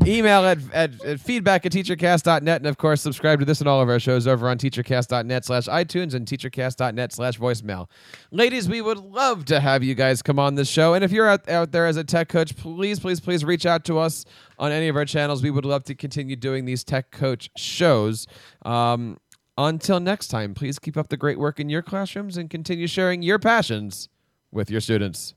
Email 0.06 0.44
at, 0.44 0.58
at, 0.72 1.02
at 1.04 1.20
feedback 1.20 1.66
at 1.66 1.72
teachercast.net. 1.72 2.60
And 2.60 2.66
of 2.66 2.78
course, 2.78 3.00
subscribe 3.00 3.40
to 3.40 3.44
this 3.44 3.60
and 3.60 3.68
all 3.68 3.80
of 3.80 3.88
our 3.88 4.00
shows 4.00 4.26
over 4.26 4.48
on 4.48 4.58
teachercast.net 4.58 5.44
slash 5.44 5.66
iTunes 5.66 6.14
and 6.14 6.26
teachercast.net 6.26 7.12
slash 7.12 7.38
voicemail. 7.38 7.88
Ladies, 8.30 8.68
we 8.68 8.80
would 8.80 8.98
love 8.98 9.44
to 9.46 9.60
have 9.60 9.82
you 9.82 9.94
guys 9.94 10.22
come 10.22 10.38
on 10.38 10.54
this 10.54 10.68
show. 10.68 10.94
And 10.94 11.04
if 11.04 11.12
you're 11.12 11.28
out, 11.28 11.48
out 11.48 11.72
there 11.72 11.86
as 11.86 11.96
a 11.96 12.04
tech 12.04 12.28
coach, 12.28 12.56
please, 12.56 13.00
please, 13.00 13.20
please 13.20 13.44
reach 13.44 13.66
out 13.66 13.84
to 13.86 13.98
us 13.98 14.24
on 14.58 14.72
any 14.72 14.88
of 14.88 14.96
our 14.96 15.04
channels. 15.04 15.42
We 15.42 15.50
would 15.50 15.64
love 15.64 15.84
to 15.84 15.94
continue 15.94 16.36
doing 16.36 16.64
these 16.64 16.84
tech 16.84 17.10
coach 17.10 17.50
shows. 17.56 18.26
Um, 18.64 19.18
until 19.56 19.98
next 19.98 20.28
time, 20.28 20.54
please 20.54 20.78
keep 20.78 20.96
up 20.96 21.08
the 21.08 21.16
great 21.16 21.38
work 21.38 21.58
in 21.58 21.68
your 21.68 21.82
classrooms 21.82 22.36
and 22.36 22.48
continue 22.48 22.86
sharing 22.86 23.22
your 23.22 23.38
passions 23.38 24.08
with 24.52 24.70
your 24.70 24.80
students. 24.80 25.34